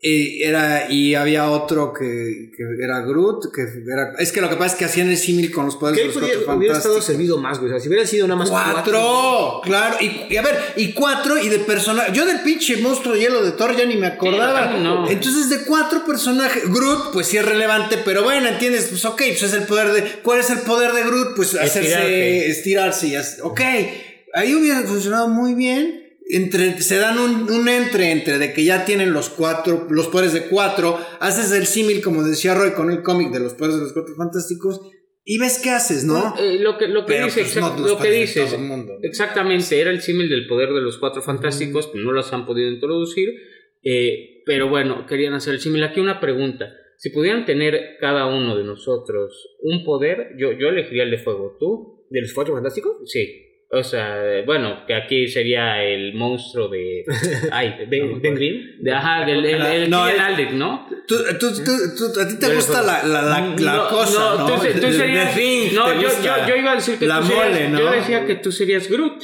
[0.00, 4.12] Y, era, y había otro que, que era Groot, que era...
[4.18, 6.14] Es que lo que pasa es que hacían el símil con los poderes de los
[6.14, 7.70] podría- cuatro hubiera estado servido más, güey.
[7.70, 9.60] O sea, si hubiera sido nada más ¡Cuatro!
[9.64, 12.12] Claro, y, y a ver, y cuatro, y de personaje.
[12.12, 14.72] Yo del pinche monstruo de hielo de Thor ya ni me acordaba.
[14.76, 15.08] Sí, no.
[15.08, 16.70] Entonces, de cuatro personajes.
[16.70, 20.02] Groot, pues sí es relevante, pero bueno, entiendes, pues ok, pues es el poder de.
[20.22, 21.34] ¿Cuál es el poder de Groot?
[21.34, 21.80] Pues hacerse.
[21.80, 22.50] Estirarte.
[22.50, 23.40] Estirarse y así.
[23.42, 23.60] Ok,
[24.34, 26.02] ahí hubiera funcionado muy bien.
[26.26, 30.32] Entre, se dan un, un entre entre de que ya tienen los cuatro, los poderes
[30.32, 33.82] de cuatro, haces el símil, como decía Roy, con el cómic de los poderes de
[33.82, 34.80] los cuatro fantásticos,
[35.22, 36.34] y ves qué haces, ¿no?
[36.38, 38.98] Eh, lo que, lo que Pero, dice, pues, exact- lo que dices, todo el mundo.
[39.02, 43.28] exactamente, era el símil del poder de los cuatro fantásticos, no los han podido introducir,
[43.82, 45.84] eh, pero bueno, querían hacer el símil.
[45.84, 51.02] Aquí una pregunta, si pudieran tener cada uno de nosotros un poder, yo, yo elegiría
[51.04, 52.06] el de fuego, ¿tú?
[52.10, 52.96] ¿De los cuatro fantásticos?
[53.10, 53.53] Sí.
[53.70, 57.04] O sea, bueno, que aquí sería el monstruo de...
[57.52, 58.76] Ay, ¿Ben, Ben Green?
[58.80, 60.86] de, ajá, del el, el, No, el- Aldrich, ¿no?
[61.08, 64.46] Tú, tú, tú- tú- a ti te gusta la, la, la, la No, cosa, ¿no?
[64.46, 65.34] tú, se- tú The- serías.
[65.34, 67.46] the thing, no, yo, yo, yo iba a decir que la tú serías.
[67.48, 67.78] mole, ¿no?
[67.80, 69.22] Yo decía que tú serías Groot.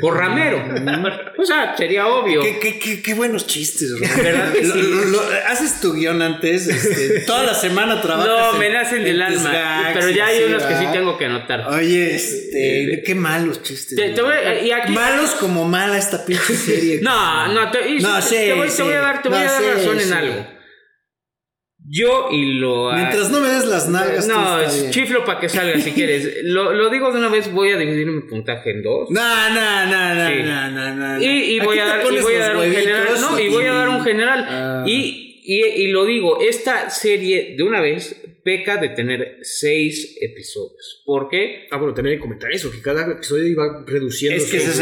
[0.00, 0.56] Por ramero.
[1.38, 2.40] o sea, sería obvio.
[2.40, 3.90] Qué, qué, qué, qué buenos chistes.
[4.00, 4.80] ¿Verdad que Lo- sí?
[4.82, 8.26] lo- lo- haces tu guion antes, este, toda la semana trabajas.
[8.54, 9.52] No, me nacen del alma.
[9.52, 11.68] gags Pero ya hay unos que sí tengo que anotar.
[11.68, 13.96] Oye, este, qué malos chistes.
[13.96, 14.28] Te- te ¿no?
[14.28, 17.00] voy- y aquí- Malos como mala esta pinche serie.
[17.02, 18.82] No, no, te, y No, sí, sí, te voy, te sí.
[18.82, 20.46] voy a dar, te voy a dar razón en algo.
[21.88, 22.92] Yo y lo.
[22.92, 26.38] Mientras no me des las nalgas, tú No, está chiflo para que salga si quieres.
[26.44, 29.10] Lo, lo digo de una vez, voy a dividir mi puntaje en dos.
[29.10, 30.42] No, no, no, no, Sí.
[30.44, 31.22] no, no, no.
[31.22, 33.08] Y, voy a dar, y pones voy a dar un general.
[33.20, 34.46] No, y voy a dar un general.
[34.48, 34.84] Ah.
[34.86, 41.02] Y, y, y lo digo, esta serie de una vez peca de tener seis episodios.
[41.04, 41.66] ¿Por qué?
[41.70, 44.70] Ah, bueno, también hay que comentar eso, que cada episodio iba reduciendo Es que su-
[44.70, 44.76] es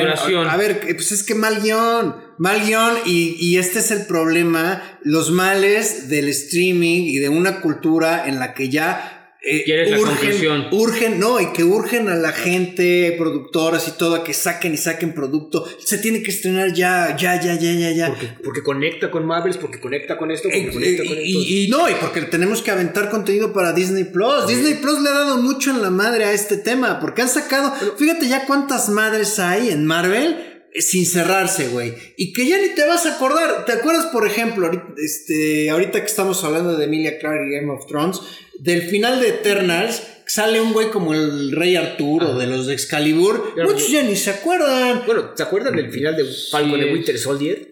[0.00, 0.48] duración.
[0.48, 2.16] A ver, pues es que mal guion.
[2.38, 4.98] Mal guion y, y este es el problema.
[5.04, 9.13] Los males del streaming y de una cultura en la que ya...
[9.46, 10.66] eh, ¿Quieres la conclusión?
[10.72, 14.76] urgen, no, y que urgen a la gente, productoras y todo, a que saquen y
[14.76, 15.64] saquen producto.
[15.84, 18.06] Se tiene que estrenar ya, ya, ya, ya, ya, ya.
[18.08, 21.28] Porque, porque conecta con Marvels, porque conecta con esto, porque Eh, conecta eh, con esto.
[21.28, 24.46] y, y no, y porque tenemos que aventar contenido para Disney Plus.
[24.46, 27.72] Disney Plus le ha dado mucho en la madre a este tema, porque han sacado,
[27.98, 31.94] fíjate ya cuántas madres hay en Marvel sin cerrarse, güey.
[32.16, 33.64] Y que ya ni te vas a acordar.
[33.64, 37.72] ¿Te acuerdas, por ejemplo, ahorita, este, ahorita que estamos hablando de Emilia Clarke y Game
[37.72, 38.20] of Thrones,
[38.58, 40.02] del final de Eternals?
[40.26, 43.52] Sale un güey como el Rey Arturo de los de Excalibur.
[43.54, 43.70] Claro.
[43.70, 45.02] Muchos ya ni se acuerdan.
[45.06, 46.92] Bueno, ¿se acuerdan del final de Falcon Sí.
[46.92, 47.68] Winter Soldier?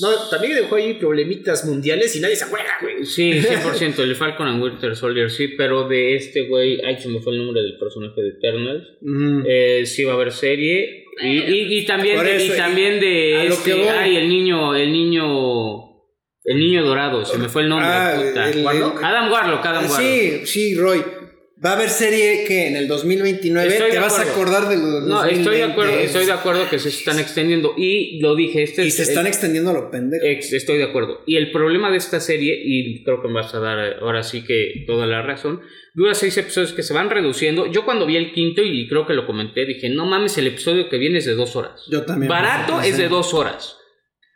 [0.00, 3.04] No, también dejó ahí problemitas mundiales y nadie se acuerda, güey.
[3.04, 3.98] Sí, 100%.
[4.00, 5.48] el Falcon and Winter Soldier, sí.
[5.48, 8.84] Pero de este güey, ay, se me fue el nombre del personaje de Eternals.
[9.00, 9.42] Mm.
[9.46, 11.04] Eh, sí va a haber serie.
[11.20, 13.88] Y, y, y también, de, eso, y también de a lo este, que voy.
[13.88, 15.24] ay, el niño, el niño,
[16.44, 17.88] el niño dorado, se me fue el nombre.
[17.90, 18.50] Ah, puta.
[18.50, 18.98] el- ¿Warlock?
[18.98, 20.00] el- Adam Warlock, Adam Ah, Warlock.
[20.00, 21.02] Sí, sí, Roy.
[21.64, 25.02] Va a haber serie que en el 2029 Estoy te vas a acordar de los
[25.04, 26.04] No, estoy de acuerdo, 2020.
[26.04, 29.32] estoy de acuerdo que se están extendiendo y lo dije, este Y se están es-
[29.32, 30.24] extendiendo a lo pendejo.
[30.24, 31.22] Ex- estoy de acuerdo.
[31.26, 34.22] Y el problema de esta serie, y creo que me vas a dar eh, ahora
[34.22, 35.60] sí que toda la razón,
[35.94, 37.66] dura seis episodios que se van reduciendo.
[37.66, 40.88] Yo cuando vi el quinto, y creo que lo comenté, dije, no mames, el episodio
[40.88, 41.82] que viene es de dos horas.
[41.90, 42.28] Yo también.
[42.28, 43.77] Barato es de dos horas.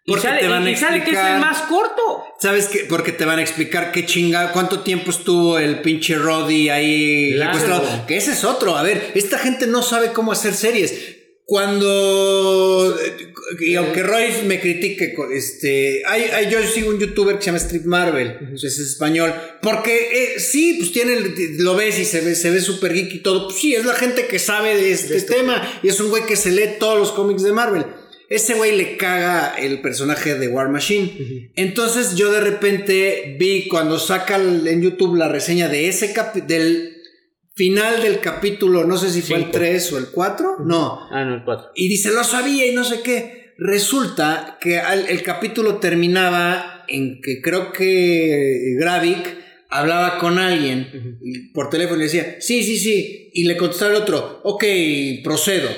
[0.04, 2.24] Porque sale, te van a sale que es explicar- el más corto.
[2.40, 2.86] ¿Sabes qué?
[2.88, 7.58] Porque te van a explicar qué chinga, cuánto tiempo estuvo el pinche Roddy ahí Claro.
[7.58, 8.06] secuestrado.
[8.06, 8.76] Que ese es otro.
[8.76, 10.92] A ver, esta gente no sabe cómo hacer series.
[11.44, 12.96] Cuando.
[13.60, 16.02] Y aunque Roy me critique, este.
[16.06, 19.32] Hay, hay- yo sigo un youtuber que se llama Street Marvel, es español.
[19.60, 21.16] Porque eh, sí, pues tiene.
[21.58, 23.48] Lo ves y se ve se ve súper geek y todo.
[23.48, 25.80] Pues sí, es la gente que sabe de este tema.
[25.82, 27.84] Y es un güey que se lee todos los cómics de Marvel.
[28.32, 31.50] Ese güey le caga el personaje de War Machine.
[31.54, 36.46] Entonces yo de repente vi cuando saca el- en YouTube la reseña de ese capi-
[36.46, 36.96] del
[37.54, 39.52] final del capítulo, no sé si fue el Cinco.
[39.58, 41.00] 3 o el 4, no.
[41.10, 41.70] Ah, no, el cuatro.
[41.74, 43.52] Y dice, lo sabía y no sé qué.
[43.58, 49.36] Resulta que el capítulo terminaba en que creo que Gravik
[49.68, 51.18] hablaba con alguien
[51.54, 53.30] por teléfono y le decía, sí, sí, sí.
[53.34, 54.64] Y le contestaba el otro, ok,
[55.22, 55.68] procedo.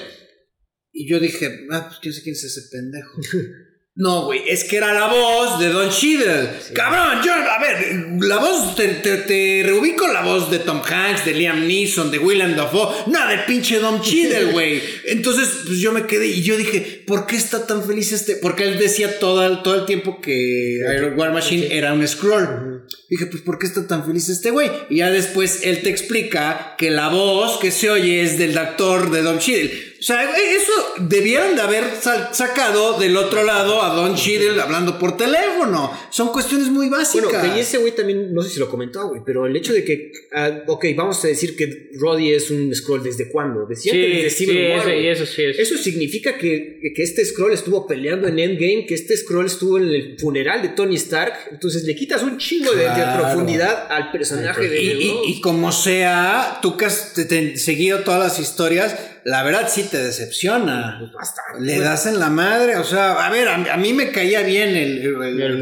[0.97, 3.21] Y yo dije, ah, pues sé quién es ese pendejo.
[3.97, 6.51] No, güey, es que era la voz de Don Cheadle.
[6.73, 11.25] Cabrón, yo, a ver, la voz, te, te, te reubico la voz de Tom Hanks,
[11.25, 14.83] de Liam Neeson, de Willem Dafoe, no, de pinche Don Cheadle, güey.
[15.07, 18.35] Entonces, pues yo me quedé y yo dije, ¿por qué está tan feliz este?
[18.35, 22.85] Porque él decía todo todo el tiempo que Iron War Machine era un scroll.
[23.09, 24.73] Dije, pues, ¿por qué está tan feliz este güey?
[24.91, 29.12] Y ya después él te explica que la voz que se oye es del actor
[29.12, 29.94] de Don Cheadle.
[30.05, 31.85] O sea, eso debieron de haber
[32.32, 35.90] sacado del otro lado a Don Cheadle hablando por teléfono.
[36.10, 37.31] Son cuestiones muy básicas.
[37.31, 39.82] Bueno, que ese güey también, no sé si lo comentó, güey, pero el hecho de
[39.82, 43.98] que, ah, ok, vamos a decir que Roddy es un scroll desde cuándo, decía que
[43.98, 45.59] desde Sí, Civil sí, War, eso, y eso sí es.
[45.59, 49.89] Eso significa que, que este scroll estuvo peleando en Endgame, que este scroll estuvo en
[49.89, 52.85] el funeral de Tony Stark, entonces le quitas un chingo de-
[53.16, 58.20] profundidad al personaje de y, y- como sea, tú que has te- te- seguido todas
[58.20, 58.94] las historias,
[59.25, 60.97] la verdad sí te decepciona.
[61.01, 61.63] Pues bastante.
[61.65, 64.71] Le das en la madre, o sea, a ver, a, a mí me caía bien
[64.77, 65.61] el, el, El.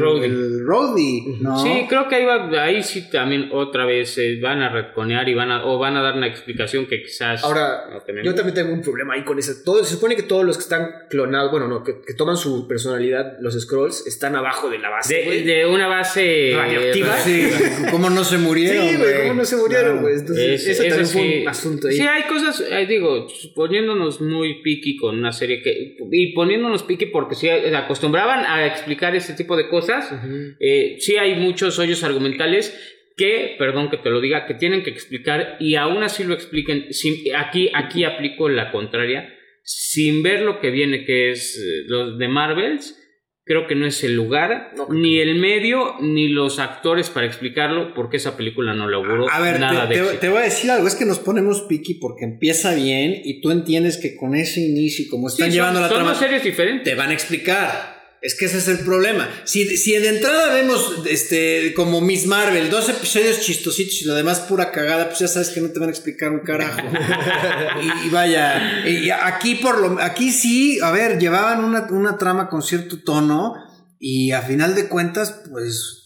[1.61, 5.33] Sí, creo que ahí, va, ahí sí también otra vez eh, van a retconear y
[5.33, 8.73] van a, o van a dar una explicación que quizás Ahora, no yo también tengo
[8.73, 9.53] un problema ahí con eso.
[9.63, 12.67] Todo, se supone que todos los que están clonados, bueno, no, que, que toman su
[12.67, 15.15] personalidad, los scrolls, están abajo de la base.
[15.15, 17.17] de, de una base Radioactiva.
[17.17, 17.49] Sí,
[17.91, 18.87] ¿cómo no se murieron?
[18.87, 20.01] Sí, güey, ¿cómo no se murieron, Claro.
[20.01, 20.15] güey?
[20.15, 21.41] Entonces, Es- eso también fue sí.
[21.41, 21.95] un asunto ahí.
[21.95, 25.95] Sí, hay cosas, eh, digo, poniéndonos muy picky con una serie que.
[26.11, 30.11] Y poniéndonos picky porque eh, acostumbraban a explicar este tipo de cosas.
[30.59, 32.77] Eh, sí hay muchos hoyos argumentales
[33.15, 36.91] que, perdón que te lo diga, que tienen que explicar y aún así lo expliquen.
[36.93, 39.33] sin- aquí, aquí aplico la contraria.
[39.65, 42.99] Sin ver lo que viene, que es eh, los de Marvels,
[43.45, 47.93] creo que no es el lugar, No, ni el medio, ni los actores para explicarlo,
[47.93, 50.19] porque esa película no logró A ver, nada te, de te- éxito.
[50.21, 53.51] te voy a decir algo, es que nos ponemos piqui porque empieza bien y tú
[53.51, 56.19] entiendes que con ese inicio y como Sí, están son- llevando la son trama, dos
[56.19, 56.83] series diferentes.
[56.85, 57.92] te van a explicar.
[58.23, 59.29] Es que ese es el problema.
[59.43, 64.39] Si, si de entrada vemos este, como Miss Marvel, dos episodios chistositos y lo demás
[64.39, 66.79] pura cagada, pues ya sabes que no te van a explicar un carajo.
[67.81, 72.47] y, y vaya, y aquí por lo aquí sí, a ver, llevaban una, una trama
[72.47, 73.55] con cierto tono
[73.99, 76.03] y a final de cuentas, pues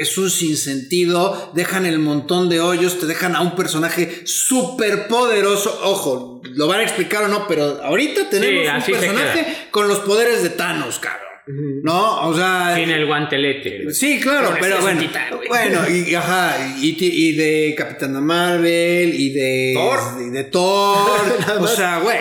[0.00, 5.76] es un sinsentido, dejan el montón de hoyos, te dejan a un personaje súper poderoso.
[5.82, 10.44] Ojo, lo van a explicar o no, pero ahorita tenemos un personaje con los poderes
[10.44, 11.31] de Thanos, cabrón.
[11.46, 12.28] ¿No?
[12.28, 12.74] O sea.
[12.76, 13.90] Sin el guantelete.
[13.92, 15.00] Sí, claro, Con pero bueno.
[15.00, 15.24] titán.
[15.48, 19.98] Bueno, y, ajá, y, de Capitana Marvel, y de Thor.
[20.26, 21.20] y de Thor.
[21.60, 22.18] O sea, güey.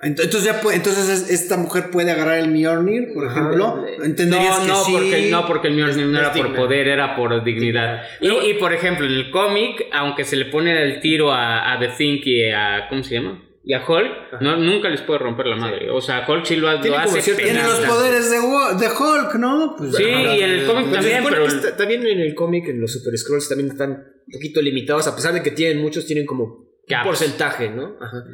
[0.00, 3.84] Ent- Entonces ya puede, entonces es- esta mujer puede agarrar el Mjolnir, por ejemplo.
[4.02, 4.92] Entenderías No, que no, sí.
[4.92, 8.02] porque, no, porque el Mjolnir no era por poder, era por dignidad.
[8.20, 11.78] Y, y, por ejemplo, en el cómic, aunque se le pone el tiro a, a
[11.78, 12.86] The Think y a.
[12.88, 13.42] ¿Cómo se llama?
[13.64, 15.88] Y a Hulk, no, nunca les puede romper la madre.
[15.90, 18.74] O sea, Hulk sí lo, ha- Tiene lo como hace Tiene los poderes de, Wo-
[18.76, 19.74] de Hulk, ¿no?
[19.78, 20.34] Pues, Sí, ajá.
[20.36, 21.48] y en el cómic se también, supone pero.
[21.48, 25.06] que está- también en el cómic, en los Super Scrolls, también están un poquito limitados,
[25.06, 27.96] a pesar de que tienen muchos, tienen como un porcentaje, ¿no?
[28.00, 28.24] Ajá.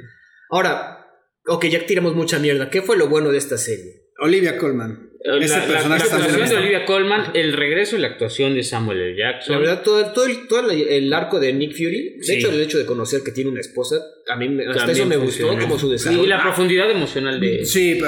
[0.51, 1.07] Ahora,
[1.47, 2.71] ok, ya tiramos mucha mierda.
[2.71, 4.07] ¿Qué fue lo bueno de esta serie?
[4.21, 5.08] Olivia Colman.
[5.25, 6.49] La, Ese la- personaje la está actuación bien.
[6.51, 9.17] de Olivia Colman, el regreso y la actuación de Samuel L.
[9.19, 9.53] Jackson.
[9.55, 12.35] La verdad, todo, el- todo, el, todo el, el arco de Nick Fury, de Sí.
[12.35, 13.97] hecho, el hecho de conocer que tiene una esposa,
[14.29, 16.25] a mí me- hasta También eso me gustó, como su desarrollo.
[16.25, 17.65] Y la profundidad emocional de.
[17.65, 17.99] Sí,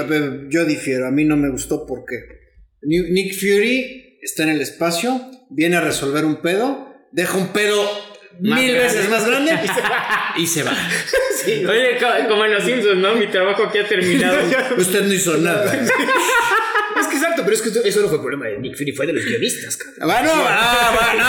[0.50, 1.06] yo difiero.
[1.06, 2.14] A mí no me gustó porque
[2.82, 5.20] Ni- Nick Fury está en el espacio,
[5.50, 7.82] viene a resolver un pedo, deja un pedo
[8.40, 8.78] Más mil grande.
[8.84, 9.52] veces más grande
[10.38, 10.72] y se va.
[11.46, 13.14] Oye, co- como en los Simpsons, ¿no?
[13.16, 14.38] Mi trabajo aquí ha terminado.
[14.78, 15.74] Usted no hizo nada.
[17.40, 19.76] Exacto, pero es que eso no fue problema de Nick Fury, fue de los guionistas,
[19.76, 20.10] cabrón.
[20.10, 21.24] Ah, no, ah, va, no,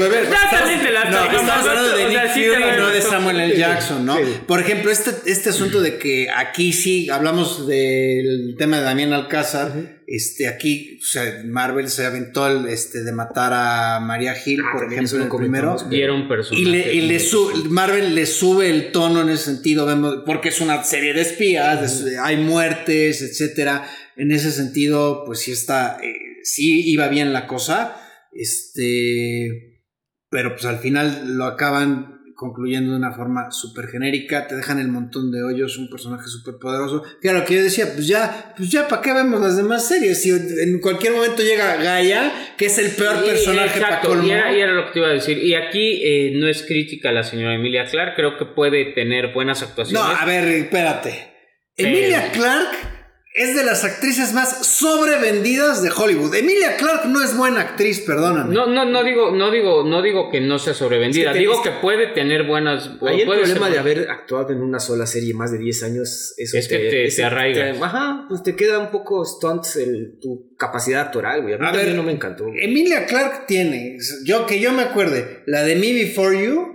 [0.00, 3.56] va, a ver, estamos hablando de o sea, Nick Fury, no de Samuel L.
[3.56, 4.16] Jackson, ¿no?
[4.16, 4.22] Sí.
[4.46, 9.98] Por ejemplo, este, este asunto de que aquí sí hablamos del tema de Damián Alcázar,
[10.06, 14.70] este, aquí, o sea, Marvel se aventó el, este, de matar a María Gil, Ah,
[14.72, 15.76] por ejemplo, en el primero.
[15.90, 16.62] Y era un personaje.
[16.62, 20.22] Y le, y le muy- su- Marvel le sube el tono en ese sentido, vemos,
[20.24, 23.86] porque es una serie de espías, de su- hay muertes, etcétera.
[24.18, 26.12] En ese sentido, pues sí está, eh,
[26.42, 27.96] sí iba bien la cosa.
[28.32, 29.82] Este,
[30.30, 34.86] pero pues al final lo acaban concluyendo de una forma súper genérica, te dejan el
[34.86, 37.02] montón de hoyos, un personaje súper poderoso.
[37.20, 40.22] Claro, que yo decía, pues ya, pues ya, ¿para qué vemos las demás series?
[40.22, 44.24] Si en cualquier momento llega Gaia, que es el peor Y- personaje para colmo.
[44.24, 45.38] y era, y era lo que te iba a decir.
[45.38, 49.32] Y aquí eh, no es crítica a la señora Emilia Clark, creo que puede tener
[49.34, 50.00] buenas actuaciones.
[50.00, 51.32] No, a ver, espérate.
[51.74, 52.97] Pero- Emilia Clark
[53.38, 56.34] es de las actrices más sobrevendidas de Hollywood.
[56.34, 58.54] Emilia Clarke no es buena actriz, perdóname.
[58.54, 61.30] No, no, no digo, no digo, no digo que no sea sobrevendida.
[61.30, 62.90] Es que digo que puede tener buenas.
[63.02, 66.34] Ahí el ser problema de haber actuado en una sola serie más de 10 años
[66.36, 67.80] eso Es que te- arraigas.
[67.80, 71.54] ajá, pues te queda un poco stunt el- tu capacidad actoral, güey.
[71.54, 72.44] A mí A ver, no me encantó.
[72.46, 72.64] güey.
[72.64, 76.74] Emilia Clarke tiene, yo que yo me acuerde, la de Me Before You,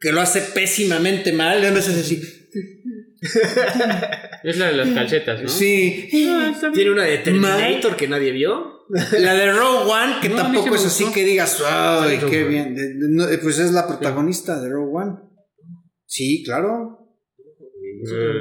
[0.00, 2.41] que lo hace pésimamente mal, y a veces así.
[4.42, 5.48] Es la de las calcetas, ¿no?
[5.48, 6.08] Sí.
[6.74, 8.86] Tiene una de Terminator que nadie vio.
[9.18, 12.74] La de Rogue One, que No, tampoco es así que digas, ay, qué bien.
[12.74, 15.12] De- de- no, eh, pues es la protagonista de Rogue One.
[16.04, 16.98] Sí, claro.
[18.10, 18.34] Eh,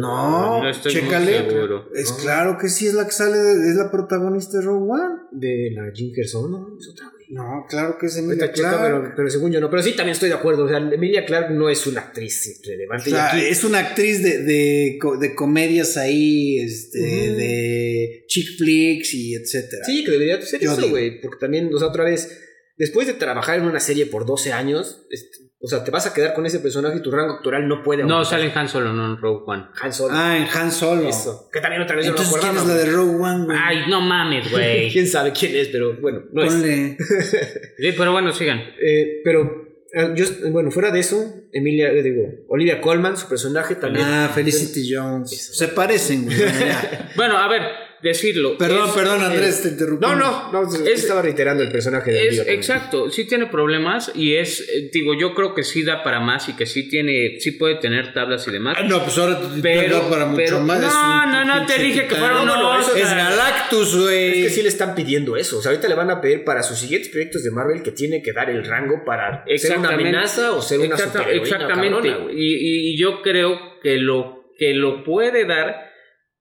[0.00, 1.50] No, estoy muy chécale.
[1.50, 1.88] seguro.
[1.92, 2.16] Es No.
[2.18, 5.14] claro que sí es la que sale, de- es la protagonista de Rogue One.
[5.32, 6.66] De la Jim Gerson, ¿no?
[6.78, 7.06] Es otra.
[7.32, 9.70] No, claro que es Emilia pero, pero según yo no.
[9.70, 10.64] Pero sí, también estoy de acuerdo.
[10.64, 13.10] O sea, Emilia Clarke no es una actriz O relevante.
[13.10, 19.14] sea, y aquí- es una actriz de, de, de comedias ahí, este, de chick flicks
[19.14, 19.84] y etcétera.
[19.84, 21.20] Sí, que debería ser Yo eso, güey.
[21.20, 22.36] Porque también, o sea, otra vez,
[22.76, 26.14] después de trabajar en una serie por 12 años, este, o sea, te vas a
[26.14, 28.38] quedar con ese personaje y tu rango actoral no puede No, aumentar.
[28.38, 29.66] sale en Han Solo, no en Rogue One.
[29.82, 30.14] Han Solo.
[30.16, 31.06] Ah, en Han Solo.
[31.08, 31.48] Eso.
[31.52, 33.58] Que también otra vez Entonces, yo no ¿quién es la de Rogue One, güey?
[33.62, 34.90] Ay, no mames, güey.
[34.92, 36.52] Quién sabe quién es, pero bueno, no es.
[36.54, 36.96] Ponle.
[37.78, 38.58] Sí, pero bueno, sigan.
[38.80, 43.74] Eh, pero, eh, yo, bueno, fuera de eso, Emilia, eh, digo, Olivia Colman, su personaje
[43.74, 44.06] también.
[44.06, 45.32] Ah, Felicity Jones.
[45.32, 45.52] Eso.
[45.54, 46.38] Se parecen, güey.
[47.16, 47.62] Bueno, a ver,
[48.02, 48.56] decirlo.
[48.58, 50.06] Perdón, es- perdón, Andrés, es- te interrumpí.
[50.06, 52.48] No, no, no, Es- estaba reiterando el personaje de Colman.
[52.48, 56.48] exacto, sí tiene problemas y es, eh, digo, yo creo que sí da para más
[56.48, 58.76] y que sí tiene, sí puede tener tablas y demás.
[58.78, 60.80] Ah, no, pues ahora te Pero- para mucho pero- más.
[60.80, 62.20] no, no, no, te dije que titán.
[62.20, 64.40] fueron No, Es Galactus, güey.
[64.40, 65.58] Es que sí le están pidiendo eso.
[65.58, 68.22] O sea, ahorita le van a pedir para sus siguientes proyectos de Marvel que tiene
[68.22, 72.08] que dar el rango para ser una amenaza o ser una Exacta- superheroína Exactamente.
[72.10, 75.89] cabrona, y, y yo creo que lo, que lo puede dar,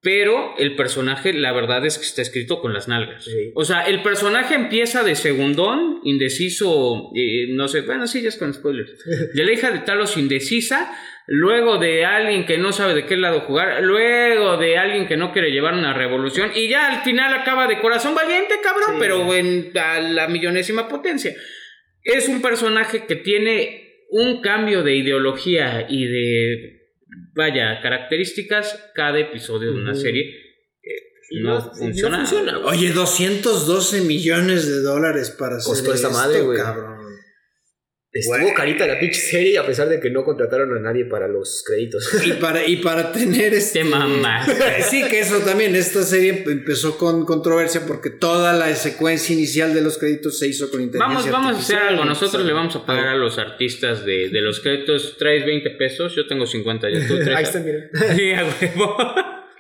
[0.01, 3.25] pero el personaje, la verdad es que está escrito con las nalgas.
[3.25, 3.51] Sí.
[3.53, 8.37] O sea, el personaje empieza de segundón, indeciso, eh, no sé, bueno, sí, ya es
[8.37, 8.91] con spoilers.
[9.33, 10.89] De la hija de Talos indecisa,
[11.27, 15.31] luego de alguien que no sabe de qué lado jugar, luego de alguien que no
[15.33, 18.97] quiere llevar una revolución, y ya al final acaba de corazón valiente, cabrón, Sí.
[18.99, 21.35] pero en a la millonésima potencia.
[22.03, 26.78] Es un personaje que tiene un cambio de ideología y de,
[27.39, 30.23] vaya, características cada episodio de una serie.
[30.83, 32.17] pues, Y no, no- funciona.
[32.19, 32.57] no funciona.
[32.65, 36.57] Oye, 212 millones de dólares para hacer Costó madre, güey.
[36.57, 36.98] cabrón.
[38.19, 41.63] Estuvo carita la pinche serie a pesar de que no contrataron a nadie para los
[41.65, 42.09] créditos.
[42.29, 43.79] Y para, y para tener este...
[43.79, 44.47] Te mamás.
[44.89, 49.81] Sí, que eso también, esta serie empezó con controversia porque toda la secuencia inicial de
[49.81, 52.05] los créditos se hizo con inteligencia Vamos, vamos a hacer algo.
[52.05, 55.17] Nosotros le vamos a pagar a los artistas de, de los créditos.
[55.17, 57.07] Traes 20 pesos, yo tengo 50 ya.
[57.07, 57.89] Tú traes Ahí está, mira.
[58.15, 58.97] Sí, a huevo.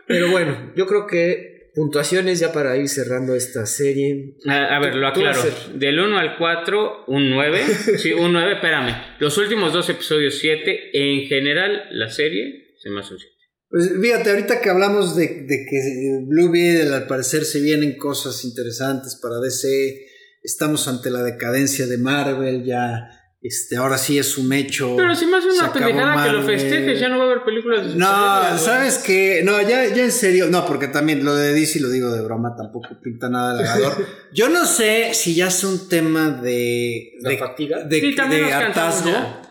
[0.05, 4.35] Pero bueno, yo creo que puntuaciones ya para ir cerrando esta serie.
[4.45, 5.41] A, a ver, lo aclaro.
[5.75, 7.61] Del 1 al 4, un 9.
[7.97, 8.93] Sí, un 9, espérame.
[9.19, 10.89] Los últimos dos episodios, 7.
[10.91, 13.33] En general, la serie se me hace un 7.
[13.69, 18.43] Pues fíjate, ahorita que hablamos de, de que Blue Beetle al parecer se vienen cosas
[18.43, 20.05] interesantes para DC,
[20.43, 23.09] estamos ante la decadencia de Marvel, ya
[23.41, 24.95] este, ahora sí es un hecho.
[24.97, 27.95] Pero si se una pendejada que lo festejes, ya no va a haber películas de
[27.95, 28.57] No.
[28.57, 29.41] ¿sabes qué?
[29.43, 32.55] No, ya, ya en serio, no, porque también lo de DC lo digo de broma,
[32.57, 34.05] tampoco pinta nada halagador.
[34.33, 37.83] Yo no sé si ya es un tema de, ¿La de, fatiga?
[37.83, 39.41] de, Sí, de hartazgo, ya.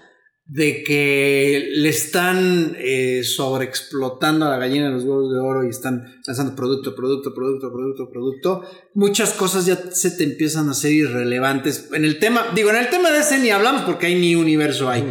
[0.51, 5.69] De que le están eh, sobreexplotando a la gallina de los huevos de oro y
[5.69, 8.63] están lanzando producto, producto, producto, producto, producto.
[8.95, 11.91] Muchas cosas ya se te empiezan a hacer irrelevantes.
[11.93, 14.89] En el tema, digo, en el tema de ese ni hablamos porque hay ni universo
[14.89, 15.05] hay.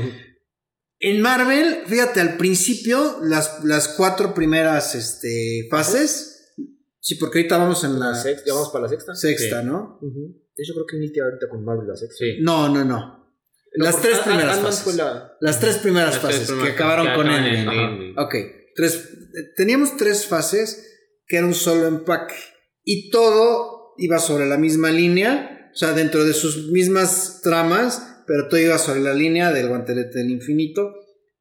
[0.99, 6.55] En Marvel, fíjate, al principio, las, las cuatro primeras este, fases.
[6.99, 9.13] Sí, porque ahorita vamos en la La sexta, ya vamos para la sexta.
[9.15, 9.67] sexta, Sí.
[9.67, 9.99] ¿no?
[10.01, 12.15] Yo creo que inicia ahorita con Marvel la sexta.
[12.17, 12.37] Sí.
[12.41, 13.26] No, no, no.
[13.73, 15.01] Las tres primeras fases.
[15.39, 18.13] Las tres primeras fases que acabaron con Endgame.
[18.17, 18.35] Ok.
[18.75, 20.83] Tres, eh, teníamos tres fases
[21.27, 22.35] que era un solo empaque.
[22.83, 25.71] Y todo iba sobre la misma línea.
[25.73, 28.23] O sea, dentro de sus mismas tramas.
[28.25, 30.93] Pero todo iba sobre la línea del guantelete del infinito.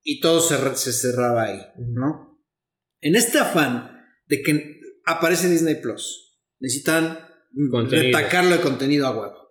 [0.02, 2.40] Y todo se, se cerraba ahí, ¿no?
[3.00, 3.90] En este afán
[4.26, 6.38] de que aparece Disney Plus.
[6.60, 7.18] Necesitan
[7.90, 9.45] retacarlo de contenido a huevo.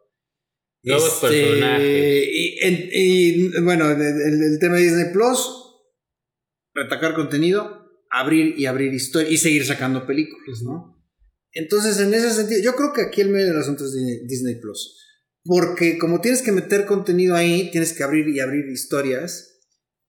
[0.86, 2.28] Nuevos Este, personajes.
[2.32, 5.50] Y, en- y, bueno, el, el- tema de Disney Plus,
[6.74, 10.94] retacar contenido, abrir y abrir historia y seguir sacando películas, ¿no?
[11.52, 14.56] Entonces, en ese sentido, yo creo que aquí el medio del asunto es Disney, Disney
[14.60, 15.02] Plus.
[15.44, 19.52] Porque como tienes que meter contenido ahí, tienes que abrir y abrir historias.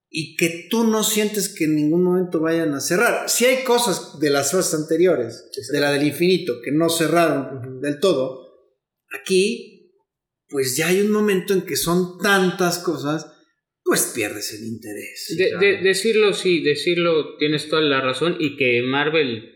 [0.08, 3.28] y que tú no sientes que en ningún momento vayan a cerrar.
[3.28, 7.98] Si hay cosas de las fases anteriores, de la del infinito, que no cerraron del
[7.98, 8.46] todo,
[9.20, 9.75] aquí,
[10.48, 13.32] pues ya hay un momento en que son tantas cosas,
[13.82, 15.34] pues pierdes el interés.
[15.36, 19.52] De- de- decirlo, sí, decirlo, tienes toda la razón y que Marvel,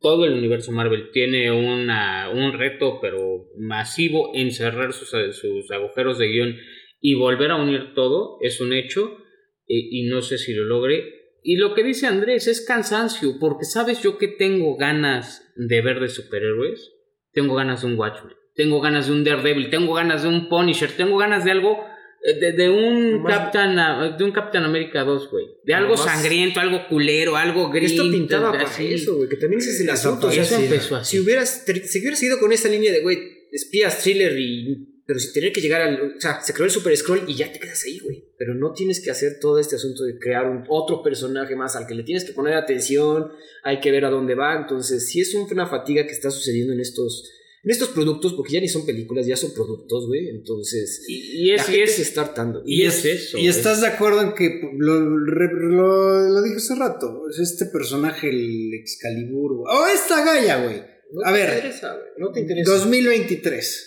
[0.00, 6.18] todo el universo Marvel tiene una, un reto, pero masivo en cerrar sus, sus agujeros
[6.18, 6.56] de guion
[7.00, 9.18] y volver a unir todo, es un hecho
[9.66, 11.14] y, y no sé si lo logre.
[11.42, 16.00] Y lo que dice Andrés es cansancio, porque sabes yo que tengo ganas de ver
[16.00, 16.92] de superhéroes,
[17.32, 20.90] tengo ganas de un Watchmen, tengo ganas de un Daredevil, tengo ganas de un Punisher,
[20.96, 21.78] tengo ganas de algo
[22.24, 25.46] eh, de, de un Nomás- Captain ah, de un Captain America 2, güey.
[25.64, 27.92] De algo sangriento, algo culero, algo gris.
[27.92, 28.92] Esto pintaba para así.
[28.92, 30.26] eso, güey, que también ese es el asunto.
[30.26, 30.64] o sea, Eso sí.
[30.64, 31.16] empezó así.
[31.16, 33.18] si hubieras, si hubieras ido con esta línea de, güey,
[33.52, 34.94] espías, thriller y...
[35.06, 36.16] Pero sin tener que llegar al...
[36.18, 38.24] O sea, se creó el Super Scroll y ya te quedas ahí, güey.
[38.36, 41.86] Pero no tienes que hacer todo este asunto de crear un otro personaje más al
[41.86, 43.32] que le tienes que poner atención,
[43.62, 44.54] hay que ver a dónde va.
[44.54, 47.30] Entonces, sí es un- una fatiga que está sucediendo en estos,
[47.64, 50.28] en estos productos, porque ya ni son películas, ya son productos, güey.
[50.28, 52.62] Entonces, Y, y la es, y gente es- se está hartando.
[52.64, 57.22] y es eso, Y estás de acuerdo en que lo, lo, lo dije hace rato,
[57.30, 60.82] es este personaje, el Excalibur, o esta Gaia, güey.
[61.12, 62.70] No a te ver, interesa, güey, no te interesa.
[62.70, 63.84] 2023.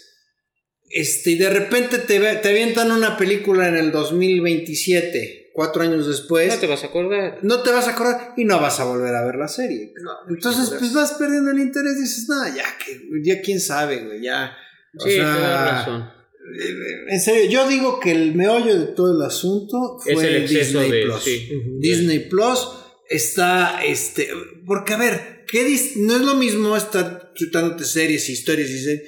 [0.93, 6.53] Este, y de repente te, te avientan una película en el 2027, cuatro años después.
[6.53, 7.39] no te vas a acordar.
[7.41, 9.93] no te vas a acordar y no vas a volver a ver la serie.
[10.01, 13.59] No, Entonces, no, pues vas perdiendo el interés y dices, no, ya que, ya quién
[13.59, 14.55] sabe, güey, ya.
[14.97, 16.01] O Sí, sea, razón.
[16.01, 16.73] eh,
[17.09, 20.79] En serio, yo digo que el meollo de todo el asunto fue Es el exceso
[20.81, 21.23] Disney de- Plus.
[21.23, 21.49] sí.
[21.79, 22.67] Disney Plus
[23.09, 24.29] está, este,
[24.65, 29.03] porque a ver, ¿qué dis- no es lo mismo estar chutándote series, historias y series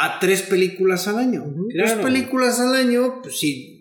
[0.00, 1.44] a tres películas al año.
[1.72, 2.02] Tres claro.
[2.04, 3.77] películas al año, pues si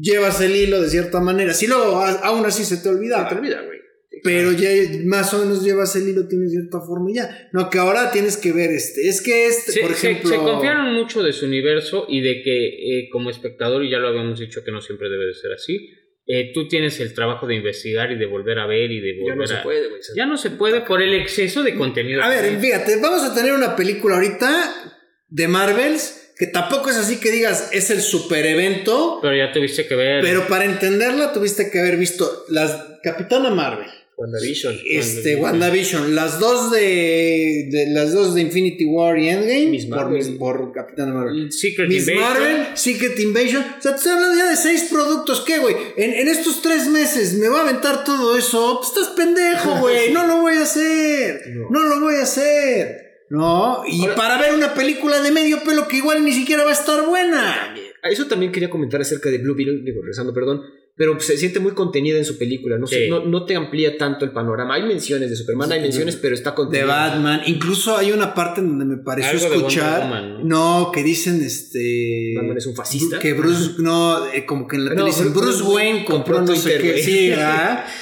[0.00, 3.34] llevas el hilo de cierta manera, si luego a- aún así se te olvida, Se
[3.34, 3.78] te olvida, güey.
[4.22, 4.68] pero ya
[5.04, 7.48] más o menos llevas el hilo, tienes cierta forma y ya.
[7.52, 9.08] No, que ahora tienes que ver este.
[9.08, 10.30] Es que este, Se, por se- ejemplo.
[10.30, 12.66] se confiaron mucho de su universo y de que
[13.00, 15.90] eh, como espectador, y ya lo habíamos dicho que no siempre debe de ser así,
[16.28, 19.34] eh, tú tienes el trabajo de investigar y de volver a ver y de volver
[19.34, 19.62] Ya no se a...
[19.62, 20.00] puede, güey.
[20.16, 22.20] Ya no se puede por el exceso de contenido.
[22.22, 24.74] A ver, fíjate, vamos a tener una película ahorita
[25.28, 29.86] de Marvels que tampoco es así que digas es el super evento, Pero ya tuviste
[29.86, 30.22] que ver...
[30.22, 33.86] pero para entenderla tuviste que haber visto las Capitana Marvel,
[34.18, 34.76] WandaVision.
[34.90, 39.96] este WandaVision, las dos de, de- las dos de Infinity War y Endgame Miss por,
[39.96, 40.36] Marvel.
[40.38, 41.52] Por Capitana Marvel.
[41.52, 42.32] Secret Miss Invasion.
[42.32, 43.62] Marvel, Secret Invasion.
[43.78, 45.42] O sea, te estoy hablando ya de seis productos.
[45.46, 45.76] ¿Qué, güey?
[45.96, 48.80] En, en estos tres meses me va a aventar todo eso.
[48.82, 50.10] Pues estás pendejo, güey.
[50.12, 51.42] No lo voy a hacer.
[51.54, 51.68] No.
[51.70, 53.05] No, lo voy a hacer.
[53.30, 53.82] No.
[53.88, 56.74] Y Ahora- para ver una película de medio pelo que igual ni siquiera va a
[56.74, 57.74] estar buena.
[58.02, 60.62] A Eso también quería comentar acerca de Blue Beetle, digo, regresando, perdón,
[60.98, 64.24] pero se siente muy contenida en su película, no, sé, no, no te amplía tanto
[64.24, 64.74] el panorama.
[64.76, 66.86] Hay menciones de Superman, hay menciones, pero está De contenida.
[66.86, 67.40] Batman.
[67.46, 70.02] Incluso hay una parte en donde me pareció Algo de escuchar.
[70.04, 70.90] Woman, ¿no?
[70.94, 72.32] que dicen este.
[72.36, 73.18] Batman es un fascista.
[73.18, 73.72] Que Bruce.
[73.78, 76.60] No, eh, como que en la No, tele dicen Bruce- Bruce Wayne compró compró no
[76.60, 77.02] sé qué.
[77.02, 77.84] Sí, ¿verdad?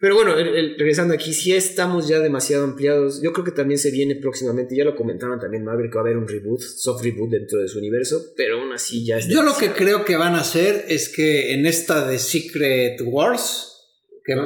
[0.00, 3.20] Pero bueno, el- el- regresando aquí, sí estamos ya demasiado ampliados.
[3.20, 6.04] Yo creo que también se viene próximamente, ya lo comentaron también Marvel, que va a
[6.04, 9.42] haber un reboot, soft reboot dentro de su universo, pero aún así ya es Yo
[9.42, 13.74] lo que creo que van a hacer es que en esta de Secret Wars,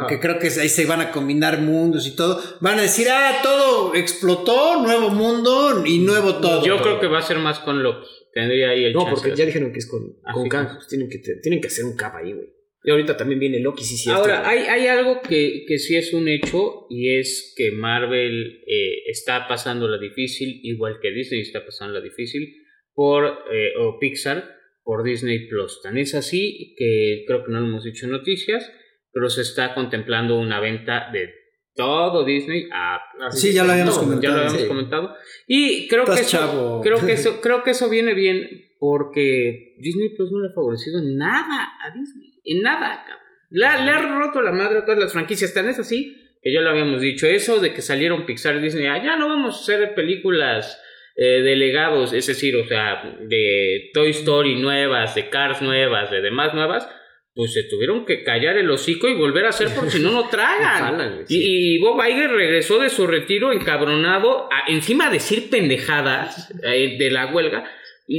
[0.08, 3.40] que, creo que ahí se van a combinar mundos y todo, van a decir, ah,
[3.42, 6.64] todo explotó, nuevo mundo y nuevo todo.
[6.64, 8.06] Yo creo que va a ser más con Loki.
[8.32, 10.66] Tendría ahí el No, chance porque ya dijeron que es con, Ah, con sí, Kang,
[10.68, 12.48] con- pues tienen que, tienen que hacer un cap ahí, güey.
[12.84, 14.10] Y ahorita también viene Loki, sí, sí.
[14.10, 19.02] Ahora, hay, hay algo que, que sí es un hecho y es que Marvel eh,
[19.06, 22.52] está pasando la difícil, igual que Disney está pasando la difícil,
[22.92, 25.80] por, eh, o Pixar, por Disney Plus.
[25.80, 28.70] Tan es así que creo que no lo hemos dicho en noticias,
[29.12, 31.30] pero se está contemplando una venta de
[31.74, 32.98] todo Disney a...
[33.30, 34.22] Sí, ya lo habíamos No, comentado.
[34.22, 34.68] Ya lo habíamos sí.
[34.68, 35.14] comentado.
[35.46, 36.80] Y creo Estás que, eso, chavo.
[36.82, 38.48] creo, que eso, creo que eso viene bien
[38.78, 42.31] porque Disney Plus no le ha favorecido nada a Disney.
[42.44, 43.18] En nada, cabrón.
[43.50, 45.52] Le, ha- le ha roto la madre a todas las franquicias.
[45.54, 47.26] Tan es así que ya lo habíamos dicho.
[47.26, 50.80] Eso de que salieron Pixar y Disney, ah, ya no vamos a hacer películas
[51.16, 56.20] eh, de legados, es decir, o sea, de Toy Story nuevas, de Cars nuevas, de
[56.22, 56.88] demás nuevas.
[57.34, 60.28] Pues se tuvieron que callar el hocico y volver a hacer porque si no, no
[60.28, 61.22] tragan.
[61.26, 61.36] Sí.
[61.38, 66.96] y, y Bob Iger regresó de su retiro encabronado, a- encima de decir pendejadas eh,
[66.98, 67.64] de la huelga,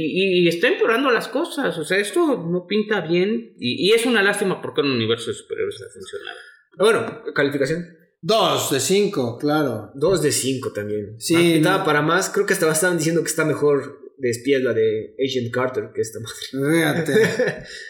[0.00, 1.76] y, y está empeorando las cosas.
[1.78, 5.30] O sea, esto no pinta bien, y, y es una lástima porque en un universo
[5.30, 6.38] de superhéroes ha funcionado.
[6.78, 7.84] Bueno, calificación.
[8.20, 9.90] Dos de cinco, claro.
[9.94, 11.14] 2 de 5 también.
[11.20, 11.84] Sí, Ah, estaba no.
[11.84, 12.30] para más.
[12.30, 16.00] Creo que hasta estaban diciendo que está mejor de espías, la de Agent Carter, que
[16.00, 17.04] está madre.
[17.04, 17.12] Fíjate.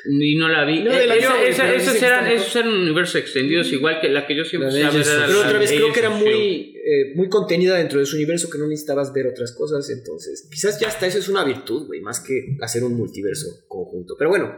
[0.21, 0.83] Y no la vi.
[0.83, 1.19] No, de la Eh,
[1.49, 4.91] esa- esos, eran, esos eran universos extendidos, igual que la que yo siempre sabía
[5.27, 8.59] Pero otra vez creo que era muy, eh, muy contenida dentro de su universo que
[8.59, 9.89] no necesitabas ver otras cosas.
[9.91, 14.15] Entonces, quizás ya hasta eso es una virtud, güey, más que hacer un multiverso conjunto.
[14.19, 14.57] Pero bueno,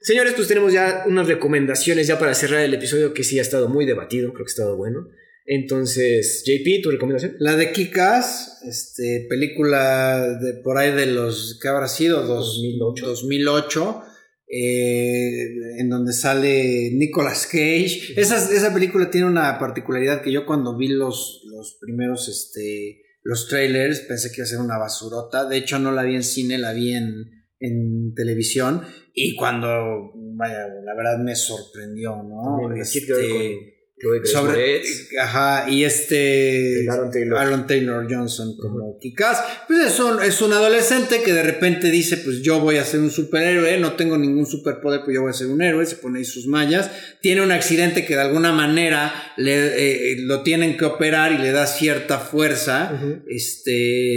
[0.00, 3.68] señores, pues tenemos ya unas recomendaciones ya para cerrar el episodio que sí ha estado
[3.68, 5.08] muy debatido, creo que ha estado bueno.
[5.50, 7.36] Entonces, JP, ¿tu recomendación?
[7.38, 12.22] La de Kikas, este, película de por ahí de los, ¿qué habrá sido?
[12.26, 13.06] Dos- 2008.
[13.06, 14.02] 2008,
[14.50, 15.46] eh,
[15.78, 18.12] en donde sale Nicolas Cage.
[18.16, 23.48] Esa, esa película tiene una particularidad que yo cuando vi los, los primeros, este, los
[23.48, 25.48] trailers pensé que iba a ser una basurota.
[25.48, 27.24] De hecho, no la vi en cine, la vi en,
[27.58, 28.82] en televisión.
[29.14, 32.58] Y cuando, vaya, la verdad me sorprendió, ¿no?
[32.68, 33.77] También, Este,
[34.26, 34.80] sobre,
[35.20, 37.38] ajá, y este Aaron Taylor.
[37.38, 42.16] Aaron Taylor Johnson como Kikaz, pues es un, es un adolescente que de repente dice,
[42.18, 45.34] pues yo voy a ser un superhéroe, no tengo ningún superpoder, pues yo voy a
[45.34, 49.12] ser un héroe, se pone ahí sus mallas, tiene un accidente que de alguna manera
[49.36, 53.70] le, eh, lo tienen que operar y le da cierta fuerza, este,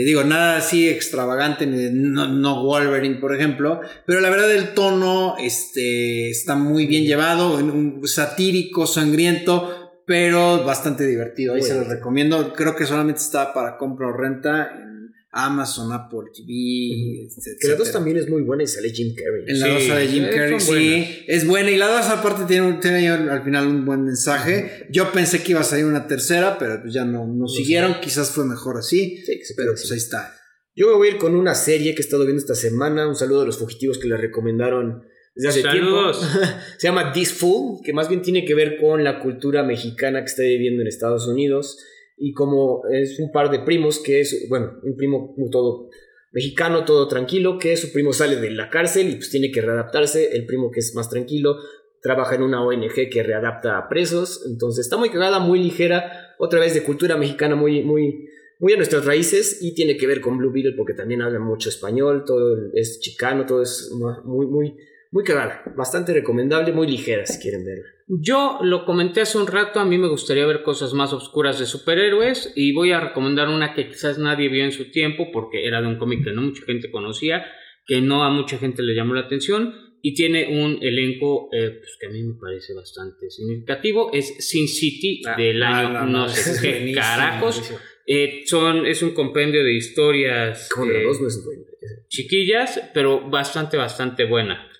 [0.05, 4.73] digo, nada así extravagante, ni de- no, no Wolverine, por ejemplo, pero la verdad el
[4.73, 9.70] tono este, está muy bien llevado, un satírico, sangriento,
[10.11, 11.53] pero bastante divertido.
[11.53, 12.51] Ahí se los recomiendo.
[12.51, 17.75] Creo que solamente está para compra o renta en Amazon, Apple TV, este, Que la
[17.75, 17.91] 2 etcétera.
[17.93, 19.45] también es muy buena y sale Jim Carrey.
[19.47, 21.09] En la Sí, 2 de Jim eh, Carrey, sí, buenas.
[21.27, 21.71] es buena.
[21.71, 24.87] Y la 2 aparte tiene, tiene al al final un buen mensaje.
[24.89, 28.01] Yo pensé que iba a salir una tercera, pero pues ya no, no siguieron.
[28.01, 29.23] Quizás fue mejor así.
[29.25, 30.35] Sí, que se Pero pues ahí está.
[30.75, 33.07] Yo me voy a ir con una serie que he estado viendo esta semana.
[33.07, 35.03] Un saludo a los fugitivos que le recomendaron
[35.35, 36.19] desde hace Saludos.
[36.19, 36.47] tiempo.
[36.77, 40.25] Se llama This Fool, que más bien tiene que ver con la cultura mexicana que
[40.25, 41.77] está viviendo en Estados Unidos.
[42.17, 45.89] Y como es un par de primos que es, bueno, un primo todo
[46.31, 50.35] mexicano, todo tranquilo, que su primo sale de la cárcel y pues tiene que readaptarse.
[50.35, 51.57] El primo que es más tranquilo
[52.01, 54.43] trabaja en una ONG que readapta a presos.
[54.47, 56.35] Entonces está muy cagada, muy ligera.
[56.39, 58.27] Otra vez de cultura mexicana muy, muy,
[58.59, 61.69] muy a nuestras raíces y tiene que ver con Blue Beetle porque también habla mucho
[61.69, 63.91] español, todo es chicano, todo es
[64.23, 64.77] muy, muy,
[65.11, 65.63] muy cagada.
[65.75, 67.85] Bastante recomendable, muy ligera si quieren verla.
[68.07, 71.65] Yo lo comenté hace un rato, a mí me gustaría ver cosas más oscuras de
[71.65, 75.81] superhéroes y voy a recomendar una que quizás nadie vio en su tiempo porque era
[75.81, 77.45] de un cómic que no mucha gente conocía,
[77.85, 81.97] que no a mucha gente le llamó la atención y tiene un elenco eh, pues,
[81.99, 84.11] que a mí me parece bastante significativo.
[84.11, 87.71] Es Sin City Ah, del ah, año no, no, no, sé qué carajos.
[88.07, 91.05] Eh, son, es un compendio de historias eh,
[92.07, 94.70] chiquillas, pero bastante, bastante buena.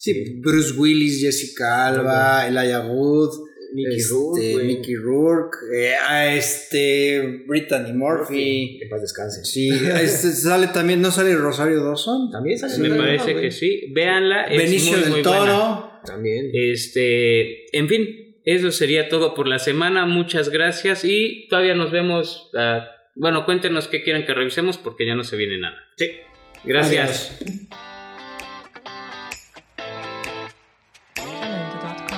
[0.00, 4.64] Sí, Bruce Willis, Jessica Alba, Elijah Wood, Mickey este, Rourke.
[4.64, 8.78] Mickey Rourke, eh, a este, Brittany Murphy.
[8.78, 9.44] Que en paz descanse.
[9.44, 12.30] Sí, este, sale también, ¿no sale Rosario Dawson?
[12.30, 13.92] También sale Me parece que sí.
[13.92, 14.44] Véanla.
[14.44, 15.38] Es Benicio muy, del muy Toro.
[15.38, 16.00] buena.
[16.06, 16.50] También.
[16.54, 20.06] Este, en fin, eso sería todo por la semana.
[20.06, 22.48] Muchas gracias y todavía nos vemos.
[22.56, 25.76] ah, bueno, cuéntenos qué quieren que revisemos porque ya no se viene nada.
[25.98, 26.06] Sí.
[26.64, 27.38] Gracias.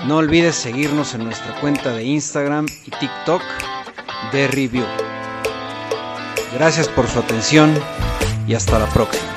[0.07, 3.43] No olvides seguirnos en nuestra cuenta de Instagram y TikTok
[4.33, 4.85] de Review.
[6.55, 7.73] Gracias por su atención
[8.49, 9.32] y hasta la próxima.